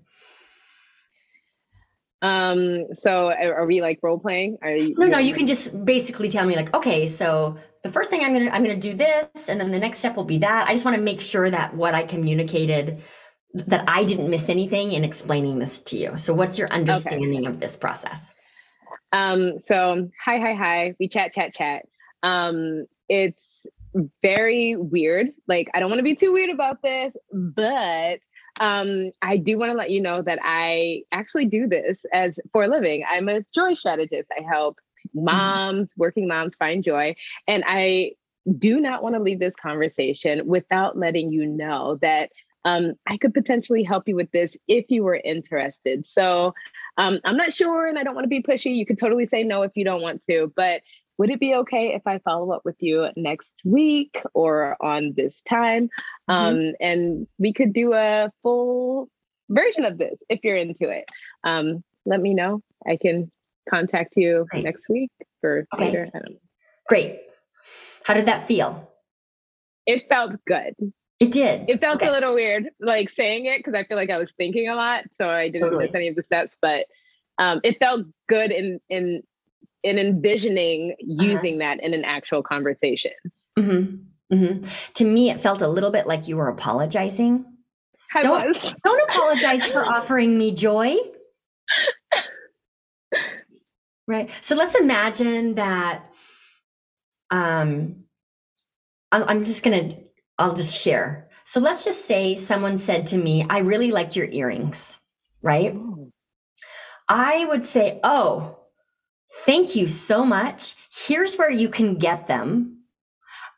Um, 2.24 2.88
so 2.94 3.32
are 3.32 3.68
we 3.68 3.82
like 3.82 4.00
role 4.02 4.18
playing? 4.18 4.58
Are 4.64 4.72
you 4.72 4.96
No, 4.98 5.06
no, 5.06 5.18
you 5.20 5.36
can 5.36 5.46
just 5.46 5.86
basically 5.86 6.30
tell 6.30 6.48
me 6.48 6.56
like, 6.56 6.74
okay, 6.74 7.06
so 7.06 7.58
the 7.84 7.90
first 7.90 8.10
thing 8.10 8.24
I'm 8.24 8.34
going 8.34 8.46
to 8.46 8.56
I'm 8.56 8.64
to 8.64 8.76
do 8.76 8.94
this 8.94 9.50
and 9.50 9.60
then 9.60 9.72
the 9.72 9.80
next 9.80 10.00
step 10.00 10.16
will 10.16 10.24
be 10.24 10.40
that. 10.40 10.68
I 10.68 10.74
just 10.74 10.86
want 10.86 10.96
to 10.98 11.04
make 11.04 11.22
sure 11.22 11.50
that 11.50 11.76
what 11.76 11.94
I 11.94 12.04
communicated 12.04 13.02
that 13.54 13.84
I 13.88 14.04
didn't 14.04 14.30
miss 14.30 14.50
anything 14.50 14.94
in 14.94 15.04
explaining 15.04 15.60
this 15.60 15.80
to 15.80 15.98
you. 15.98 16.18
So 16.18 16.34
what's 16.34 16.58
your 16.58 16.70
understanding 16.70 17.42
okay. 17.42 17.48
of 17.48 17.60
this 17.60 17.78
process? 17.78 18.32
Um, 19.12 19.60
so 19.60 20.10
hi, 20.24 20.40
hi, 20.40 20.54
hi. 20.54 20.96
We 21.00 21.08
chat, 21.08 21.34
chat, 21.34 21.54
chat. 21.54 21.86
Um, 22.24 22.88
it's 23.10 23.66
very 24.24 24.76
weird. 24.76 25.28
Like, 25.48 25.70
I 25.74 25.80
don't 25.80 25.90
want 25.90 26.00
to 26.00 26.04
be 26.04 26.16
too 26.16 26.34
weird 26.34 26.50
about 26.50 26.82
this, 26.82 27.14
but 27.32 28.20
um, 28.60 29.12
I 29.22 29.38
do 29.38 29.60
want 29.60 29.72
to 29.72 29.78
let 29.78 29.92
you 29.92 30.02
know 30.02 30.24
that 30.24 30.40
I 30.42 31.04
actually 31.12 31.46
do 31.46 31.68
this 31.68 32.06
as 32.12 32.40
for 32.52 32.64
a 32.64 32.68
living. 32.68 33.04
I'm 33.08 33.30
a 33.30 33.46
joy 33.54 33.76
strategist. 33.76 34.30
I 34.36 34.42
help 34.44 34.80
mm-hmm. 35.16 35.26
moms, 35.26 35.94
working 35.98 36.28
moms 36.28 36.56
find 36.56 36.84
joy. 36.84 37.16
And 37.48 37.64
I 37.66 38.14
do 38.58 38.80
not 38.80 39.04
want 39.04 39.16
to 39.16 39.22
leave 39.22 39.40
this 39.40 39.56
conversation 39.56 40.46
without 40.46 40.98
letting 40.98 41.32
you 41.32 41.46
know 41.46 41.98
that 42.02 42.30
um, 42.66 42.94
I 43.08 43.18
could 43.18 43.34
potentially 43.34 43.84
help 43.84 44.08
you 44.08 44.16
with 44.16 44.32
this 44.32 44.58
if 44.68 44.86
you 44.90 45.04
were 45.04 45.20
interested. 45.24 46.06
So 46.06 46.54
um, 46.98 47.20
I'm 47.26 47.38
not 47.38 47.54
sure 47.54 47.86
and 47.86 47.98
I 47.98 48.04
don't 48.04 48.16
want 48.16 48.26
to 48.26 48.30
be 48.30 48.42
pushy. 48.42 48.76
You 48.76 48.86
could 48.86 48.98
totally 48.98 49.26
say 49.26 49.44
no 49.44 49.64
if 49.64 49.72
you 49.76 49.84
don't 49.84 50.02
want 50.02 50.24
to, 50.24 50.52
but 50.56 50.82
would 51.18 51.30
it 51.30 51.40
be 51.40 51.54
okay 51.56 51.94
if 51.94 52.02
I 52.06 52.20
follow 52.20 52.52
up 52.52 52.64
with 52.66 52.78
you 52.80 53.08
next 53.16 53.54
week 53.64 54.22
or 54.34 54.78
on 54.82 55.14
this 55.16 55.42
time? 55.42 55.90
Mm-hmm. 56.30 56.34
Um, 56.34 56.74
and 56.80 57.28
we 57.38 57.54
could 57.54 57.74
do 57.74 57.94
a 57.94 58.32
full 58.42 59.10
version 59.50 59.86
of 59.86 59.98
this 59.98 60.22
if 60.30 60.40
you're 60.44 60.58
into 60.58 60.90
it. 60.90 61.06
Um, 61.44 61.84
let 62.06 62.20
me 62.20 62.34
know. 62.34 62.62
I 62.88 62.98
can 62.98 63.30
contact 63.70 64.16
you 64.16 64.46
Great. 64.50 64.64
next 64.64 64.90
week 64.90 65.12
or 65.42 65.64
okay. 65.74 65.86
later. 65.86 66.10
I 66.14 66.20
don't 66.20 66.32
know. 66.32 66.40
Great. 66.88 67.22
How 68.06 68.14
did 68.14 68.26
that 68.26 68.48
feel? 68.48 68.92
It 69.86 70.08
felt 70.10 70.36
good. 70.46 70.76
It 71.20 71.32
did. 71.32 71.70
It 71.70 71.80
felt 71.80 71.98
okay. 71.98 72.08
a 72.08 72.12
little 72.12 72.34
weird, 72.34 72.70
like 72.80 73.10
saying 73.10 73.46
it, 73.46 73.60
because 73.60 73.74
I 73.74 73.86
feel 73.86 73.98
like 73.98 74.10
I 74.10 74.18
was 74.18 74.32
thinking 74.34 74.68
a 74.68 74.76
lot, 74.76 75.06
so 75.12 75.30
I 75.30 75.48
didn't 75.50 75.62
totally. 75.62 75.86
miss 75.86 75.96
any 75.96 76.08
of 76.10 76.16
the 76.16 76.24
steps. 76.24 76.58
But 76.62 76.86
um, 77.38 77.62
it 77.64 77.78
felt 77.80 78.06
good 78.28 78.52
in 78.52 78.80
in 78.90 79.24
in 79.84 80.00
envisioning 80.00 80.96
uh-huh. 81.00 81.24
using 81.24 81.62
uh-huh. 81.62 81.76
that 81.76 81.84
in 81.84 81.94
an 81.94 82.04
actual 82.04 82.44
conversation. 82.44 83.12
Mm-hmm. 83.58 84.36
Mm-hmm. 84.36 84.94
To 84.94 85.06
me, 85.06 85.30
it 85.30 85.40
felt 85.40 85.62
a 85.62 85.68
little 85.68 85.92
bit 85.92 86.08
like 86.08 86.28
you 86.28 86.38
were 86.38 86.48
apologizing. 86.48 87.46
I 88.16 88.22
don't, 88.22 88.48
was. 88.48 88.76
don't 88.84 89.10
apologize 89.10 89.68
for 89.68 89.84
offering 89.94 90.38
me 90.38 90.54
joy. 90.54 90.96
Right. 94.08 94.30
So 94.42 94.56
let's 94.56 94.76
imagine 94.76 95.56
that. 95.56 96.06
Um, 97.32 98.06
I'm 99.12 99.44
just 99.44 99.64
gonna. 99.64 99.92
I'll 100.38 100.56
just 100.56 100.76
share. 100.76 101.30
So 101.46 101.60
let's 101.60 101.86
just 101.86 102.06
say 102.06 102.36
someone 102.36 102.78
said 102.78 103.08
to 103.08 103.18
me, 103.18 103.46
"I 103.50 103.60
really 103.60 103.92
like 103.92 104.16
your 104.16 104.28
earrings." 104.28 105.00
Right. 105.42 105.74
Ooh. 105.74 106.12
I 107.10 107.46
would 107.46 107.66
say, 107.66 108.00
"Oh, 108.04 108.64
Thank 109.42 109.76
you 109.76 109.88
so 109.88 110.24
much. 110.24 110.76
Here's 110.92 111.36
where 111.36 111.50
you 111.50 111.68
can 111.68 111.96
get 111.96 112.28
them. 112.28 112.84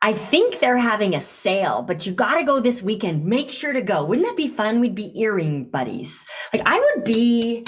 I 0.02 0.14
think 0.14 0.60
they're 0.60 0.78
having 0.78 1.14
a 1.14 1.22
sale, 1.22 1.82
but 1.82 2.06
you 2.06 2.14
got 2.14 2.38
to 2.38 2.44
go 2.44 2.60
this 2.60 2.82
weekend. 2.82 3.26
Make 3.26 3.50
sure 3.50 3.74
to 3.74 3.82
go. 3.82 4.06
Wouldn't 4.06 4.26
that 4.26 4.38
be 4.38 4.48
fun? 4.48 4.80
We'd 4.80 4.96
be 4.96 5.20
earring 5.20 5.70
buddies. 5.70 6.26
Like, 6.54 6.62
I 6.66 6.80
would 6.80 7.04
be 7.04 7.66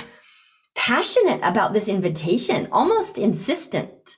passionate 0.88 1.42
about 1.44 1.74
this 1.74 1.90
invitation, 1.90 2.70
almost 2.72 3.18
insistent. 3.18 4.16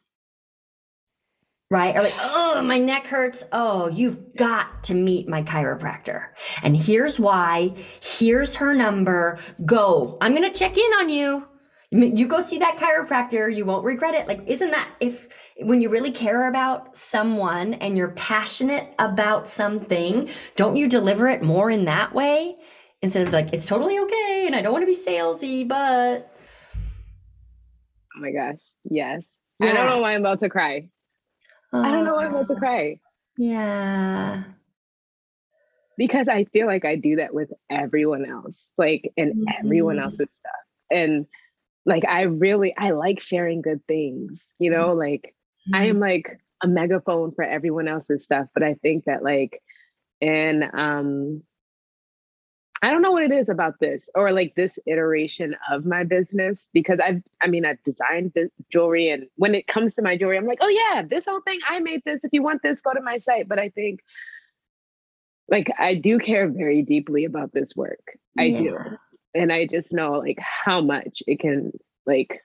Right? 1.71 1.95
Or 1.95 2.03
like, 2.03 2.15
oh, 2.19 2.61
my 2.61 2.77
neck 2.77 3.07
hurts. 3.07 3.43
Oh, 3.51 3.87
you've 3.87 4.35
got 4.35 4.83
to 4.85 4.93
meet 4.93 5.27
my 5.27 5.41
chiropractor. 5.41 6.27
And 6.63 6.77
here's 6.77 7.19
why. 7.19 7.73
Here's 8.01 8.57
her 8.57 8.75
number. 8.75 9.39
Go. 9.65 10.17
I'm 10.21 10.35
going 10.35 10.51
to 10.51 10.57
check 10.57 10.77
in 10.77 10.91
on 10.99 11.09
you 11.09 11.47
you 11.91 12.27
go 12.27 12.39
see 12.39 12.59
that 12.59 12.77
chiropractor 12.77 13.51
you 13.51 13.65
won't 13.65 13.83
regret 13.83 14.13
it 14.13 14.27
like 14.27 14.39
isn't 14.45 14.69
that 14.69 14.87
if 14.99 15.27
when 15.61 15.81
you 15.81 15.89
really 15.89 16.11
care 16.11 16.47
about 16.47 16.95
someone 16.95 17.73
and 17.73 17.97
you're 17.97 18.11
passionate 18.11 18.93
about 18.99 19.49
something 19.49 20.29
don't 20.55 20.75
you 20.75 20.87
deliver 20.87 21.27
it 21.27 21.41
more 21.41 21.71
in 21.71 21.85
that 21.85 22.13
way 22.13 22.55
instead 23.01 23.25
of 23.25 23.33
like 23.33 23.51
it's 23.53 23.65
totally 23.65 23.97
okay 23.97 24.43
and 24.45 24.55
i 24.55 24.61
don't 24.61 24.71
want 24.71 24.83
to 24.83 24.85
be 24.85 24.95
salesy 24.95 25.67
but 25.67 26.31
oh 28.19 28.21
my 28.21 28.31
gosh 28.31 28.59
yes 28.83 29.25
yeah. 29.59 29.69
i 29.69 29.73
don't 29.73 29.85
know 29.85 29.99
why 29.99 30.13
i'm 30.13 30.21
about 30.21 30.39
to 30.39 30.49
cry 30.49 30.87
uh, 31.73 31.77
i 31.79 31.91
don't 31.91 32.05
know 32.05 32.15
why 32.15 32.25
i'm 32.25 32.31
about 32.31 32.47
to 32.47 32.55
cry 32.55 32.99
yeah 33.37 34.43
because 35.97 36.27
i 36.27 36.43
feel 36.45 36.67
like 36.67 36.85
i 36.85 36.95
do 36.95 37.15
that 37.15 37.33
with 37.33 37.51
everyone 37.69 38.25
else 38.25 38.69
like 38.77 39.11
in 39.15 39.29
mm-hmm. 39.29 39.65
everyone 39.65 39.99
else's 39.99 40.29
stuff 40.31 40.51
and 40.91 41.25
like 41.85 42.05
I 42.05 42.23
really 42.23 42.73
I 42.77 42.91
like 42.91 43.19
sharing 43.19 43.61
good 43.61 43.85
things, 43.87 44.45
you 44.59 44.69
know, 44.69 44.89
mm-hmm. 44.89 44.99
like 44.99 45.35
mm-hmm. 45.67 45.75
I 45.75 45.85
am 45.85 45.99
like 45.99 46.39
a 46.63 46.67
megaphone 46.67 47.33
for 47.33 47.43
everyone 47.43 47.87
else's 47.87 48.23
stuff, 48.23 48.47
but 48.53 48.63
I 48.63 48.75
think 48.75 49.05
that 49.05 49.23
like 49.23 49.61
and 50.21 50.69
um 50.73 51.43
I 52.81 52.91
don't 52.91 53.01
know 53.01 53.11
what 53.11 53.23
it 53.23 53.31
is 53.31 53.49
about 53.49 53.79
this 53.79 54.09
or 54.15 54.31
like 54.31 54.55
this 54.55 54.79
iteration 54.85 55.55
of 55.69 55.85
my 55.85 56.03
business 56.03 56.69
because 56.73 56.99
I've, 56.99 57.21
I 57.41 57.47
mean, 57.47 57.65
I've 57.65 57.83
designed 57.83 58.31
the 58.35 58.49
jewelry 58.71 59.09
and 59.09 59.27
when 59.35 59.53
it 59.53 59.67
comes 59.67 59.95
to 59.95 60.01
my 60.01 60.15
jewelry, 60.15 60.37
I'm 60.37 60.47
like, 60.47 60.59
oh 60.61 60.69
yeah, 60.69 61.01
this 61.01 61.25
whole 61.25 61.41
thing, 61.41 61.59
I 61.67 61.79
made 61.79 62.03
this. 62.05 62.23
If 62.23 62.31
you 62.31 62.41
want 62.41 62.61
this, 62.63 62.79
go 62.79 62.93
to 62.93 63.01
my 63.01 63.17
site. 63.17 63.49
But 63.49 63.59
I 63.59 63.69
think 63.69 63.99
like 65.49 65.71
I 65.77 65.95
do 65.95 66.19
care 66.19 66.47
very 66.47 66.81
deeply 66.81 67.25
about 67.25 67.51
this 67.51 67.75
work. 67.75 68.17
I 68.37 68.43
yeah. 68.43 68.59
do 68.59 68.97
and 69.33 69.51
I 69.51 69.67
just 69.67 69.93
know 69.93 70.13
like 70.13 70.39
how 70.39 70.81
much 70.81 71.21
it 71.27 71.39
can 71.39 71.71
like 72.05 72.41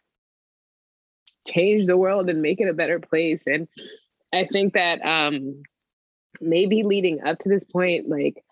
change 1.47 1.87
the 1.87 1.97
world 1.97 2.29
and 2.29 2.43
make 2.43 2.61
it 2.61 2.69
a 2.69 2.75
better 2.75 3.01
place. 3.01 3.45
And 3.47 3.69
I 4.33 4.45
think 4.45 4.75
that 4.75 5.05
um 5.05 5.63
maybe 6.41 6.83
leading 6.83 7.23
up 7.23 7.39
to 7.41 7.49
this 7.49 7.65
point, 7.65 8.09
like 8.09 8.44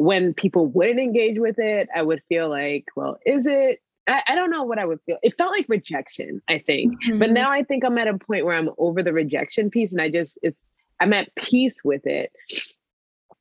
when 0.00 0.32
people 0.32 0.66
wouldn't 0.66 0.98
engage 0.98 1.38
with 1.38 1.58
it, 1.58 1.88
I 1.94 2.00
would 2.00 2.22
feel 2.28 2.48
like, 2.48 2.86
well, 2.96 3.18
is 3.26 3.46
it? 3.46 3.82
I, 4.08 4.22
I 4.28 4.34
don't 4.34 4.50
know 4.50 4.62
what 4.62 4.78
I 4.78 4.86
would 4.86 5.00
feel. 5.02 5.18
It 5.22 5.36
felt 5.36 5.52
like 5.52 5.66
rejection, 5.68 6.40
I 6.48 6.58
think. 6.58 6.92
Mm-hmm. 7.04 7.18
But 7.18 7.30
now 7.30 7.50
I 7.50 7.62
think 7.62 7.84
I'm 7.84 7.98
at 7.98 8.08
a 8.08 8.16
point 8.16 8.46
where 8.46 8.56
I'm 8.56 8.70
over 8.78 9.02
the 9.02 9.12
rejection 9.12 9.68
piece 9.68 9.92
and 9.92 10.00
I 10.00 10.08
just 10.08 10.38
it's 10.42 10.66
I'm 11.00 11.12
at 11.12 11.34
peace 11.34 11.82
with 11.84 12.06
it 12.06 12.32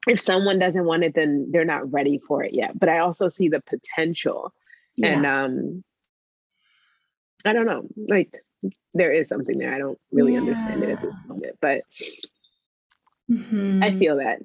if 0.08 0.20
someone 0.20 0.60
doesn't 0.60 0.86
want 0.86 1.04
it 1.04 1.14
then 1.14 1.50
they're 1.52 1.66
not 1.66 1.92
ready 1.92 2.20
for 2.20 2.44
it 2.44 2.54
yet 2.54 2.78
but 2.78 2.88
i 2.88 3.00
also 3.00 3.28
see 3.28 3.50
the 3.50 3.62
potential 3.62 4.54
yeah. 4.96 5.10
and 5.10 5.26
um 5.26 5.84
i 7.44 7.52
don't 7.52 7.66
know 7.66 7.86
like 8.08 8.42
there 8.94 9.12
is 9.12 9.28
something 9.28 9.58
there 9.58 9.74
i 9.74 9.78
don't 9.78 10.00
really 10.12 10.34
yeah. 10.34 10.40
understand 10.40 10.84
it 10.84 10.90
at 10.92 11.02
this 11.02 11.14
moment 11.28 11.58
but 11.60 11.84
mm-hmm. 13.30 13.84
i 13.84 13.92
feel 13.92 14.18
that 14.18 14.40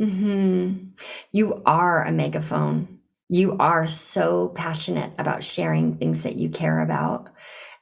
mm-hmm. 0.00 0.88
you 1.32 1.62
are 1.66 2.04
a 2.04 2.12
megaphone 2.12 2.98
you 3.28 3.56
are 3.58 3.86
so 3.86 4.48
passionate 4.56 5.12
about 5.18 5.44
sharing 5.44 5.96
things 5.96 6.24
that 6.24 6.36
you 6.36 6.48
care 6.50 6.80
about 6.80 7.28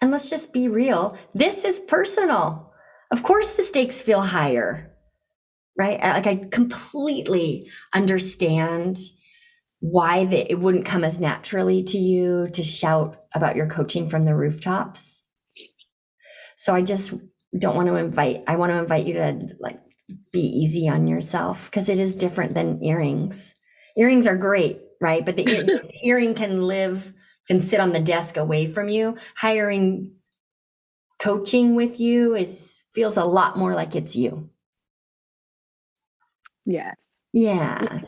and 0.01 0.11
let's 0.11 0.31
just 0.31 0.53
be 0.53 0.69
real 0.69 1.17
this 1.35 1.65
is 1.65 1.81
personal 1.81 2.73
of 3.11 3.23
course 3.23 3.55
the 3.55 3.63
stakes 3.63 4.03
feel 4.03 4.23
higher 4.23 4.89
right? 5.79 6.03
Like 6.03 6.27
I 6.27 6.35
completely 6.37 7.71
understand 7.95 8.99
why 9.81 10.25
the, 10.25 10.51
it 10.51 10.59
wouldn't 10.59 10.85
come 10.85 11.05
as 11.05 11.21
naturally 11.21 11.85
to 11.85 11.99
you 11.99 12.49
to 12.53 12.65
shout 12.65 13.17
about 13.33 13.55
your 13.55 13.69
coaching 13.69 14.09
from 14.09 14.25
the 14.25 14.35
rooftops. 14.35 15.23
So 16.57 16.75
I 16.75 16.83
just 16.83 17.15
don't 17.57 17.77
want 17.77 17.87
to 17.87 17.95
invite, 17.95 18.43
I 18.49 18.57
want 18.57 18.73
to 18.73 18.79
invite 18.79 19.07
you 19.07 19.15
to 19.15 19.39
like 19.61 19.79
be 20.33 20.41
easy 20.41 20.89
on 20.89 21.07
yourself 21.07 21.71
because 21.71 21.89
it 21.89 22.01
is 22.01 22.15
different 22.15 22.55
than 22.55 22.83
earrings. 22.83 23.55
Earrings 23.97 24.27
are 24.27 24.37
great, 24.37 24.81
right? 25.01 25.25
But 25.25 25.37
the, 25.37 25.45
the 25.45 25.91
earring 26.03 26.35
can 26.35 26.63
live, 26.63 27.13
can 27.47 27.61
sit 27.61 27.81
on 27.81 27.93
the 27.93 28.01
desk 28.01 28.37
away 28.37 28.67
from 28.67 28.89
you. 28.89 29.17
Hiring 29.37 30.13
coaching 31.19 31.75
with 31.75 32.01
you 32.01 32.35
is 32.35 32.83
feels 32.93 33.17
a 33.17 33.25
lot 33.25 33.57
more 33.57 33.75
like 33.75 33.95
it's 33.95 34.17
you. 34.17 34.51
Yes. 36.65 36.95
Yeah. 37.33 38.01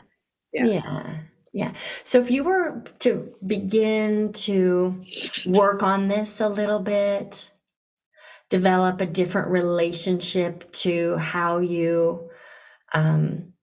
Yeah. 0.53 0.65
Yeah. 0.65 1.17
Yeah. 1.53 1.73
So 2.03 2.19
if 2.19 2.31
you 2.31 2.43
were 2.43 2.83
to 2.99 3.33
begin 3.45 4.33
to 4.33 5.03
work 5.45 5.83
on 5.83 6.07
this 6.07 6.39
a 6.39 6.47
little 6.47 6.79
bit, 6.79 7.50
develop 8.51 9.01
a 9.01 9.07
different 9.07 9.49
relationship 9.49 10.71
to 10.73 11.15
how 11.15 11.57
you 11.57 12.29
um, 12.93 13.53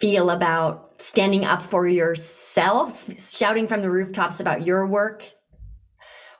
feel 0.00 0.30
about 0.30 1.00
standing 1.00 1.44
up 1.44 1.62
for 1.62 1.86
yourself, 1.86 3.06
shouting 3.20 3.68
from 3.68 3.82
the 3.82 3.90
rooftops 3.90 4.40
about 4.40 4.66
your 4.66 4.84
work, 4.86 5.24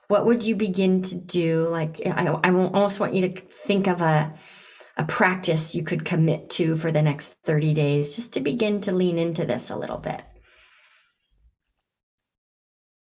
what 0.09 0.25
would 0.25 0.43
you 0.43 0.55
begin 0.55 1.03
to 1.03 1.15
do? 1.15 1.67
Like, 1.69 2.05
I, 2.05 2.27
I 2.27 2.51
almost 2.51 2.99
want 2.99 3.13
you 3.13 3.29
to 3.29 3.41
think 3.41 3.87
of 3.87 4.01
a 4.01 4.33
a 4.99 5.05
practice 5.05 5.73
you 5.75 5.81
could 5.81 6.03
commit 6.03 6.49
to 6.49 6.75
for 6.75 6.91
the 6.91 7.01
next 7.01 7.33
30 7.45 7.73
days 7.73 8.17
just 8.17 8.33
to 8.33 8.41
begin 8.41 8.81
to 8.81 8.91
lean 8.91 9.17
into 9.17 9.45
this 9.45 9.69
a 9.69 9.75
little 9.77 9.97
bit? 9.97 10.21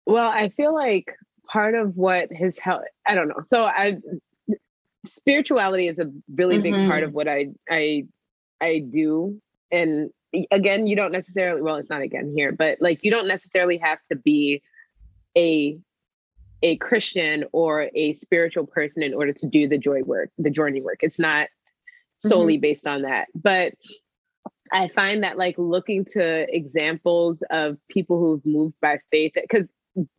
Well, 0.05 0.29
I 0.29 0.49
feel 0.49 0.75
like 0.75 1.05
part 1.47 1.73
of 1.73 1.97
what 1.97 2.31
has 2.33 2.59
helped, 2.59 2.85
I 3.07 3.15
don't 3.15 3.29
know. 3.29 3.41
So 3.47 3.63
I 3.63 3.97
spirituality 5.05 5.87
is 5.87 5.99
a 5.99 6.11
really 6.35 6.55
mm-hmm. 6.55 6.63
big 6.63 6.89
part 6.89 7.03
of 7.03 7.13
what 7.13 7.27
I 7.27 7.47
I 7.69 8.05
I 8.61 8.79
do. 8.79 9.41
And 9.71 10.11
again, 10.51 10.87
you 10.87 10.95
don't 10.95 11.11
necessarily 11.11 11.61
well, 11.61 11.77
it's 11.77 11.89
not 11.89 12.01
again 12.01 12.31
here, 12.35 12.51
but 12.51 12.77
like 12.81 13.03
you 13.03 13.11
don't 13.11 13.27
necessarily 13.27 13.77
have 13.77 14.01
to 14.03 14.15
be 14.15 14.61
a 15.37 15.77
a 16.63 16.77
Christian 16.77 17.45
or 17.53 17.89
a 17.95 18.13
spiritual 18.13 18.67
person 18.67 19.01
in 19.01 19.13
order 19.13 19.33
to 19.33 19.47
do 19.47 19.67
the 19.67 19.77
joy 19.77 20.03
work, 20.03 20.29
the 20.37 20.51
journey 20.51 20.81
work. 20.81 20.99
It's 21.01 21.19
not 21.19 21.47
solely 22.17 22.55
mm-hmm. 22.55 22.61
based 22.61 22.85
on 22.85 23.01
that. 23.01 23.27
But 23.33 23.73
I 24.71 24.87
find 24.87 25.23
that 25.23 25.37
like 25.37 25.55
looking 25.57 26.05
to 26.11 26.55
examples 26.55 27.43
of 27.49 27.77
people 27.89 28.19
who've 28.19 28.45
moved 28.45 28.75
by 28.81 28.99
faith, 29.11 29.33
because 29.35 29.67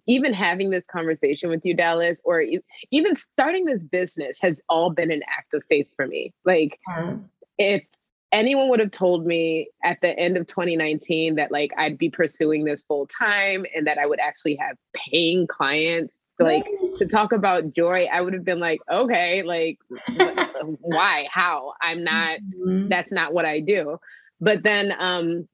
even 0.07 0.33
having 0.33 0.71
this 0.71 0.85
conversation 0.91 1.49
with 1.51 1.65
you, 1.65 1.75
Dallas, 1.75 2.21
or 2.25 2.45
even 2.91 3.17
starting 3.17 3.65
this 3.65 3.83
business 3.83 4.39
has 4.43 4.61
all 4.69 4.91
been 4.91 5.11
an 5.11 5.23
act 5.27 5.55
of 5.55 5.65
faith 5.69 5.89
for 5.97 6.07
me. 6.07 6.33
Like, 6.45 6.79
mm-hmm. 6.91 7.23
if 7.59 7.85
anyone 8.33 8.69
would 8.71 8.81
have 8.81 8.91
told 8.91 9.27
me 9.27 9.69
at 9.85 9.99
the 10.01 10.19
end 10.19 10.37
of 10.37 10.47
2019 10.47 11.35
that 11.35 11.53
like 11.53 11.71
I'd 11.77 11.99
be 11.99 12.09
pursuing 12.09 12.65
this 12.65 12.81
full 12.81 13.07
time 13.07 13.67
and 13.75 13.87
that 13.87 13.99
I 13.99 14.07
would 14.07 14.21
actually 14.21 14.57
have 14.57 14.77
paying 14.95 15.47
clients 15.47 16.23
like 16.43 16.67
to 16.97 17.07
talk 17.07 17.33
about 17.33 17.73
joy, 17.73 18.07
I 18.13 18.21
would 18.21 18.35
have 18.35 18.45
been 18.45 18.61
like, 18.61 18.81
okay, 18.91 19.43
like 19.43 19.79
why, 20.81 21.27
how? 21.31 21.75
I'm 21.81 22.05
not. 22.05 22.39
Mm-hmm. 22.41 22.89
That's 22.89 23.13
not 23.13 23.33
what 23.33 23.45
I 23.45 23.61
do. 23.61 23.99
But 24.41 24.63
then, 24.63 24.93
um, 24.99 25.49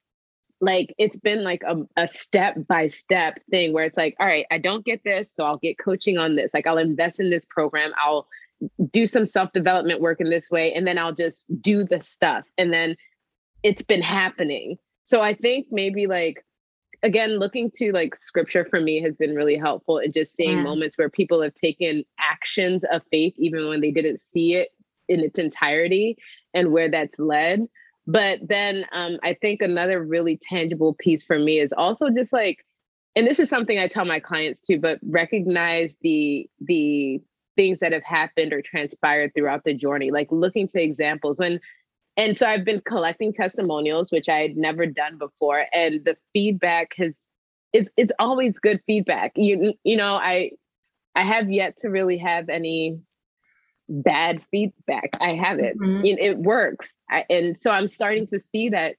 like 0.61 0.95
it's 0.99 1.17
been 1.17 1.45
like 1.45 1.63
a, 1.67 1.77
a 1.97 2.09
step 2.09 2.57
by 2.69 2.89
step 2.89 3.41
thing 3.51 3.73
where 3.73 3.85
it's 3.85 3.97
like, 3.97 4.17
all 4.19 4.27
right, 4.27 4.47
I 4.51 4.59
don't 4.59 4.85
get 4.85 5.05
this, 5.05 5.33
so 5.33 5.45
I'll 5.45 5.59
get 5.59 5.79
coaching 5.79 6.19
on 6.19 6.37
this. 6.37 6.53
Like 6.53 6.67
I'll 6.67 6.79
invest 6.79 7.21
in 7.21 7.31
this 7.31 7.45
program. 7.45 7.93
I'll 8.03 8.27
do 8.91 9.07
some 9.07 9.27
self 9.27 9.53
development 9.53 10.01
work 10.01 10.21
in 10.21 10.31
this 10.31 10.51
way, 10.51 10.73
and 10.73 10.87
then 10.87 10.99
I'll 10.99 11.15
just 11.15 11.47
do 11.63 11.85
the 11.85 12.01
stuff. 12.01 12.47
And 12.59 12.73
then 12.73 12.97
it's 13.63 13.83
been 13.83 14.03
happening. 14.03 14.79
So 15.05 15.21
I 15.21 15.35
think 15.35 15.69
maybe 15.71 16.07
like 16.07 16.45
again 17.03 17.39
looking 17.39 17.71
to 17.77 17.93
like 17.93 18.17
scripture 18.17 18.65
for 18.65 18.81
me 18.81 19.01
has 19.01 19.17
been 19.17 19.37
really 19.37 19.57
helpful 19.57 19.99
and 19.99 20.13
just 20.13 20.35
seeing 20.35 20.59
yeah. 20.59 20.63
moments 20.65 20.99
where 20.99 21.09
people 21.09 21.41
have 21.41 21.55
taken 21.55 22.05
actions 22.19 22.85
of 22.91 23.03
faith 23.11 23.35
even 23.37 23.69
when 23.69 23.81
they 23.81 23.93
didn't 23.93 24.21
see 24.21 24.55
it 24.55 24.71
in 25.09 25.21
its 25.21 25.39
entirety 25.39 26.17
and 26.55 26.73
where 26.73 26.91
that's 26.91 27.19
led 27.19 27.67
but 28.09 28.41
then 28.43 28.85
um, 28.93 29.19
i 29.23 29.35
think 29.35 29.63
another 29.63 30.03
really 30.03 30.37
tangible 30.37 30.95
piece 30.99 31.23
for 31.23 31.39
me 31.39 31.61
is 31.61 31.73
also 31.73 32.09
just 32.11 32.33
like 32.33 32.65
and 33.15 33.27
this 33.27 33.39
is 33.39 33.49
something 33.49 33.79
i 33.79 33.87
tell 33.87 34.05
my 34.05 34.19
clients 34.19 34.61
too 34.61 34.81
but 34.81 34.99
recognize 35.09 35.97
the 36.03 36.49
the 36.61 37.21
things 37.57 37.79
that 37.81 37.93
have 37.93 38.05
happened 38.05 38.53
or 38.53 38.63
transpired 38.63 39.33
throughout 39.35 39.63
the 39.65 39.75
journey 39.75 40.11
like 40.11 40.29
looking 40.33 40.67
to 40.67 40.83
examples 40.83 41.39
when 41.39 41.61
and 42.19 42.37
so 42.37 42.49
I've 42.49 42.65
been 42.65 42.81
collecting 42.81 43.33
testimonials, 43.33 44.11
which 44.11 44.29
I 44.29 44.41
had 44.41 44.57
never 44.57 44.87
done 44.87 45.19
before, 45.19 45.67
and 45.73 46.05
the 46.05 46.17
feedback 46.33 46.95
has 46.97 47.29
is 47.73 47.91
it's 47.97 48.13
always 48.19 48.59
good 48.59 48.81
feedback. 48.87 49.33
You 49.37 49.75
you 49.85 49.97
know 49.97 50.15
I 50.15 50.51
I 51.15 51.23
have 51.23 51.49
yet 51.49 51.77
to 51.79 51.89
really 51.89 52.19
have 52.19 52.49
any 52.49 52.99
bad 53.89 54.43
feedback. 54.43 55.11
I 55.21 55.35
haven't. 55.35 55.81
Mm-hmm. 55.81 56.05
It, 56.05 56.19
it, 56.19 56.39
works, 56.39 56.95
I, 57.11 57.25
and 57.31 57.61
so 57.61 57.71
I'm 57.71 57.89
starting 57.89 58.27
to 58.29 58.39
see 58.39 58.69
that. 58.71 58.97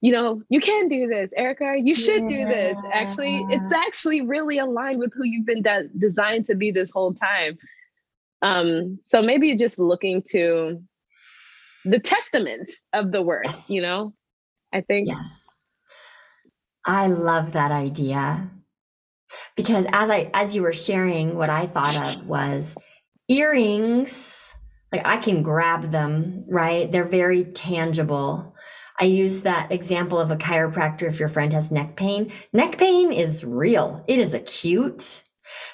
You 0.00 0.12
know, 0.12 0.42
you 0.50 0.60
can 0.60 0.88
do 0.88 1.06
this, 1.06 1.30
Erica. 1.34 1.76
You 1.78 1.94
should 1.94 2.30
yeah. 2.30 2.44
do 2.44 2.44
this. 2.44 2.78
Actually, 2.92 3.46
it's 3.48 3.72
actually 3.72 4.20
really 4.20 4.58
aligned 4.58 4.98
with 4.98 5.12
who 5.14 5.24
you've 5.24 5.46
been 5.46 5.62
de- 5.62 5.88
designed 5.98 6.44
to 6.46 6.54
be 6.54 6.70
this 6.70 6.90
whole 6.90 7.14
time. 7.14 7.56
Um, 8.42 8.98
so 9.02 9.22
maybe 9.22 9.56
just 9.56 9.78
looking 9.78 10.22
to 10.28 10.78
the 11.86 11.98
testament 11.98 12.70
of 12.92 13.12
the 13.12 13.22
worth, 13.22 13.46
yes. 13.46 13.70
you 13.70 13.80
know? 13.80 14.12
I 14.74 14.82
think. 14.82 15.08
Yes. 15.08 15.46
I 16.84 17.06
love 17.06 17.52
that 17.52 17.70
idea. 17.70 18.50
Because 19.56 19.86
as 19.92 20.10
I 20.10 20.30
as 20.34 20.54
you 20.54 20.62
were 20.62 20.72
sharing, 20.72 21.36
what 21.36 21.48
I 21.48 21.66
thought 21.66 22.16
of 22.16 22.26
was 22.26 22.76
earrings, 23.28 24.54
like 24.92 25.02
I 25.04 25.16
can 25.18 25.42
grab 25.42 25.90
them, 25.90 26.44
right? 26.48 26.90
They're 26.90 27.04
very 27.04 27.44
tangible. 27.44 28.54
I 29.00 29.04
use 29.06 29.42
that 29.42 29.72
example 29.72 30.20
of 30.20 30.30
a 30.30 30.36
chiropractor 30.36 31.02
if 31.02 31.18
your 31.18 31.28
friend 31.28 31.52
has 31.52 31.70
neck 31.70 31.96
pain. 31.96 32.30
Neck 32.52 32.78
pain 32.78 33.10
is 33.10 33.44
real. 33.44 34.04
It 34.06 34.20
is 34.20 34.34
acute. 34.34 35.22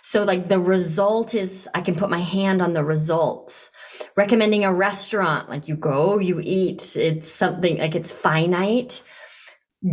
So 0.03 0.25
like 0.25 0.49
the 0.49 0.59
result 0.59 1.35
is 1.35 1.69
I 1.75 1.81
can 1.81 1.95
put 1.95 2.11
my 2.11 2.19
hand 2.19 2.63
on 2.63 2.73
the 2.73 2.85
results. 2.85 3.71
recommending 4.17 4.65
a 4.65 4.73
restaurant 4.73 5.49
like 5.49 5.69
you 5.69 5.77
go 5.77 6.19
you 6.19 6.41
eat 6.43 6.97
it's 6.97 7.31
something 7.31 7.79
like 7.79 7.95
it's 7.95 8.13
finite 8.13 9.03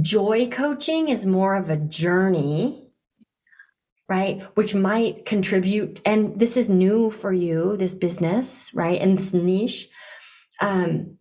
joy 0.01 0.47
coaching 0.47 1.09
is 1.09 1.25
more 1.25 1.55
of 1.55 1.69
a 1.69 1.77
journey 1.77 2.86
right 4.09 4.41
which 4.55 4.73
might 4.73 5.25
contribute 5.25 5.99
and 6.05 6.39
this 6.39 6.57
is 6.57 6.69
new 6.69 7.09
for 7.09 7.33
you 7.33 7.75
this 7.77 7.95
business 7.95 8.71
right 8.73 9.01
and 9.01 9.17
this 9.17 9.33
niche 9.33 9.89
um 10.61 11.17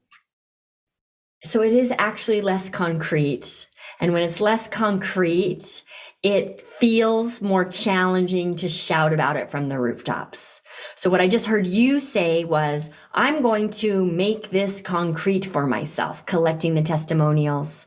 so 1.45 1.63
it 1.63 1.73
is 1.73 1.93
actually 1.99 2.41
less 2.41 2.71
concrete 2.71 3.67
and 4.01 4.13
when 4.13 4.23
it's 4.23 4.41
less 4.41 4.69
concrete 4.69 5.83
it 6.27 6.61
feels 6.61 7.41
more 7.41 7.65
challenging 7.65 8.57
to 8.57 8.69
shout 8.69 9.13
about 9.13 9.37
it 9.37 9.49
from 9.49 9.69
the 9.69 9.79
rooftops. 9.79 10.61
So, 10.97 11.09
what 11.09 11.21
I 11.21 11.29
just 11.29 11.47
heard 11.47 11.69
you 11.69 12.01
say 12.01 12.45
was, 12.45 12.91
I'm 13.15 13.43
going 13.43 13.71
to 13.83 14.05
make 14.05 14.51
this 14.51 14.83
concrete 14.83 15.45
for 15.45 15.69
myself, 15.69 16.27
collecting 16.27 16.75
the 16.75 16.83
testimonials, 16.83 17.87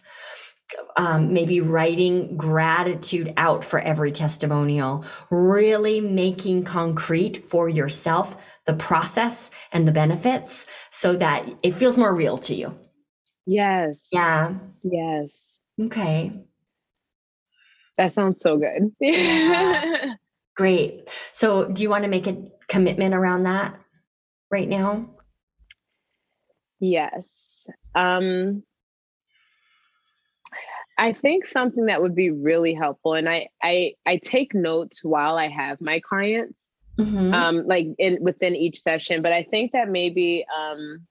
um, 0.98 1.34
maybe 1.34 1.62
writing 1.62 2.38
gratitude 2.38 3.34
out 3.38 3.64
for 3.64 3.80
every 3.80 4.12
testimonial, 4.12 5.06
really 5.30 6.02
making 6.02 6.64
concrete 6.64 7.38
for 7.38 7.70
yourself 7.70 8.42
the 8.66 8.74
process 8.74 9.50
and 9.72 9.88
the 9.88 9.92
benefits 9.92 10.68
so 10.92 11.16
that 11.16 11.48
it 11.64 11.74
feels 11.74 11.98
more 11.98 12.14
real 12.14 12.38
to 12.38 12.56
you. 12.56 12.78
Yes. 13.46 14.06
Yeah. 14.12 14.56
Yes. 14.84 15.36
Okay. 15.82 16.32
That 17.98 18.14
sounds 18.14 18.42
so 18.42 18.58
good. 18.58 18.92
yeah. 19.00 20.14
Great. 20.56 21.10
So, 21.32 21.70
do 21.70 21.84
you 21.84 21.90
want 21.90 22.04
to 22.04 22.10
make 22.10 22.28
a 22.28 22.46
commitment 22.68 23.16
around 23.16 23.44
that 23.44 23.80
right 24.52 24.68
now? 24.68 25.10
Yes. 26.80 27.28
Um, 27.96 28.64
I 31.00 31.14
think 31.14 31.46
something 31.46 31.86
that 31.86 32.02
would 32.02 32.14
be 32.14 32.30
really 32.30 32.74
helpful, 32.74 33.14
and 33.14 33.30
I 33.30 33.48
I 33.64 33.94
I 34.06 34.18
take 34.18 34.54
notes 34.54 35.02
while 35.04 35.38
I 35.38 35.48
have 35.48 35.80
my 35.80 36.02
clients, 36.02 36.76
mm-hmm. 37.00 37.34
um, 37.34 37.66
like 37.66 37.88
in 37.98 38.18
within 38.22 38.54
each 38.54 38.82
session. 38.82 39.22
But 39.22 39.32
I 39.32 39.44
think 39.44 39.72
that 39.72 39.88
maybe 39.88 40.46
um, 40.56 41.08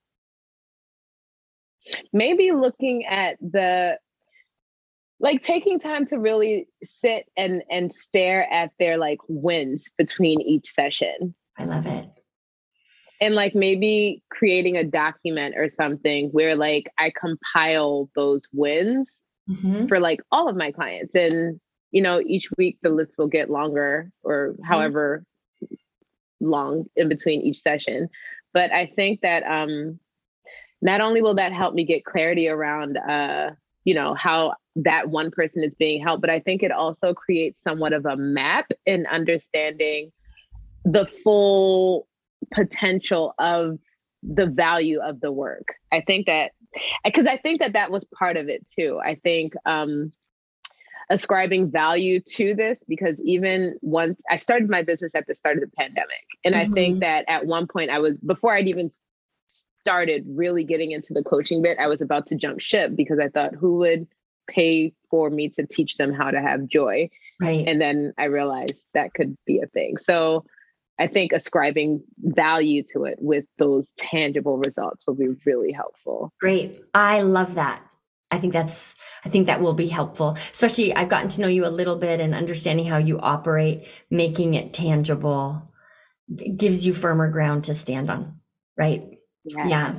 maybe 2.13 2.51
looking 2.51 3.05
at 3.05 3.37
the 3.39 3.97
like 5.19 5.41
taking 5.41 5.79
time 5.79 6.05
to 6.05 6.19
really 6.19 6.67
sit 6.83 7.25
and 7.35 7.63
and 7.71 7.91
stare 7.91 8.47
at 8.53 8.71
their 8.77 8.97
like 8.97 9.19
wins 9.27 9.89
between 9.97 10.39
each 10.41 10.69
session 10.69 11.35
i 11.57 11.65
love 11.65 11.85
it 11.85 12.07
and 13.19 13.35
like 13.35 13.53
maybe 13.53 14.23
creating 14.29 14.77
a 14.77 14.83
document 14.83 15.55
or 15.57 15.67
something 15.67 16.29
where 16.29 16.55
like 16.55 16.89
i 16.97 17.11
compile 17.19 18.09
those 18.15 18.47
wins 18.53 19.21
mm-hmm. 19.49 19.87
for 19.87 19.99
like 19.99 20.21
all 20.31 20.47
of 20.47 20.55
my 20.55 20.71
clients 20.71 21.15
and 21.15 21.59
you 21.91 22.01
know 22.01 22.21
each 22.25 22.49
week 22.57 22.77
the 22.81 22.89
list 22.89 23.17
will 23.17 23.27
get 23.27 23.49
longer 23.49 24.11
or 24.23 24.53
mm-hmm. 24.53 24.63
however 24.63 25.23
long 26.39 26.85
in 26.95 27.09
between 27.09 27.41
each 27.41 27.59
session 27.59 28.07
but 28.53 28.71
i 28.71 28.85
think 28.95 29.21
that 29.21 29.43
um 29.43 29.99
not 30.81 31.01
only 31.01 31.21
will 31.21 31.35
that 31.35 31.51
help 31.51 31.73
me 31.73 31.83
get 31.83 32.05
clarity 32.05 32.47
around 32.47 32.97
uh 32.97 33.49
you 33.83 33.93
know 33.93 34.13
how 34.13 34.53
that 34.75 35.09
one 35.09 35.31
person 35.31 35.63
is 35.63 35.75
being 35.75 36.01
helped 36.01 36.21
but 36.21 36.29
i 36.29 36.39
think 36.39 36.63
it 36.63 36.71
also 36.71 37.13
creates 37.13 37.61
somewhat 37.61 37.91
of 37.91 38.05
a 38.05 38.15
map 38.15 38.67
in 38.85 39.05
understanding 39.07 40.11
the 40.85 41.05
full 41.05 42.07
potential 42.53 43.33
of 43.37 43.77
the 44.23 44.47
value 44.47 44.99
of 45.01 45.19
the 45.19 45.31
work 45.31 45.73
i 45.91 45.99
think 45.99 46.27
that 46.27 46.51
because 47.03 47.27
i 47.27 47.37
think 47.37 47.59
that 47.59 47.73
that 47.73 47.91
was 47.91 48.05
part 48.17 48.37
of 48.37 48.47
it 48.47 48.67
too 48.67 48.99
i 49.03 49.15
think 49.15 49.53
um 49.65 50.11
ascribing 51.09 51.71
value 51.71 52.19
to 52.19 52.53
this 52.53 52.83
because 52.87 53.19
even 53.23 53.75
once 53.81 54.21
I 54.29 54.35
started 54.35 54.69
my 54.69 54.83
business 54.83 55.15
at 55.15 55.25
the 55.25 55.33
start 55.33 55.57
of 55.57 55.61
the 55.61 55.75
pandemic. 55.75 56.09
And 56.45 56.53
mm-hmm. 56.53 56.71
I 56.71 56.73
think 56.73 56.93
mm-hmm. 56.95 56.99
that 56.99 57.25
at 57.27 57.45
one 57.47 57.67
point 57.67 57.89
I 57.89 57.99
was 57.99 58.21
before 58.21 58.53
I'd 58.53 58.67
even 58.67 58.91
started 59.47 60.25
really 60.27 60.63
getting 60.63 60.91
into 60.91 61.13
the 61.13 61.23
coaching 61.23 61.61
bit, 61.61 61.79
I 61.79 61.87
was 61.87 62.01
about 62.01 62.27
to 62.27 62.35
jump 62.35 62.59
ship 62.59 62.95
because 62.95 63.17
I 63.19 63.29
thought 63.29 63.55
who 63.55 63.77
would 63.77 64.07
pay 64.47 64.93
for 65.09 65.29
me 65.29 65.49
to 65.49 65.65
teach 65.65 65.97
them 65.97 66.13
how 66.13 66.29
to 66.29 66.41
have 66.41 66.67
joy. 66.67 67.09
Right. 67.41 67.67
And 67.67 67.81
then 67.81 68.13
I 68.17 68.25
realized 68.25 68.83
that 68.93 69.13
could 69.13 69.35
be 69.45 69.61
a 69.61 69.67
thing. 69.67 69.97
So 69.97 70.45
I 70.99 71.07
think 71.07 71.31
ascribing 71.31 72.03
value 72.19 72.83
to 72.93 73.05
it 73.05 73.17
with 73.19 73.45
those 73.57 73.91
tangible 73.97 74.57
results 74.57 75.07
will 75.07 75.15
be 75.15 75.29
really 75.45 75.71
helpful. 75.71 76.33
Great. 76.39 76.81
I 76.93 77.21
love 77.21 77.55
that. 77.55 77.81
I 78.31 78.37
think 78.37 78.53
that's 78.53 78.95
I 79.25 79.29
think 79.29 79.47
that 79.47 79.61
will 79.61 79.73
be 79.73 79.87
helpful. 79.87 80.37
Especially 80.51 80.93
I've 80.93 81.09
gotten 81.09 81.29
to 81.29 81.41
know 81.41 81.47
you 81.47 81.65
a 81.65 81.67
little 81.67 81.95
bit 81.95 82.19
and 82.19 82.35
understanding 82.35 82.85
how 82.85 82.97
you 82.97 83.19
operate, 83.19 83.87
making 84.11 84.53
it 84.53 84.73
tangible 84.73 85.63
gives 86.55 86.85
you 86.85 86.93
firmer 86.93 87.27
ground 87.29 87.63
to 87.63 87.73
stand 87.73 88.09
on, 88.09 88.39
right? 88.77 89.03
Yes. 89.45 89.67
Yeah. 89.67 89.95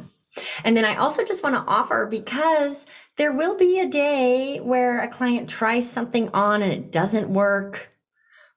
And 0.64 0.76
then 0.76 0.84
I 0.84 0.94
also 0.96 1.24
just 1.24 1.42
want 1.42 1.57
to 1.57 1.70
offer 1.70 2.07
because 2.07 2.86
there 3.16 3.32
will 3.32 3.57
be 3.57 3.80
a 3.80 3.88
day 3.88 4.59
where 4.61 5.01
a 5.01 5.09
client 5.09 5.48
tries 5.48 5.90
something 5.90 6.28
on 6.28 6.62
and 6.62 6.72
it 6.72 6.92
doesn't 6.92 7.30
work 7.30 7.89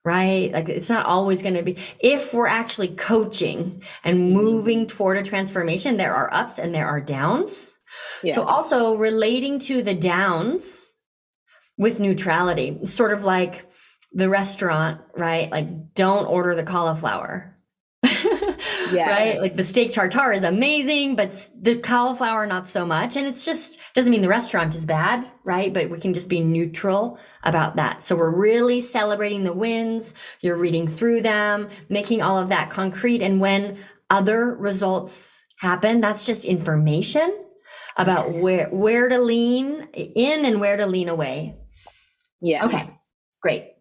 right? 0.06 0.52
Like 0.52 0.70
it's 0.70 0.90
not 0.90 1.06
always 1.06 1.42
going 1.42 1.56
to 1.56 1.64
be, 1.64 1.78
if 2.00 2.34
we're 2.34 2.48
actually 2.48 2.90
coaching 2.90 3.84
and 4.04 4.18
mm-hmm. 4.18 4.34
moving 4.34 4.88
toward 4.88 5.18
a 5.18 5.24
transformation, 5.24 5.98
there 5.98 6.14
are 6.14 6.34
ups 6.34 6.60
and 6.60 6.74
there 6.74 6.88
are 6.88 7.00
downs. 7.00 7.76
Yeah. 8.22 8.36
So 8.36 8.44
also 8.44 8.96
relating 8.96 9.60
to 9.60 9.82
the 9.82 9.94
downs 9.94 10.92
with 11.78 12.00
neutrality, 12.00 12.86
sort 12.86 13.14
of 13.14 13.24
like 13.24 13.66
the 14.12 14.30
restaurant, 14.30 15.02
right? 15.16 15.50
Like 15.52 15.94
don't 15.94 16.26
order 16.26 16.54
the 16.56 16.64
cauliflower 16.64 17.56
yeah. 18.92 19.10
right? 19.10 19.42
Like 19.42 19.56
the 19.56 19.64
steak 19.64 19.92
tartare 19.92 20.32
is 20.32 20.44
amazing, 20.44 21.16
but 21.16 21.50
the 21.60 21.76
cauliflower 21.76 22.46
not 22.46 22.68
so 22.68 22.86
much. 22.86 23.16
And 23.16 23.28
it's 23.28 23.46
just 23.46 23.80
doesn't 23.94 24.12
mean 24.12 24.22
the 24.22 24.28
restaurant 24.28 24.76
is 24.76 24.86
bad, 24.86 25.30
right? 25.44 25.74
But 25.74 25.90
we 25.90 26.00
can 26.00 26.14
just 26.14 26.30
be 26.30 26.42
neutral 26.42 27.20
about 27.44 27.76
that. 27.76 28.02
So 28.02 28.16
we're 28.16 28.36
really 28.36 28.82
celebrating 28.82 29.44
the 29.44 29.54
wins. 29.54 30.14
You're 30.42 30.58
reading 30.58 30.88
through 30.88 31.22
them, 31.22 31.70
making 31.90 32.22
all 32.22 32.38
of 32.38 32.50
that 32.50 32.70
concrete. 32.70 33.22
And 33.22 33.40
when 33.40 33.78
other 34.10 34.54
results 34.56 35.44
happen, 35.60 36.02
that's 36.02 36.26
just 36.26 36.46
information 36.46 37.40
about 37.96 38.34
where 38.34 38.70
where 38.70 39.08
to 39.08 39.20
lean 39.20 39.88
in 39.94 40.46
and 40.46 40.60
where 40.60 40.78
to 40.78 40.86
lean 40.86 41.10
away. 41.10 41.56
Yeah. 42.42 42.66
Okay. 42.66 42.90
Great. 43.42 43.73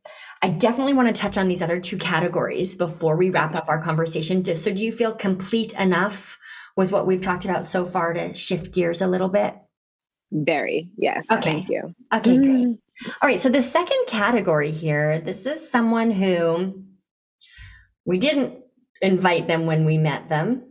I 0.42 0.48
definitely 0.48 0.92
want 0.92 1.14
to 1.14 1.20
touch 1.20 1.38
on 1.38 1.46
these 1.46 1.62
other 1.62 1.78
two 1.78 1.96
categories 1.96 2.74
before 2.74 3.16
we 3.16 3.30
wrap 3.30 3.54
up 3.54 3.68
our 3.68 3.80
conversation. 3.80 4.42
Just, 4.42 4.64
So, 4.64 4.72
do 4.72 4.84
you 4.84 4.90
feel 4.90 5.12
complete 5.12 5.72
enough 5.74 6.38
with 6.76 6.90
what 6.90 7.06
we've 7.06 7.20
talked 7.20 7.44
about 7.44 7.64
so 7.64 7.84
far 7.84 8.12
to 8.12 8.34
shift 8.34 8.74
gears 8.74 9.00
a 9.00 9.06
little 9.06 9.28
bit? 9.28 9.54
Very, 10.32 10.90
yes. 10.96 11.30
Okay. 11.30 11.58
Thank 11.58 11.68
you. 11.68 11.94
Okay, 12.12 12.36
great. 12.36 12.48
Mm. 12.48 12.78
All 13.20 13.28
right. 13.28 13.40
So, 13.40 13.50
the 13.50 13.62
second 13.62 14.04
category 14.08 14.72
here 14.72 15.20
this 15.20 15.46
is 15.46 15.70
someone 15.70 16.10
who 16.10 16.84
we 18.04 18.18
didn't 18.18 18.58
invite 19.00 19.46
them 19.46 19.66
when 19.66 19.84
we 19.84 19.96
met 19.98 20.28
them 20.28 20.64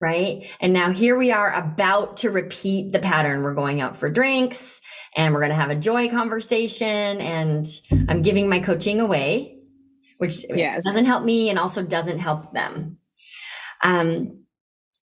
right? 0.00 0.48
And 0.60 0.72
now 0.72 0.90
here 0.92 1.18
we 1.18 1.32
are 1.32 1.52
about 1.52 2.18
to 2.18 2.30
repeat 2.30 2.92
the 2.92 3.00
pattern. 3.00 3.42
We're 3.42 3.54
going 3.54 3.80
out 3.80 3.96
for 3.96 4.08
drinks 4.08 4.80
and 5.16 5.34
we're 5.34 5.40
going 5.40 5.50
to 5.50 5.56
have 5.56 5.70
a 5.70 5.74
joy 5.74 6.08
conversation 6.08 7.20
and 7.20 7.66
I'm 8.08 8.22
giving 8.22 8.48
my 8.48 8.60
coaching 8.60 9.00
away, 9.00 9.58
which 10.18 10.44
yes. 10.48 10.84
doesn't 10.84 11.06
help 11.06 11.24
me 11.24 11.50
and 11.50 11.58
also 11.58 11.82
doesn't 11.82 12.20
help 12.20 12.52
them. 12.52 12.98
Um, 13.82 14.44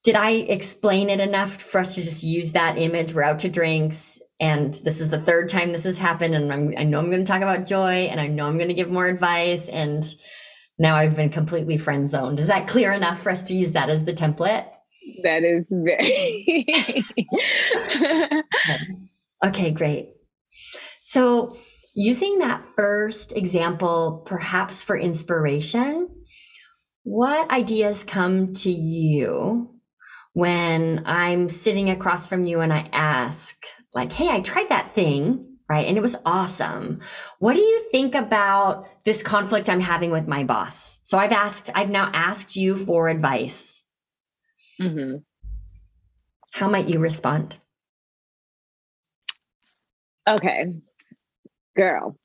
did 0.03 0.17
I 0.17 0.31
explain 0.31 1.11
it 1.11 1.21
enough 1.21 1.61
for 1.61 1.79
us 1.79 1.95
to 1.95 2.01
just 2.01 2.25
use 2.25 2.53
that 2.53 2.79
image? 2.79 3.13
We're 3.13 3.23
out 3.23 3.41
to 3.41 3.49
drinks 3.49 4.19
and 4.41 4.75
this 4.83 5.01
is 5.01 5.11
the 5.11 5.21
third 5.21 5.49
time 5.51 5.73
this 5.73 5.85
has 5.85 5.99
happened 5.99 6.35
and 6.35 6.53
I'm, 6.53 6.75
I 6.77 6.85
know 6.85 6.99
I'm 6.99 7.11
going 7.11 7.25
to 7.25 7.31
talk 7.31 7.43
about 7.43 7.67
joy 7.67 8.07
and 8.07 8.19
I 8.19 8.27
know 8.27 8.47
I'm 8.47 8.57
going 8.57 8.69
to 8.69 8.75
give 8.75 8.91
more 8.91 9.07
advice 9.07 9.69
and 9.69 10.05
now 10.79 10.97
I've 10.97 11.15
been 11.15 11.29
completely 11.29 11.77
friend 11.77 12.09
zoned. 12.09 12.41
Is 12.41 12.47
that 12.47 12.67
clear 12.67 12.91
enough 12.91 13.21
for 13.21 13.31
us 13.31 13.43
to 13.43 13.55
use 13.55 13.73
that 13.73 13.91
as 13.91 14.05
the 14.05 14.15
template? 14.15 14.67
That 15.23 15.43
is 15.45 15.67
very. 15.71 16.67
okay, 19.45 19.71
great. 19.71 20.11
So, 21.01 21.57
using 21.95 22.39
that 22.39 22.63
first 22.77 23.37
example, 23.37 24.23
perhaps 24.27 24.83
for 24.83 24.97
inspiration, 24.97 26.09
what 27.03 27.51
ideas 27.51 28.05
come 28.05 28.53
to 28.55 28.71
you 28.71 29.71
when 30.33 31.03
I'm 31.07 31.49
sitting 31.49 31.91
across 31.91 32.27
from 32.27 32.47
you 32.47 32.61
and 32.61 32.73
I 32.73 32.89
ask, 32.93 33.57
like, 33.95 34.13
hey, 34.13 34.29
I 34.29 34.41
tried 34.41 34.69
that 34.69 34.95
thing, 34.95 35.59
right? 35.69 35.87
And 35.87 35.97
it 35.97 36.01
was 36.01 36.17
awesome. 36.27 37.01
What 37.39 37.55
do 37.55 37.61
you 37.61 37.89
think 37.93 38.15
about 38.15 38.87
this 39.05 39.23
conflict 39.23 39.69
I'm 39.69 39.81
having 39.81 40.11
with 40.11 40.27
my 40.29 40.45
boss? 40.45 41.01
So 41.05 41.19
I've 41.19 41.33
asked, 41.33 41.71
I've 41.75 41.91
now 41.91 42.11
asked 42.13 42.57
you 42.57 42.75
for 42.75 43.09
advice. 43.09 43.70
Mm-hmm. 44.81 45.17
How 46.53 46.69
might 46.69 46.89
you 46.89 46.99
respond? 46.99 47.59
Okay, 50.29 50.75
girl. 51.77 52.17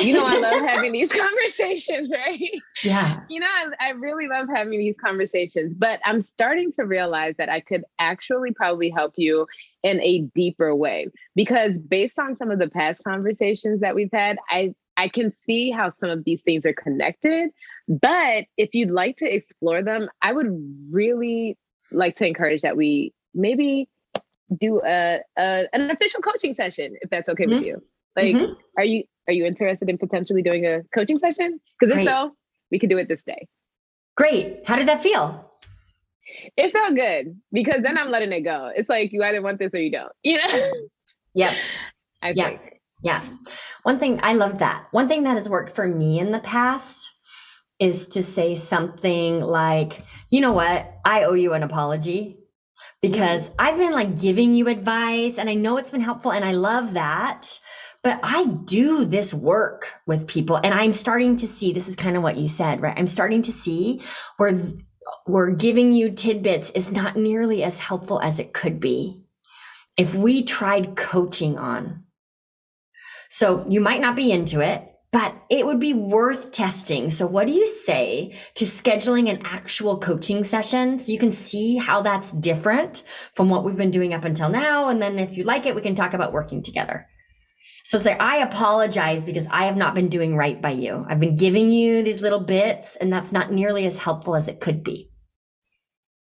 You 0.00 0.14
know, 0.14 0.24
I 0.24 0.38
love 0.38 0.64
having 0.64 0.92
these 0.92 1.12
conversations, 1.18 2.12
right? 2.12 2.60
Yeah. 2.82 3.20
You 3.28 3.40
know, 3.40 3.46
I, 3.46 3.88
I, 3.88 3.90
really 3.92 4.28
love 4.28 4.46
having 4.54 4.78
these 4.78 4.96
conversations, 4.96 5.74
but 5.74 6.00
I'm 6.04 6.20
starting 6.20 6.70
to 6.72 6.84
realize 6.84 7.34
that 7.38 7.48
I 7.48 7.60
could 7.60 7.84
actually 7.98 8.52
probably 8.52 8.90
help 8.90 9.14
you 9.16 9.46
in 9.82 10.00
a 10.00 10.20
deeper 10.34 10.74
way 10.74 11.08
because 11.34 11.78
based 11.78 12.18
on 12.18 12.36
some 12.36 12.50
of 12.50 12.58
the 12.58 12.70
past 12.70 13.02
conversations 13.02 13.80
that 13.80 13.94
we've 13.94 14.12
had, 14.12 14.38
I 14.50 14.74
I 14.96 15.08
can 15.08 15.30
see 15.30 15.70
how 15.70 15.90
some 15.90 16.10
of 16.10 16.24
these 16.24 16.42
things 16.42 16.66
are 16.66 16.72
connected. 16.72 17.50
But 17.88 18.46
if 18.56 18.70
you'd 18.74 18.90
like 18.90 19.16
to 19.18 19.32
explore 19.32 19.80
them, 19.80 20.08
I 20.22 20.32
would 20.32 20.48
really 20.90 21.56
like 21.92 22.16
to 22.16 22.26
encourage 22.26 22.62
that 22.62 22.76
we 22.76 23.12
maybe 23.34 23.88
do 24.58 24.80
a, 24.84 25.20
a 25.36 25.64
an 25.72 25.90
official 25.90 26.20
coaching 26.20 26.54
session 26.54 26.96
if 27.00 27.10
that's 27.10 27.28
okay 27.28 27.44
mm-hmm. 27.44 27.54
with 27.54 27.64
you. 27.64 27.82
Like, 28.16 28.34
mm-hmm. 28.34 28.52
are 28.76 28.84
you 28.84 29.04
are 29.28 29.32
you 29.32 29.44
interested 29.44 29.88
in 29.88 29.98
potentially 29.98 30.42
doing 30.42 30.64
a 30.64 30.82
coaching 30.94 31.18
session? 31.18 31.60
Because 31.78 31.96
if 31.96 32.04
so, 32.04 32.32
we 32.70 32.78
could 32.78 32.90
do 32.90 32.98
it 32.98 33.08
this 33.08 33.22
day. 33.22 33.46
Great. 34.16 34.66
How 34.66 34.76
did 34.76 34.88
that 34.88 35.00
feel? 35.00 35.44
It 36.56 36.72
felt 36.72 36.94
good 36.94 37.38
because 37.52 37.82
then 37.82 37.96
I'm 37.96 38.08
letting 38.10 38.32
it 38.32 38.40
go. 38.40 38.70
It's 38.74 38.88
like 38.88 39.12
you 39.12 39.22
either 39.22 39.42
want 39.42 39.58
this 39.58 39.74
or 39.74 39.78
you 39.78 39.90
don't. 39.90 40.12
You 40.22 40.38
know? 40.38 40.72
Yep. 41.34 41.54
I 42.22 42.30
yep. 42.30 42.48
think. 42.48 42.80
Yeah. 43.02 43.22
One 43.84 43.98
thing 43.98 44.18
I 44.22 44.32
love 44.32 44.58
that. 44.58 44.86
One 44.90 45.06
thing 45.06 45.22
that 45.22 45.34
has 45.34 45.48
worked 45.48 45.70
for 45.70 45.86
me 45.86 46.18
in 46.18 46.32
the 46.32 46.40
past 46.40 47.12
is 47.78 48.08
to 48.08 48.22
say 48.22 48.54
something 48.54 49.40
like, 49.40 50.02
you 50.30 50.40
know 50.40 50.52
what? 50.52 50.98
I 51.04 51.24
owe 51.24 51.34
you 51.34 51.52
an 51.52 51.62
apology 51.62 52.38
because 53.00 53.50
mm-hmm. 53.50 53.54
I've 53.58 53.78
been 53.78 53.92
like 53.92 54.20
giving 54.20 54.54
you 54.54 54.68
advice 54.68 55.38
and 55.38 55.48
I 55.48 55.54
know 55.54 55.76
it's 55.76 55.90
been 55.90 56.00
helpful 56.00 56.32
and 56.32 56.44
I 56.44 56.52
love 56.52 56.94
that. 56.94 57.60
But 58.02 58.20
I 58.22 58.44
do 58.46 59.04
this 59.04 59.34
work 59.34 59.92
with 60.06 60.28
people 60.28 60.56
and 60.56 60.72
I'm 60.72 60.92
starting 60.92 61.36
to 61.36 61.46
see 61.48 61.72
this 61.72 61.88
is 61.88 61.96
kind 61.96 62.16
of 62.16 62.22
what 62.22 62.36
you 62.36 62.48
said, 62.48 62.80
right? 62.80 62.96
I'm 62.96 63.08
starting 63.08 63.42
to 63.42 63.52
see 63.52 64.02
where 64.36 64.56
we're 65.26 65.50
giving 65.50 65.92
you 65.92 66.10
tidbits 66.10 66.70
is 66.70 66.92
not 66.92 67.16
nearly 67.16 67.62
as 67.62 67.78
helpful 67.78 68.20
as 68.20 68.38
it 68.38 68.52
could 68.52 68.78
be 68.78 69.22
if 69.96 70.14
we 70.14 70.42
tried 70.42 70.96
coaching 70.96 71.58
on. 71.58 72.04
So 73.30 73.66
you 73.68 73.80
might 73.80 74.00
not 74.00 74.16
be 74.16 74.30
into 74.30 74.60
it 74.60 74.88
but 75.10 75.34
it 75.48 75.64
would 75.64 75.80
be 75.80 75.94
worth 75.94 76.52
testing. 76.52 77.10
So, 77.10 77.26
what 77.26 77.46
do 77.46 77.52
you 77.52 77.66
say 77.66 78.36
to 78.54 78.64
scheduling 78.64 79.30
an 79.30 79.40
actual 79.44 79.98
coaching 79.98 80.44
session 80.44 80.98
so 80.98 81.12
you 81.12 81.18
can 81.18 81.32
see 81.32 81.76
how 81.76 82.02
that's 82.02 82.32
different 82.32 83.02
from 83.34 83.48
what 83.48 83.64
we've 83.64 83.76
been 83.76 83.90
doing 83.90 84.12
up 84.12 84.24
until 84.24 84.48
now? 84.48 84.88
And 84.88 85.00
then, 85.00 85.18
if 85.18 85.36
you 85.36 85.44
like 85.44 85.66
it, 85.66 85.74
we 85.74 85.80
can 85.80 85.94
talk 85.94 86.12
about 86.12 86.32
working 86.32 86.62
together. 86.62 87.06
So, 87.84 87.98
say, 87.98 88.16
I 88.18 88.38
apologize 88.38 89.24
because 89.24 89.48
I 89.50 89.64
have 89.64 89.76
not 89.76 89.94
been 89.94 90.08
doing 90.08 90.36
right 90.36 90.60
by 90.60 90.72
you. 90.72 91.06
I've 91.08 91.20
been 91.20 91.36
giving 91.36 91.70
you 91.70 92.02
these 92.02 92.20
little 92.20 92.40
bits, 92.40 92.96
and 92.96 93.10
that's 93.10 93.32
not 93.32 93.50
nearly 93.50 93.86
as 93.86 93.98
helpful 93.98 94.36
as 94.36 94.48
it 94.48 94.60
could 94.60 94.84
be. 94.84 95.10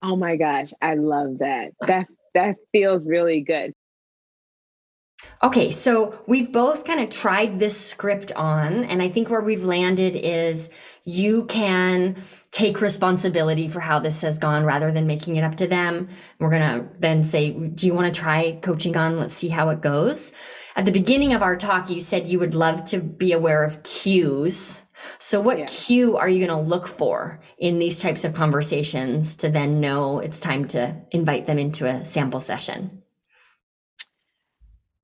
Oh 0.03 0.17
my 0.17 0.37
gosh, 0.37 0.73
I 0.81 0.95
love 0.95 1.39
that. 1.41 1.73
That 1.87 2.07
that 2.35 2.57
feels 2.73 3.07
really 3.07 3.41
good. 3.41 3.75
Okay, 5.43 5.71
so 5.71 6.23
we've 6.27 6.53
both 6.53 6.85
kind 6.85 7.01
of 7.01 7.09
tried 7.09 7.59
this 7.59 7.81
script 7.81 8.31
on, 8.33 8.85
and 8.85 9.01
I 9.01 9.09
think 9.09 9.31
where 9.31 9.41
we've 9.41 9.65
landed 9.65 10.15
is 10.15 10.69
you 11.05 11.47
can 11.47 12.17
take 12.51 12.83
responsibility 12.83 13.67
for 13.67 13.81
how 13.81 14.01
this 14.01 14.21
has 14.21 14.37
gone 14.37 14.67
rather 14.67 14.93
than 14.93 15.07
making 15.07 15.37
it 15.37 15.43
up 15.43 15.55
to 15.55 15.67
them. 15.67 16.09
We're 16.39 16.51
going 16.51 16.81
to 16.81 16.89
then 16.99 17.25
say, 17.25 17.53
Do 17.53 17.87
you 17.87 17.95
want 17.95 18.15
to 18.15 18.21
try 18.21 18.59
coaching 18.61 18.99
on? 18.99 19.19
Let's 19.19 19.35
see 19.35 19.49
how 19.49 19.71
it 19.71 19.81
goes. 19.81 20.33
At 20.77 20.85
the 20.85 20.93
beginning 20.93 21.33
of 21.33 21.43
our 21.43 21.57
talk, 21.57 21.89
you 21.89 22.01
said 22.01 22.27
you 22.27 22.39
would 22.39 22.55
love 22.55 22.85
to 22.87 22.99
be 22.99 23.33
aware 23.33 23.65
of 23.65 23.83
cues. 23.83 24.83
So, 25.19 25.41
what 25.41 25.59
yeah. 25.59 25.67
cue 25.67 26.19
are 26.19 26.29
you 26.29 26.47
going 26.47 26.59
to 26.59 26.69
look 26.69 26.87
for 26.87 27.41
in 27.57 27.79
these 27.79 28.03
types 28.03 28.27
of 28.27 28.35
conversations 28.35 29.37
to 29.37 29.49
then 29.49 29.81
know 29.81 30.19
it's 30.19 30.39
time 30.39 30.67
to 30.69 31.01
invite 31.11 31.47
them 31.47 31.59
into 31.59 31.87
a 31.87 32.05
sample 32.05 32.41
session? 32.41 33.00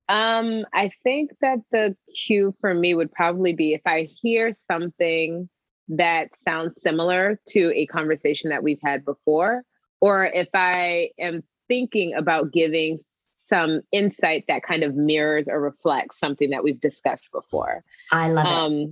Um, 0.09 0.65
I 0.73 0.91
think 1.03 1.33
that 1.41 1.59
the 1.73 1.97
cue 2.27 2.55
for 2.61 2.73
me 2.73 2.95
would 2.95 3.13
probably 3.13 3.55
be 3.55 3.75
if 3.75 3.83
I 3.87 4.03
hear 4.03 4.53
something 4.53 5.49
that 5.89 6.37
sounds 6.37 6.81
similar 6.81 7.41
to 7.49 7.73
a 7.75 7.87
conversation 7.87 8.51
that 8.51 8.63
we've 8.63 8.81
had 8.83 9.05
before, 9.05 9.63
or 10.01 10.27
if 10.27 10.49
I 10.55 11.11
am 11.19 11.43
thinking 11.69 12.15
about 12.15 12.53
giving 12.53 12.99
some 13.47 13.81
insight 13.93 14.45
that 14.49 14.63
kind 14.63 14.83
of 14.83 14.97
mirrors 14.97 15.49
or 15.49 15.61
reflects 15.61 16.19
something 16.19 16.51
that 16.51 16.65
we've 16.65 16.81
discussed 16.81 17.31
before. 17.33 17.85
I 18.11 18.31
love 18.31 18.47
um, 18.47 18.73
it. 18.73 18.91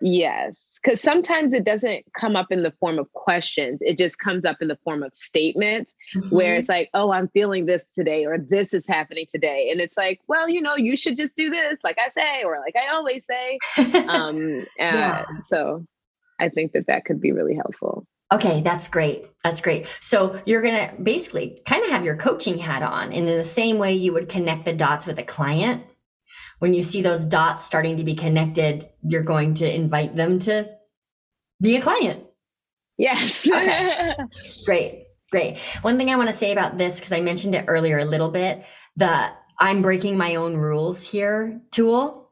Yes, 0.00 0.78
because 0.82 1.00
sometimes 1.00 1.52
it 1.52 1.64
doesn't 1.64 2.04
come 2.18 2.36
up 2.36 2.50
in 2.50 2.62
the 2.62 2.72
form 2.72 2.98
of 2.98 3.10
questions. 3.12 3.80
It 3.80 3.96
just 3.96 4.18
comes 4.18 4.44
up 4.44 4.58
in 4.60 4.68
the 4.68 4.78
form 4.84 5.02
of 5.02 5.14
statements 5.14 5.94
mm-hmm. 6.14 6.34
where 6.34 6.56
it's 6.56 6.68
like, 6.68 6.90
oh, 6.94 7.12
I'm 7.12 7.28
feeling 7.28 7.66
this 7.66 7.86
today, 7.86 8.26
or 8.26 8.36
this 8.38 8.74
is 8.74 8.86
happening 8.86 9.26
today. 9.30 9.68
And 9.70 9.80
it's 9.80 9.96
like, 9.96 10.20
well, 10.26 10.48
you 10.48 10.60
know, 10.60 10.76
you 10.76 10.96
should 10.96 11.16
just 11.16 11.34
do 11.36 11.48
this, 11.48 11.78
like 11.84 11.98
I 11.98 12.08
say, 12.08 12.44
or 12.44 12.58
like 12.58 12.74
I 12.76 12.92
always 12.94 13.24
say. 13.24 13.58
um, 14.08 14.66
yeah. 14.78 15.24
So 15.46 15.86
I 16.38 16.48
think 16.48 16.72
that 16.72 16.86
that 16.88 17.04
could 17.04 17.20
be 17.20 17.32
really 17.32 17.54
helpful. 17.54 18.06
Okay, 18.32 18.62
that's 18.62 18.88
great. 18.88 19.26
That's 19.44 19.60
great. 19.60 19.86
So 20.00 20.40
you're 20.44 20.62
going 20.62 20.88
to 20.88 20.94
basically 21.00 21.60
kind 21.66 21.84
of 21.84 21.90
have 21.90 22.04
your 22.04 22.16
coaching 22.16 22.58
hat 22.58 22.82
on. 22.82 23.12
And 23.12 23.28
in 23.28 23.38
the 23.38 23.44
same 23.44 23.78
way 23.78 23.94
you 23.94 24.12
would 24.12 24.28
connect 24.28 24.64
the 24.64 24.72
dots 24.72 25.06
with 25.06 25.18
a 25.18 25.22
client, 25.22 25.84
when 26.58 26.74
you 26.74 26.82
see 26.82 27.02
those 27.02 27.26
dots 27.26 27.64
starting 27.64 27.96
to 27.96 28.04
be 28.04 28.14
connected, 28.14 28.84
you're 29.02 29.22
going 29.22 29.54
to 29.54 29.74
invite 29.74 30.16
them 30.16 30.38
to 30.40 30.70
be 31.60 31.76
a 31.76 31.80
client. 31.80 32.24
Yes. 32.98 33.48
okay. 33.48 34.14
Great. 34.64 35.06
Great. 35.30 35.58
One 35.82 35.96
thing 35.96 36.10
I 36.10 36.16
want 36.16 36.28
to 36.28 36.36
say 36.36 36.52
about 36.52 36.78
this, 36.78 36.96
because 36.96 37.12
I 37.12 37.20
mentioned 37.20 37.54
it 37.54 37.64
earlier 37.66 37.98
a 37.98 38.04
little 38.04 38.30
bit, 38.30 38.64
the 38.96 39.30
I'm 39.58 39.82
breaking 39.82 40.16
my 40.16 40.36
own 40.36 40.56
rules 40.56 41.02
here 41.02 41.60
tool 41.70 42.24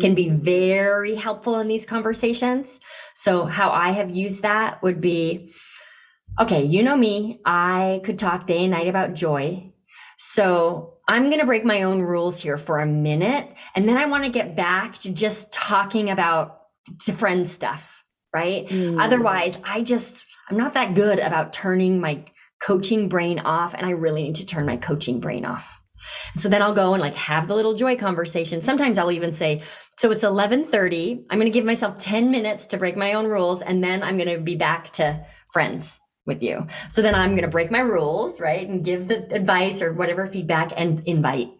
can 0.00 0.14
be 0.14 0.28
very 0.28 1.14
helpful 1.14 1.58
in 1.58 1.68
these 1.68 1.84
conversations. 1.84 2.80
So, 3.14 3.44
how 3.44 3.70
I 3.70 3.90
have 3.90 4.10
used 4.10 4.42
that 4.42 4.82
would 4.82 5.00
be 5.00 5.52
okay, 6.40 6.62
you 6.62 6.82
know 6.82 6.96
me, 6.96 7.40
I 7.44 8.00
could 8.04 8.18
talk 8.18 8.46
day 8.46 8.62
and 8.62 8.70
night 8.70 8.88
about 8.88 9.14
joy. 9.14 9.72
So, 10.18 10.94
I'm 11.10 11.24
going 11.24 11.40
to 11.40 11.46
break 11.46 11.64
my 11.64 11.82
own 11.82 12.02
rules 12.02 12.40
here 12.40 12.56
for 12.56 12.78
a 12.78 12.86
minute. 12.86 13.52
And 13.74 13.88
then 13.88 13.96
I 13.96 14.06
want 14.06 14.22
to 14.24 14.30
get 14.30 14.54
back 14.54 14.96
to 14.98 15.12
just 15.12 15.52
talking 15.52 16.08
about 16.08 16.60
to 17.00 17.12
friend 17.12 17.48
stuff, 17.48 18.04
right? 18.32 18.68
Mm. 18.68 19.02
Otherwise, 19.02 19.58
I 19.64 19.82
just, 19.82 20.24
I'm 20.48 20.56
not 20.56 20.74
that 20.74 20.94
good 20.94 21.18
about 21.18 21.52
turning 21.52 22.00
my 22.00 22.24
coaching 22.62 23.08
brain 23.08 23.40
off. 23.40 23.74
And 23.74 23.84
I 23.84 23.90
really 23.90 24.22
need 24.22 24.36
to 24.36 24.46
turn 24.46 24.64
my 24.66 24.76
coaching 24.76 25.18
brain 25.18 25.44
off. 25.44 25.82
So 26.36 26.48
then 26.48 26.62
I'll 26.62 26.74
go 26.74 26.94
and 26.94 27.02
like 27.02 27.16
have 27.16 27.48
the 27.48 27.56
little 27.56 27.74
joy 27.74 27.96
conversation. 27.96 28.62
Sometimes 28.62 28.96
I'll 28.96 29.10
even 29.10 29.32
say, 29.32 29.62
so 29.98 30.12
it's 30.12 30.22
11:30. 30.22 31.24
I'm 31.28 31.38
going 31.38 31.50
to 31.50 31.56
give 31.56 31.64
myself 31.64 31.98
10 31.98 32.30
minutes 32.30 32.66
to 32.66 32.78
break 32.78 32.96
my 32.96 33.14
own 33.14 33.26
rules 33.26 33.62
and 33.62 33.82
then 33.82 34.04
I'm 34.04 34.16
going 34.16 34.32
to 34.32 34.40
be 34.40 34.54
back 34.54 34.90
to 34.92 35.26
friends 35.52 36.00
with 36.26 36.42
you. 36.42 36.66
So 36.88 37.02
then 37.02 37.14
I'm 37.14 37.30
going 37.30 37.42
to 37.42 37.48
break 37.48 37.70
my 37.70 37.80
rules, 37.80 38.40
right? 38.40 38.66
And 38.66 38.84
give 38.84 39.08
the 39.08 39.34
advice 39.34 39.82
or 39.82 39.92
whatever 39.92 40.26
feedback 40.26 40.72
and 40.76 41.02
invite. 41.06 41.50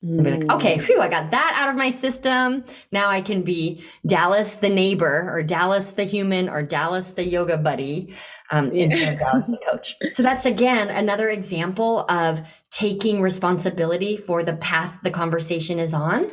And 0.00 0.22
be 0.22 0.30
like, 0.30 0.40
mm. 0.40 0.54
okay, 0.54 0.78
whew, 0.78 1.00
I 1.00 1.08
got 1.08 1.32
that 1.32 1.54
out 1.56 1.70
of 1.70 1.76
my 1.76 1.90
system. 1.90 2.62
Now 2.92 3.08
I 3.08 3.20
can 3.20 3.42
be 3.42 3.82
Dallas 4.06 4.54
the 4.54 4.68
neighbor 4.68 5.28
or 5.32 5.42
Dallas 5.42 5.92
the 5.92 6.04
human 6.04 6.48
or 6.48 6.62
Dallas 6.62 7.12
the 7.12 7.26
yoga 7.26 7.56
buddy 7.56 8.14
um, 8.52 8.72
yeah. 8.72 8.84
instead 8.84 9.14
of 9.14 9.18
Dallas 9.18 9.46
the 9.46 9.58
coach. 9.58 9.96
So 10.12 10.22
that's 10.22 10.46
again 10.46 10.88
another 10.88 11.28
example 11.28 12.06
of 12.08 12.42
taking 12.70 13.20
responsibility 13.20 14.16
for 14.16 14.44
the 14.44 14.54
path 14.54 15.00
the 15.02 15.10
conversation 15.10 15.80
is 15.80 15.92
on 15.92 16.30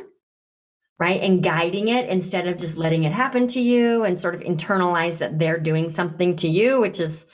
right? 0.98 1.20
And 1.20 1.42
guiding 1.42 1.88
it 1.88 2.08
instead 2.08 2.46
of 2.46 2.56
just 2.56 2.78
letting 2.78 3.04
it 3.04 3.12
happen 3.12 3.46
to 3.48 3.60
you 3.60 4.04
and 4.04 4.18
sort 4.18 4.34
of 4.34 4.40
internalize 4.40 5.18
that 5.18 5.38
they're 5.38 5.58
doing 5.58 5.90
something 5.90 6.36
to 6.36 6.48
you, 6.48 6.80
which 6.80 7.00
is 7.00 7.26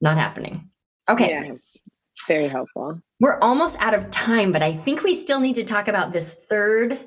not 0.00 0.16
happening. 0.16 0.70
Okay. 1.08 1.30
Yeah, 1.30 1.54
very 2.26 2.48
helpful. 2.48 3.00
We're 3.20 3.38
almost 3.40 3.80
out 3.80 3.94
of 3.94 4.10
time, 4.10 4.52
but 4.52 4.62
I 4.62 4.72
think 4.72 5.02
we 5.02 5.14
still 5.14 5.40
need 5.40 5.56
to 5.56 5.64
talk 5.64 5.88
about 5.88 6.12
this 6.12 6.34
third 6.34 6.98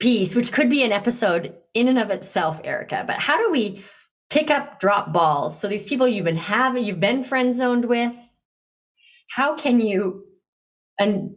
piece, 0.00 0.34
which 0.34 0.52
could 0.52 0.70
be 0.70 0.82
an 0.82 0.92
episode 0.92 1.54
in 1.74 1.88
and 1.88 1.98
of 1.98 2.10
itself, 2.10 2.60
Erica. 2.64 3.04
But 3.06 3.16
how 3.16 3.38
do 3.38 3.50
we 3.50 3.82
pick 4.30 4.50
up 4.50 4.78
drop 4.80 5.12
balls? 5.12 5.58
So 5.58 5.68
these 5.68 5.86
people 5.86 6.06
you've 6.06 6.24
been 6.24 6.36
having, 6.36 6.84
you've 6.84 7.00
been 7.00 7.22
friend 7.22 7.54
zoned 7.54 7.84
with, 7.86 8.14
how 9.30 9.56
can 9.56 9.80
you 9.80 10.24
and 10.98 11.34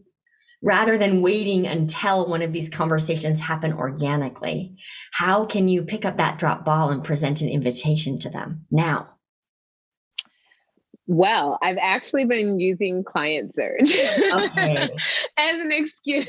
rather 0.63 0.97
than 0.97 1.21
waiting 1.21 1.65
until 1.65 2.27
one 2.27 2.41
of 2.41 2.51
these 2.51 2.69
conversations 2.69 3.39
happen 3.39 3.73
organically 3.73 4.75
how 5.13 5.45
can 5.45 5.67
you 5.67 5.83
pick 5.83 6.05
up 6.05 6.17
that 6.17 6.39
drop 6.39 6.63
ball 6.63 6.89
and 6.89 7.03
present 7.03 7.41
an 7.41 7.49
invitation 7.49 8.17
to 8.17 8.29
them 8.29 8.65
now 8.71 9.07
well, 11.07 11.57
I've 11.61 11.77
actually 11.79 12.25
been 12.25 12.59
using 12.59 13.03
Client 13.03 13.53
Surge 13.53 13.91
okay. 13.91 14.89
as 15.37 15.59
an 15.59 15.71
excuse. 15.71 16.27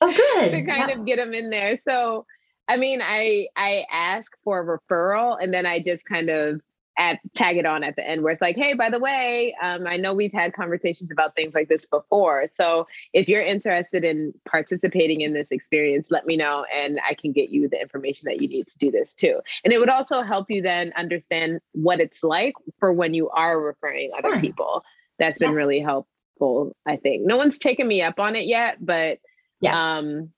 Oh, 0.00 0.12
good. 0.12 0.50
to 0.50 0.64
kind 0.64 0.90
of 0.90 1.04
get 1.04 1.16
them 1.16 1.34
in 1.34 1.50
there. 1.50 1.76
So, 1.76 2.24
I 2.68 2.76
mean, 2.76 3.00
I 3.02 3.48
I 3.56 3.84
ask 3.90 4.32
for 4.42 4.60
a 4.60 4.78
referral, 4.78 5.36
and 5.40 5.52
then 5.52 5.66
I 5.66 5.82
just 5.82 6.04
kind 6.04 6.30
of 6.30 6.62
at 6.98 7.18
tag 7.34 7.56
it 7.56 7.66
on 7.66 7.82
at 7.82 7.96
the 7.96 8.06
end 8.06 8.22
where 8.22 8.32
it's 8.32 8.40
like, 8.40 8.56
hey, 8.56 8.74
by 8.74 8.90
the 8.90 8.98
way, 8.98 9.54
um, 9.62 9.86
I 9.86 9.96
know 9.96 10.14
we've 10.14 10.32
had 10.32 10.52
conversations 10.52 11.10
about 11.10 11.34
things 11.34 11.54
like 11.54 11.68
this 11.68 11.86
before. 11.86 12.46
So 12.52 12.86
if 13.12 13.28
you're 13.28 13.42
interested 13.42 14.04
in 14.04 14.34
participating 14.48 15.22
in 15.22 15.32
this 15.32 15.50
experience, 15.50 16.10
let 16.10 16.26
me 16.26 16.36
know 16.36 16.66
and 16.74 17.00
I 17.08 17.14
can 17.14 17.32
get 17.32 17.50
you 17.50 17.68
the 17.68 17.80
information 17.80 18.26
that 18.26 18.42
you 18.42 18.48
need 18.48 18.66
to 18.66 18.78
do 18.78 18.90
this 18.90 19.14
too. 19.14 19.40
And 19.64 19.72
it 19.72 19.78
would 19.78 19.88
also 19.88 20.22
help 20.22 20.50
you 20.50 20.62
then 20.62 20.92
understand 20.96 21.60
what 21.72 22.00
it's 22.00 22.22
like 22.22 22.54
for 22.78 22.92
when 22.92 23.14
you 23.14 23.30
are 23.30 23.60
referring 23.60 24.10
other 24.16 24.40
people. 24.40 24.84
That's 25.18 25.38
been 25.38 25.52
yeah. 25.52 25.56
really 25.56 25.80
helpful, 25.80 26.76
I 26.86 26.96
think. 26.96 27.24
No 27.24 27.36
one's 27.36 27.58
taken 27.58 27.86
me 27.86 28.02
up 28.02 28.18
on 28.18 28.36
it 28.36 28.46
yet, 28.46 28.76
but 28.80 29.18
yeah. 29.60 29.96
um 29.96 30.30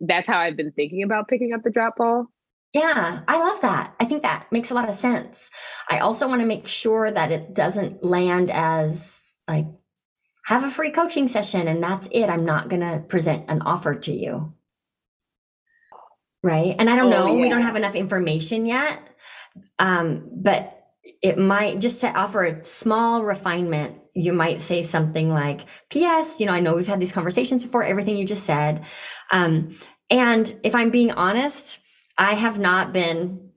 that's 0.00 0.28
how 0.28 0.38
I've 0.38 0.56
been 0.56 0.72
thinking 0.72 1.02
about 1.02 1.28
picking 1.28 1.52
up 1.52 1.62
the 1.62 1.70
drop 1.70 1.96
ball. 1.96 2.30
Yeah, 2.74 3.22
I 3.26 3.38
love 3.38 3.60
that. 3.62 3.94
I 3.98 4.04
think 4.04 4.22
that 4.22 4.46
makes 4.52 4.70
a 4.70 4.74
lot 4.74 4.88
of 4.88 4.94
sense. 4.94 5.50
I 5.88 6.00
also 6.00 6.28
want 6.28 6.42
to 6.42 6.46
make 6.46 6.68
sure 6.68 7.10
that 7.10 7.32
it 7.32 7.54
doesn't 7.54 8.04
land 8.04 8.50
as 8.50 9.20
like, 9.46 9.66
have 10.44 10.64
a 10.64 10.70
free 10.70 10.90
coaching 10.90 11.28
session 11.28 11.66
and 11.66 11.82
that's 11.82 12.08
it. 12.12 12.28
I'm 12.28 12.44
not 12.44 12.68
going 12.68 12.80
to 12.80 13.02
present 13.06 13.46
an 13.48 13.62
offer 13.62 13.94
to 13.94 14.12
you. 14.12 14.52
Right. 16.42 16.76
And 16.78 16.88
I 16.88 16.96
don't 16.96 17.12
oh, 17.12 17.26
know, 17.26 17.34
yeah. 17.34 17.42
we 17.42 17.48
don't 17.48 17.62
have 17.62 17.76
enough 17.76 17.94
information 17.94 18.66
yet. 18.66 19.00
Um, 19.78 20.28
but 20.32 20.78
it 21.22 21.38
might 21.38 21.80
just 21.80 22.02
to 22.02 22.12
offer 22.12 22.44
a 22.44 22.64
small 22.64 23.22
refinement 23.22 23.96
you 24.14 24.32
might 24.32 24.60
say 24.60 24.82
something 24.82 25.30
like 25.30 25.62
ps 25.88 26.40
you 26.40 26.46
know 26.46 26.52
i 26.52 26.60
know 26.60 26.74
we've 26.74 26.86
had 26.86 27.00
these 27.00 27.12
conversations 27.12 27.62
before 27.62 27.84
everything 27.84 28.16
you 28.16 28.26
just 28.26 28.44
said 28.44 28.84
um, 29.32 29.76
and 30.10 30.54
if 30.64 30.74
i'm 30.74 30.90
being 30.90 31.10
honest 31.12 31.78
I 32.18 32.34
have 32.34 32.58
not 32.58 32.92
been 32.92 33.48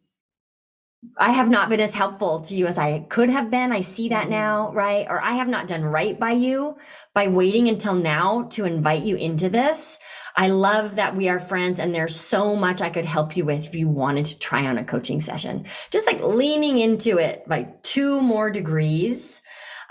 I 1.17 1.31
have 1.31 1.49
not 1.49 1.69
been 1.69 1.79
as 1.79 1.95
helpful 1.95 2.41
to 2.41 2.55
you 2.55 2.67
as 2.67 2.77
I 2.77 2.99
could 2.99 3.29
have 3.29 3.49
been. 3.49 3.71
I 3.71 3.81
see 3.81 4.09
that 4.09 4.29
now, 4.29 4.67
mm-hmm. 4.67 4.77
right? 4.77 5.07
Or 5.09 5.19
I 5.21 5.31
have 5.31 5.47
not 5.47 5.67
done 5.67 5.83
right 5.83 6.19
by 6.19 6.31
you 6.31 6.77
by 7.15 7.27
waiting 7.27 7.67
until 7.67 7.95
now 7.95 8.43
to 8.51 8.65
invite 8.65 9.01
you 9.01 9.15
into 9.15 9.49
this. 9.49 9.97
I 10.37 10.49
love 10.49 10.95
that 10.95 11.15
we 11.15 11.27
are 11.27 11.39
friends 11.39 11.79
and 11.79 11.93
there's 11.93 12.15
so 12.15 12.55
much 12.55 12.81
I 12.81 12.91
could 12.91 13.05
help 13.05 13.35
you 13.35 13.45
with 13.45 13.67
if 13.67 13.75
you 13.75 13.89
wanted 13.89 14.25
to 14.25 14.39
try 14.39 14.65
on 14.67 14.77
a 14.77 14.85
coaching 14.85 15.21
session. 15.21 15.65
Just 15.91 16.05
like 16.05 16.21
leaning 16.21 16.77
into 16.77 17.17
it 17.17 17.47
by 17.47 17.73
two 17.81 18.21
more 18.21 18.51
degrees 18.51 19.41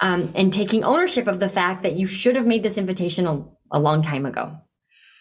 um, 0.00 0.30
and 0.34 0.52
taking 0.52 0.84
ownership 0.84 1.26
of 1.26 1.40
the 1.40 1.48
fact 1.48 1.82
that 1.82 1.94
you 1.94 2.06
should 2.06 2.36
have 2.36 2.46
made 2.46 2.62
this 2.62 2.78
invitation 2.78 3.26
a, 3.26 3.44
a 3.72 3.80
long 3.80 4.00
time 4.00 4.24
ago. 4.26 4.56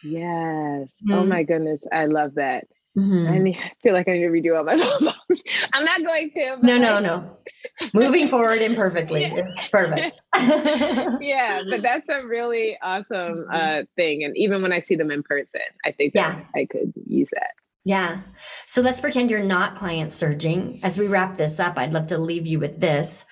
Yes. 0.04 0.22
Mm-hmm. 0.24 1.14
Oh 1.14 1.26
my 1.26 1.43
goodness. 1.43 1.82
I 1.91 2.06
love 2.06 2.36
that. 2.36 2.66
Mm-hmm. 2.98 3.32
I, 3.32 3.38
need, 3.38 3.58
I 3.58 3.72
feel 3.82 3.94
like 3.94 4.08
I 4.08 4.14
need 4.14 4.22
to 4.22 4.28
redo 4.30 4.58
all 4.58 4.64
my 4.64 4.74
albums. 4.84 5.44
I'm 5.74 5.86
not 5.86 6.04
going 6.04 6.32
to. 6.32 6.58
No, 6.62 6.78
no, 6.78 7.00
no. 7.00 7.38
Moving 7.94 8.28
forward 8.28 8.62
imperfectly. 8.62 9.22
Yeah. 9.22 9.44
It's 9.46 9.70
perfect. 9.70 10.20
yeah, 11.22 11.62
but 11.70 11.82
that's 11.82 12.08
a 12.10 12.26
really 12.26 12.78
awesome 12.82 13.36
mm-hmm. 13.36 13.54
uh, 13.54 13.84
thing. 13.96 14.24
And 14.24 14.36
even 14.36 14.62
when 14.62 14.74
I 14.74 14.82
see 14.82 14.96
them 14.96 15.12
in 15.12 15.24
person, 15.24 15.62
I 15.86 15.92
think 15.92 16.14
that 16.14 16.38
yeah. 16.38 16.62
I 16.62 16.66
could 16.66 16.94
use 17.06 17.30
that. 17.34 17.52
Yeah. 17.86 18.22
So 18.66 18.82
let's 18.82 19.00
pretend 19.00 19.32
you're 19.32 19.44
not 19.44 19.76
client 19.76 20.12
surging. 20.12 20.80
As 20.84 20.98
we 20.98 21.08
wrap 21.08 21.38
this 21.38 21.60
up, 21.60 21.78
I'd 21.78 21.94
love 21.94 22.08
to 22.08 22.18
leave 22.18 22.48
you 22.48 22.60
with 22.60 22.80
this. 22.80 23.26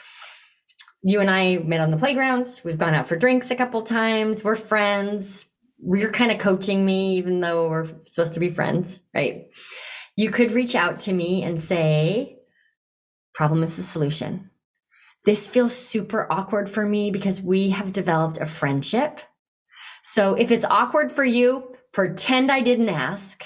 You 1.04 1.20
and 1.20 1.30
I 1.30 1.58
met 1.58 1.80
on 1.80 1.90
the 1.90 1.98
playground. 1.98 2.62
We've 2.64 2.78
gone 2.78 2.94
out 2.94 3.08
for 3.08 3.16
drinks 3.16 3.52
a 3.52 3.56
couple 3.56 3.82
times. 3.82 4.44
We're 4.44 4.56
friends 4.56 5.47
you're 5.80 6.12
kind 6.12 6.32
of 6.32 6.40
coaching 6.40 6.86
me, 6.86 7.18
even 7.18 7.40
though 7.40 7.70
we're 7.70 7.86
supposed 8.06 8.34
to 8.34 8.40
be 8.40 8.50
friends, 8.50 9.00
right? 9.14 9.54
You 10.16 10.32
could 10.32 10.52
reach 10.52 10.76
out 10.76 11.00
to 11.02 11.14
me 11.14 11.44
and 11.44 11.60
say, 11.60 12.40
problem 13.34 13.64
is 13.64 13.76
the 13.76 13.84
solution. 13.84 14.50
This 15.26 15.50
feels 15.50 15.76
super 15.76 16.26
awkward 16.32 16.70
for 16.70 16.86
me 16.86 17.12
because 17.12 17.42
we 17.42 17.70
have 17.70 17.94
developed 17.94 18.40
a 18.40 18.46
friendship. 18.46 19.22
So 20.04 20.36
if 20.36 20.52
it's 20.52 20.66
awkward 20.66 21.12
for 21.12 21.24
you, 21.24 21.76
pretend 21.92 22.52
I 22.52 22.62
didn't 22.62 22.90
ask. 22.90 23.44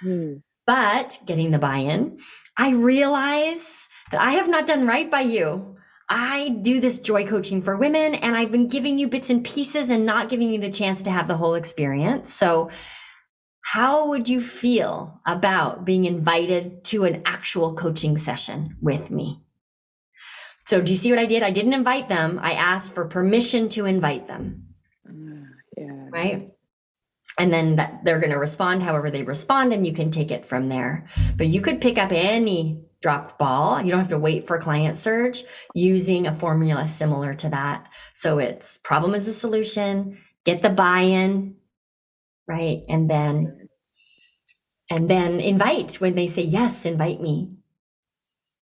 Hmm. 0.00 0.38
But 0.66 1.18
getting 1.26 1.52
the 1.52 1.60
buy 1.60 1.78
in, 1.78 2.18
I 2.58 2.72
realize 2.72 3.88
that 4.10 4.20
I 4.20 4.32
have 4.32 4.48
not 4.48 4.66
done 4.66 4.86
right 4.86 5.10
by 5.10 5.20
you. 5.20 5.75
I 6.08 6.50
do 6.62 6.80
this 6.80 7.00
joy 7.00 7.26
coaching 7.26 7.60
for 7.60 7.76
women 7.76 8.14
and 8.14 8.36
I've 8.36 8.52
been 8.52 8.68
giving 8.68 8.98
you 8.98 9.08
bits 9.08 9.30
and 9.30 9.44
pieces 9.44 9.90
and 9.90 10.06
not 10.06 10.28
giving 10.28 10.50
you 10.50 10.60
the 10.60 10.70
chance 10.70 11.02
to 11.02 11.10
have 11.10 11.26
the 11.26 11.36
whole 11.36 11.54
experience. 11.54 12.32
So, 12.32 12.70
how 13.62 14.08
would 14.10 14.28
you 14.28 14.40
feel 14.40 15.20
about 15.26 15.84
being 15.84 16.04
invited 16.04 16.84
to 16.84 17.04
an 17.04 17.22
actual 17.24 17.74
coaching 17.74 18.16
session 18.16 18.76
with 18.80 19.10
me? 19.10 19.42
So, 20.66 20.80
do 20.80 20.92
you 20.92 20.96
see 20.96 21.10
what 21.10 21.18
I 21.18 21.26
did? 21.26 21.42
I 21.42 21.50
didn't 21.50 21.72
invite 21.72 22.08
them, 22.08 22.38
I 22.40 22.52
asked 22.52 22.94
for 22.94 23.06
permission 23.06 23.68
to 23.70 23.86
invite 23.86 24.28
them. 24.28 24.66
Uh, 25.08 25.46
yeah. 25.76 26.08
Right? 26.10 26.52
and 27.38 27.52
then 27.52 27.76
that 27.76 28.04
they're 28.04 28.18
going 28.18 28.32
to 28.32 28.38
respond 28.38 28.82
however 28.82 29.10
they 29.10 29.22
respond 29.22 29.72
and 29.72 29.86
you 29.86 29.92
can 29.92 30.10
take 30.10 30.30
it 30.30 30.46
from 30.46 30.68
there 30.68 31.06
but 31.36 31.46
you 31.46 31.60
could 31.60 31.80
pick 31.80 31.98
up 31.98 32.12
any 32.12 32.85
dropped 33.02 33.38
ball 33.38 33.80
you 33.80 33.90
don't 33.90 34.00
have 34.00 34.08
to 34.08 34.18
wait 34.18 34.46
for 34.46 34.58
client 34.58 34.96
surge 34.96 35.44
using 35.74 36.26
a 36.26 36.34
formula 36.34 36.88
similar 36.88 37.34
to 37.34 37.48
that 37.48 37.88
so 38.14 38.38
it's 38.38 38.78
problem 38.78 39.14
is 39.14 39.28
a 39.28 39.32
solution 39.32 40.18
get 40.44 40.62
the 40.62 40.70
buy-in 40.70 41.54
right 42.48 42.82
and 42.88 43.08
then 43.08 43.68
and 44.90 45.10
then 45.10 45.40
invite 45.40 45.94
when 45.94 46.14
they 46.14 46.26
say 46.26 46.42
yes 46.42 46.86
invite 46.86 47.20
me 47.20 47.58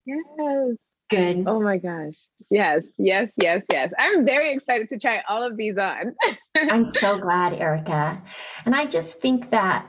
yes 0.05 0.77
Good. 1.11 1.43
Oh 1.49 1.61
my 1.61 1.77
gosh. 1.77 2.15
Yes, 2.51 2.85
yes, 2.97 3.31
yes, 3.43 3.65
yes. 3.71 3.93
I'm 3.99 4.25
very 4.25 4.53
excited 4.53 4.89
to 4.91 4.99
try 4.99 5.23
all 5.29 5.43
of 5.43 5.57
these 5.57 5.77
on. 5.77 6.15
I'm 6.57 6.85
so 6.85 7.19
glad, 7.19 7.53
Erica. 7.53 8.23
And 8.65 8.77
I 8.77 8.87
just 8.87 9.21
think 9.21 9.51
that 9.51 9.89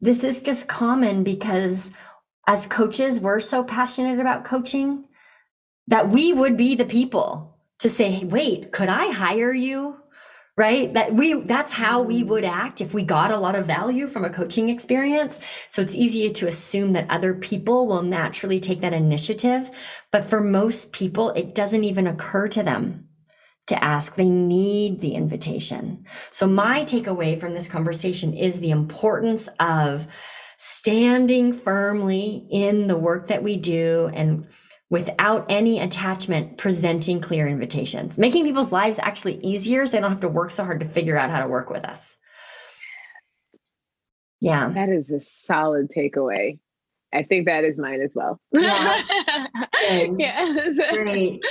this 0.00 0.24
is 0.24 0.42
just 0.42 0.66
common 0.66 1.22
because 1.22 1.92
as 2.46 2.66
coaches, 2.66 3.20
we're 3.20 3.40
so 3.40 3.64
passionate 3.64 4.20
about 4.20 4.44
coaching 4.44 5.04
that 5.88 6.08
we 6.08 6.32
would 6.32 6.56
be 6.56 6.74
the 6.74 6.84
people 6.84 7.58
to 7.78 7.88
say, 7.88 8.24
wait, 8.24 8.72
could 8.72 8.88
I 8.88 9.12
hire 9.12 9.52
you? 9.52 9.96
right? 10.56 10.94
That 10.94 11.12
we 11.12 11.34
that's 11.34 11.72
how 11.72 12.00
we 12.00 12.22
would 12.22 12.44
act 12.44 12.80
if 12.80 12.94
we 12.94 13.02
got 13.02 13.30
a 13.30 13.38
lot 13.38 13.54
of 13.54 13.66
value 13.66 14.06
from 14.06 14.24
a 14.24 14.30
coaching 14.30 14.68
experience. 14.68 15.40
So 15.68 15.82
it's 15.82 15.94
easy 15.94 16.28
to 16.30 16.46
assume 16.46 16.92
that 16.92 17.10
other 17.10 17.34
people 17.34 17.86
will 17.86 18.02
naturally 18.02 18.58
take 18.58 18.80
that 18.80 18.94
initiative. 18.94 19.70
But 20.10 20.24
for 20.24 20.40
most 20.40 20.92
people 20.92 21.30
it 21.30 21.54
doesn't 21.54 21.84
even 21.84 22.06
occur 22.06 22.48
to 22.48 22.62
them 22.62 23.08
to 23.66 23.82
ask. 23.82 24.14
They 24.14 24.28
need 24.28 25.00
the 25.00 25.14
invitation. 25.14 26.06
So 26.30 26.46
my 26.46 26.84
takeaway 26.84 27.38
from 27.38 27.52
this 27.52 27.68
conversation 27.68 28.32
is 28.32 28.60
the 28.60 28.70
importance 28.70 29.48
of 29.60 30.06
standing 30.56 31.52
firmly 31.52 32.46
in 32.50 32.86
the 32.86 32.96
work 32.96 33.28
that 33.28 33.42
we 33.42 33.56
do 33.56 34.10
and 34.14 34.46
without 34.88 35.46
any 35.48 35.80
attachment 35.80 36.58
presenting 36.58 37.20
clear 37.20 37.46
invitations, 37.48 38.18
making 38.18 38.44
people's 38.44 38.72
lives 38.72 38.98
actually 39.02 39.36
easier 39.38 39.84
so 39.84 39.92
they 39.92 40.00
don't 40.00 40.10
have 40.10 40.20
to 40.20 40.28
work 40.28 40.50
so 40.50 40.64
hard 40.64 40.80
to 40.80 40.86
figure 40.86 41.16
out 41.16 41.30
how 41.30 41.40
to 41.40 41.48
work 41.48 41.70
with 41.70 41.84
us. 41.84 42.16
Yeah. 44.40 44.68
That 44.68 44.88
is 44.88 45.10
a 45.10 45.20
solid 45.20 45.90
takeaway. 45.90 46.58
I 47.12 47.22
think 47.22 47.46
that 47.46 47.64
is 47.64 47.78
mine 47.78 48.00
as 48.00 48.12
well. 48.14 48.40
Yeah. 48.52 48.96
yes. 50.18 50.78
Great. 50.92 51.42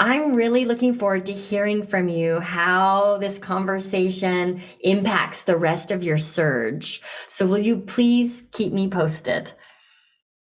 I'm 0.00 0.34
really 0.34 0.64
looking 0.64 0.94
forward 0.94 1.26
to 1.26 1.32
hearing 1.32 1.82
from 1.82 2.08
you 2.08 2.38
how 2.38 3.18
this 3.18 3.36
conversation 3.36 4.60
impacts 4.80 5.42
the 5.42 5.56
rest 5.56 5.90
of 5.90 6.04
your 6.04 6.18
surge. 6.18 7.02
So, 7.26 7.46
will 7.46 7.58
you 7.58 7.78
please 7.78 8.44
keep 8.52 8.72
me 8.72 8.88
posted? 8.88 9.52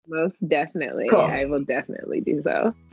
Most 0.07 0.47
definitely. 0.49 1.09
Cool. 1.09 1.21
I 1.21 1.47
will 1.47 1.65
definitely 1.65 2.21
do 2.21 2.43
so. 2.43 2.75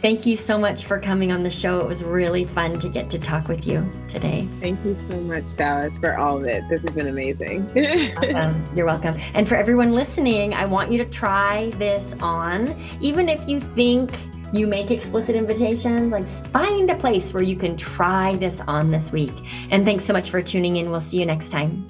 Thank 0.00 0.26
you 0.26 0.34
so 0.34 0.58
much 0.58 0.86
for 0.86 0.98
coming 0.98 1.30
on 1.30 1.44
the 1.44 1.50
show. 1.50 1.78
It 1.78 1.86
was 1.86 2.02
really 2.02 2.42
fun 2.42 2.80
to 2.80 2.88
get 2.88 3.08
to 3.10 3.18
talk 3.18 3.46
with 3.46 3.66
you 3.66 3.88
today. 4.08 4.48
Thank 4.60 4.84
you 4.84 4.96
so 5.08 5.20
much, 5.20 5.44
Dallas, 5.56 5.96
for 5.98 6.16
all 6.16 6.38
of 6.38 6.46
it. 6.46 6.64
This 6.68 6.80
has 6.80 6.90
been 6.90 7.06
amazing. 7.06 7.70
You're 8.74 8.86
welcome. 8.86 9.14
And 9.34 9.46
for 9.46 9.54
everyone 9.54 9.92
listening, 9.92 10.52
I 10.52 10.64
want 10.64 10.90
you 10.90 10.98
to 10.98 11.08
try 11.08 11.70
this 11.76 12.16
on, 12.20 12.74
even 13.00 13.28
if 13.28 13.46
you 13.46 13.60
think 13.60 14.10
you 14.52 14.66
make 14.66 14.90
explicit 14.90 15.34
invitations, 15.34 16.12
like 16.12 16.28
find 16.28 16.90
a 16.90 16.94
place 16.94 17.32
where 17.32 17.42
you 17.42 17.56
can 17.56 17.76
try 17.76 18.36
this 18.36 18.60
on 18.60 18.90
this 18.90 19.10
week. 19.10 19.32
And 19.70 19.84
thanks 19.84 20.04
so 20.04 20.12
much 20.12 20.30
for 20.30 20.42
tuning 20.42 20.76
in. 20.76 20.90
We'll 20.90 21.00
see 21.00 21.18
you 21.18 21.26
next 21.26 21.50
time. 21.50 21.88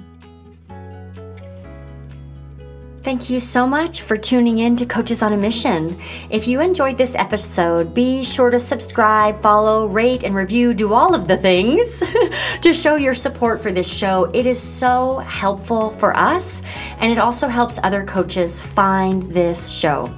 Thank 3.02 3.28
you 3.28 3.40
so 3.40 3.66
much 3.66 4.02
for 4.02 4.16
tuning 4.16 4.60
in 4.60 4.76
to 4.76 4.86
Coaches 4.86 5.22
on 5.22 5.32
a 5.32 5.36
Mission. 5.36 5.98
If 6.30 6.46
you 6.46 6.60
enjoyed 6.60 6.96
this 6.96 7.16
episode, 7.16 7.92
be 7.92 8.22
sure 8.22 8.48
to 8.48 8.60
subscribe, 8.60 9.40
follow, 9.40 9.88
rate, 9.88 10.22
and 10.22 10.36
review, 10.36 10.72
do 10.72 10.94
all 10.94 11.12
of 11.12 11.26
the 11.26 11.36
things 11.36 12.00
to 12.60 12.72
show 12.72 12.94
your 12.94 13.14
support 13.14 13.60
for 13.60 13.72
this 13.72 13.92
show. 13.92 14.30
It 14.32 14.46
is 14.46 14.62
so 14.62 15.18
helpful 15.18 15.90
for 15.90 16.16
us, 16.16 16.62
and 16.98 17.10
it 17.10 17.18
also 17.18 17.48
helps 17.48 17.80
other 17.82 18.04
coaches 18.04 18.62
find 18.62 19.24
this 19.34 19.68
show. 19.68 20.08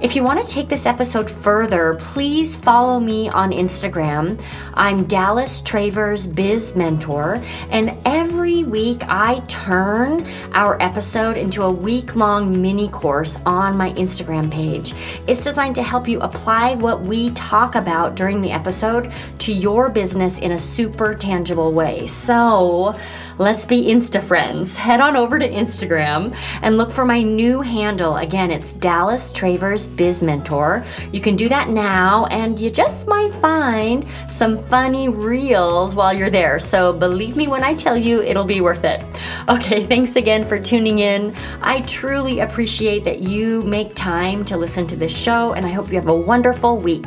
If 0.00 0.14
you 0.14 0.22
want 0.22 0.44
to 0.44 0.48
take 0.48 0.68
this 0.68 0.86
episode 0.86 1.28
further, 1.28 1.96
please 1.98 2.56
follow 2.56 3.00
me 3.00 3.28
on 3.30 3.50
Instagram. 3.50 4.40
I'm 4.74 5.02
Dallas 5.06 5.60
Travers 5.60 6.24
Biz 6.24 6.76
Mentor, 6.76 7.42
and 7.70 7.98
every 8.04 8.62
week 8.62 9.02
I 9.08 9.40
turn 9.48 10.24
our 10.52 10.80
episode 10.80 11.36
into 11.36 11.64
a 11.64 11.72
week 11.72 12.14
long 12.14 12.62
mini 12.62 12.88
course 12.88 13.38
on 13.44 13.76
my 13.76 13.90
Instagram 13.94 14.52
page. 14.52 14.94
It's 15.26 15.42
designed 15.42 15.74
to 15.74 15.82
help 15.82 16.06
you 16.06 16.20
apply 16.20 16.76
what 16.76 17.00
we 17.00 17.30
talk 17.30 17.74
about 17.74 18.14
during 18.14 18.40
the 18.40 18.52
episode 18.52 19.12
to 19.38 19.52
your 19.52 19.88
business 19.88 20.38
in 20.38 20.52
a 20.52 20.58
super 20.60 21.12
tangible 21.12 21.72
way. 21.72 22.06
So, 22.06 22.96
Let's 23.38 23.66
be 23.66 23.82
Insta 23.82 24.20
friends. 24.20 24.76
Head 24.76 25.00
on 25.00 25.14
over 25.14 25.38
to 25.38 25.48
Instagram 25.48 26.36
and 26.60 26.76
look 26.76 26.90
for 26.90 27.04
my 27.04 27.22
new 27.22 27.60
handle. 27.60 28.16
Again, 28.16 28.50
it's 28.50 28.72
Dallas 28.72 29.30
Travers 29.30 29.87
Biz 29.96 30.22
Mentor. 30.22 30.84
You 31.12 31.20
can 31.20 31.36
do 31.36 31.48
that 31.48 31.68
now, 31.68 32.26
and 32.26 32.58
you 32.58 32.70
just 32.70 33.08
might 33.08 33.32
find 33.34 34.06
some 34.28 34.58
funny 34.64 35.08
reels 35.08 35.94
while 35.94 36.12
you're 36.12 36.30
there. 36.30 36.58
So 36.60 36.92
believe 36.92 37.36
me 37.36 37.48
when 37.48 37.64
I 37.64 37.74
tell 37.74 37.96
you, 37.96 38.22
it'll 38.22 38.44
be 38.44 38.60
worth 38.60 38.84
it. 38.84 39.02
Okay, 39.48 39.84
thanks 39.84 40.16
again 40.16 40.46
for 40.46 40.58
tuning 40.58 40.98
in. 40.98 41.34
I 41.62 41.80
truly 41.82 42.40
appreciate 42.40 43.04
that 43.04 43.20
you 43.20 43.62
make 43.62 43.94
time 43.94 44.44
to 44.46 44.56
listen 44.56 44.86
to 44.88 44.96
this 44.96 45.16
show, 45.16 45.52
and 45.52 45.64
I 45.64 45.70
hope 45.70 45.88
you 45.88 45.94
have 45.94 46.08
a 46.08 46.16
wonderful 46.16 46.78
week. 46.78 47.06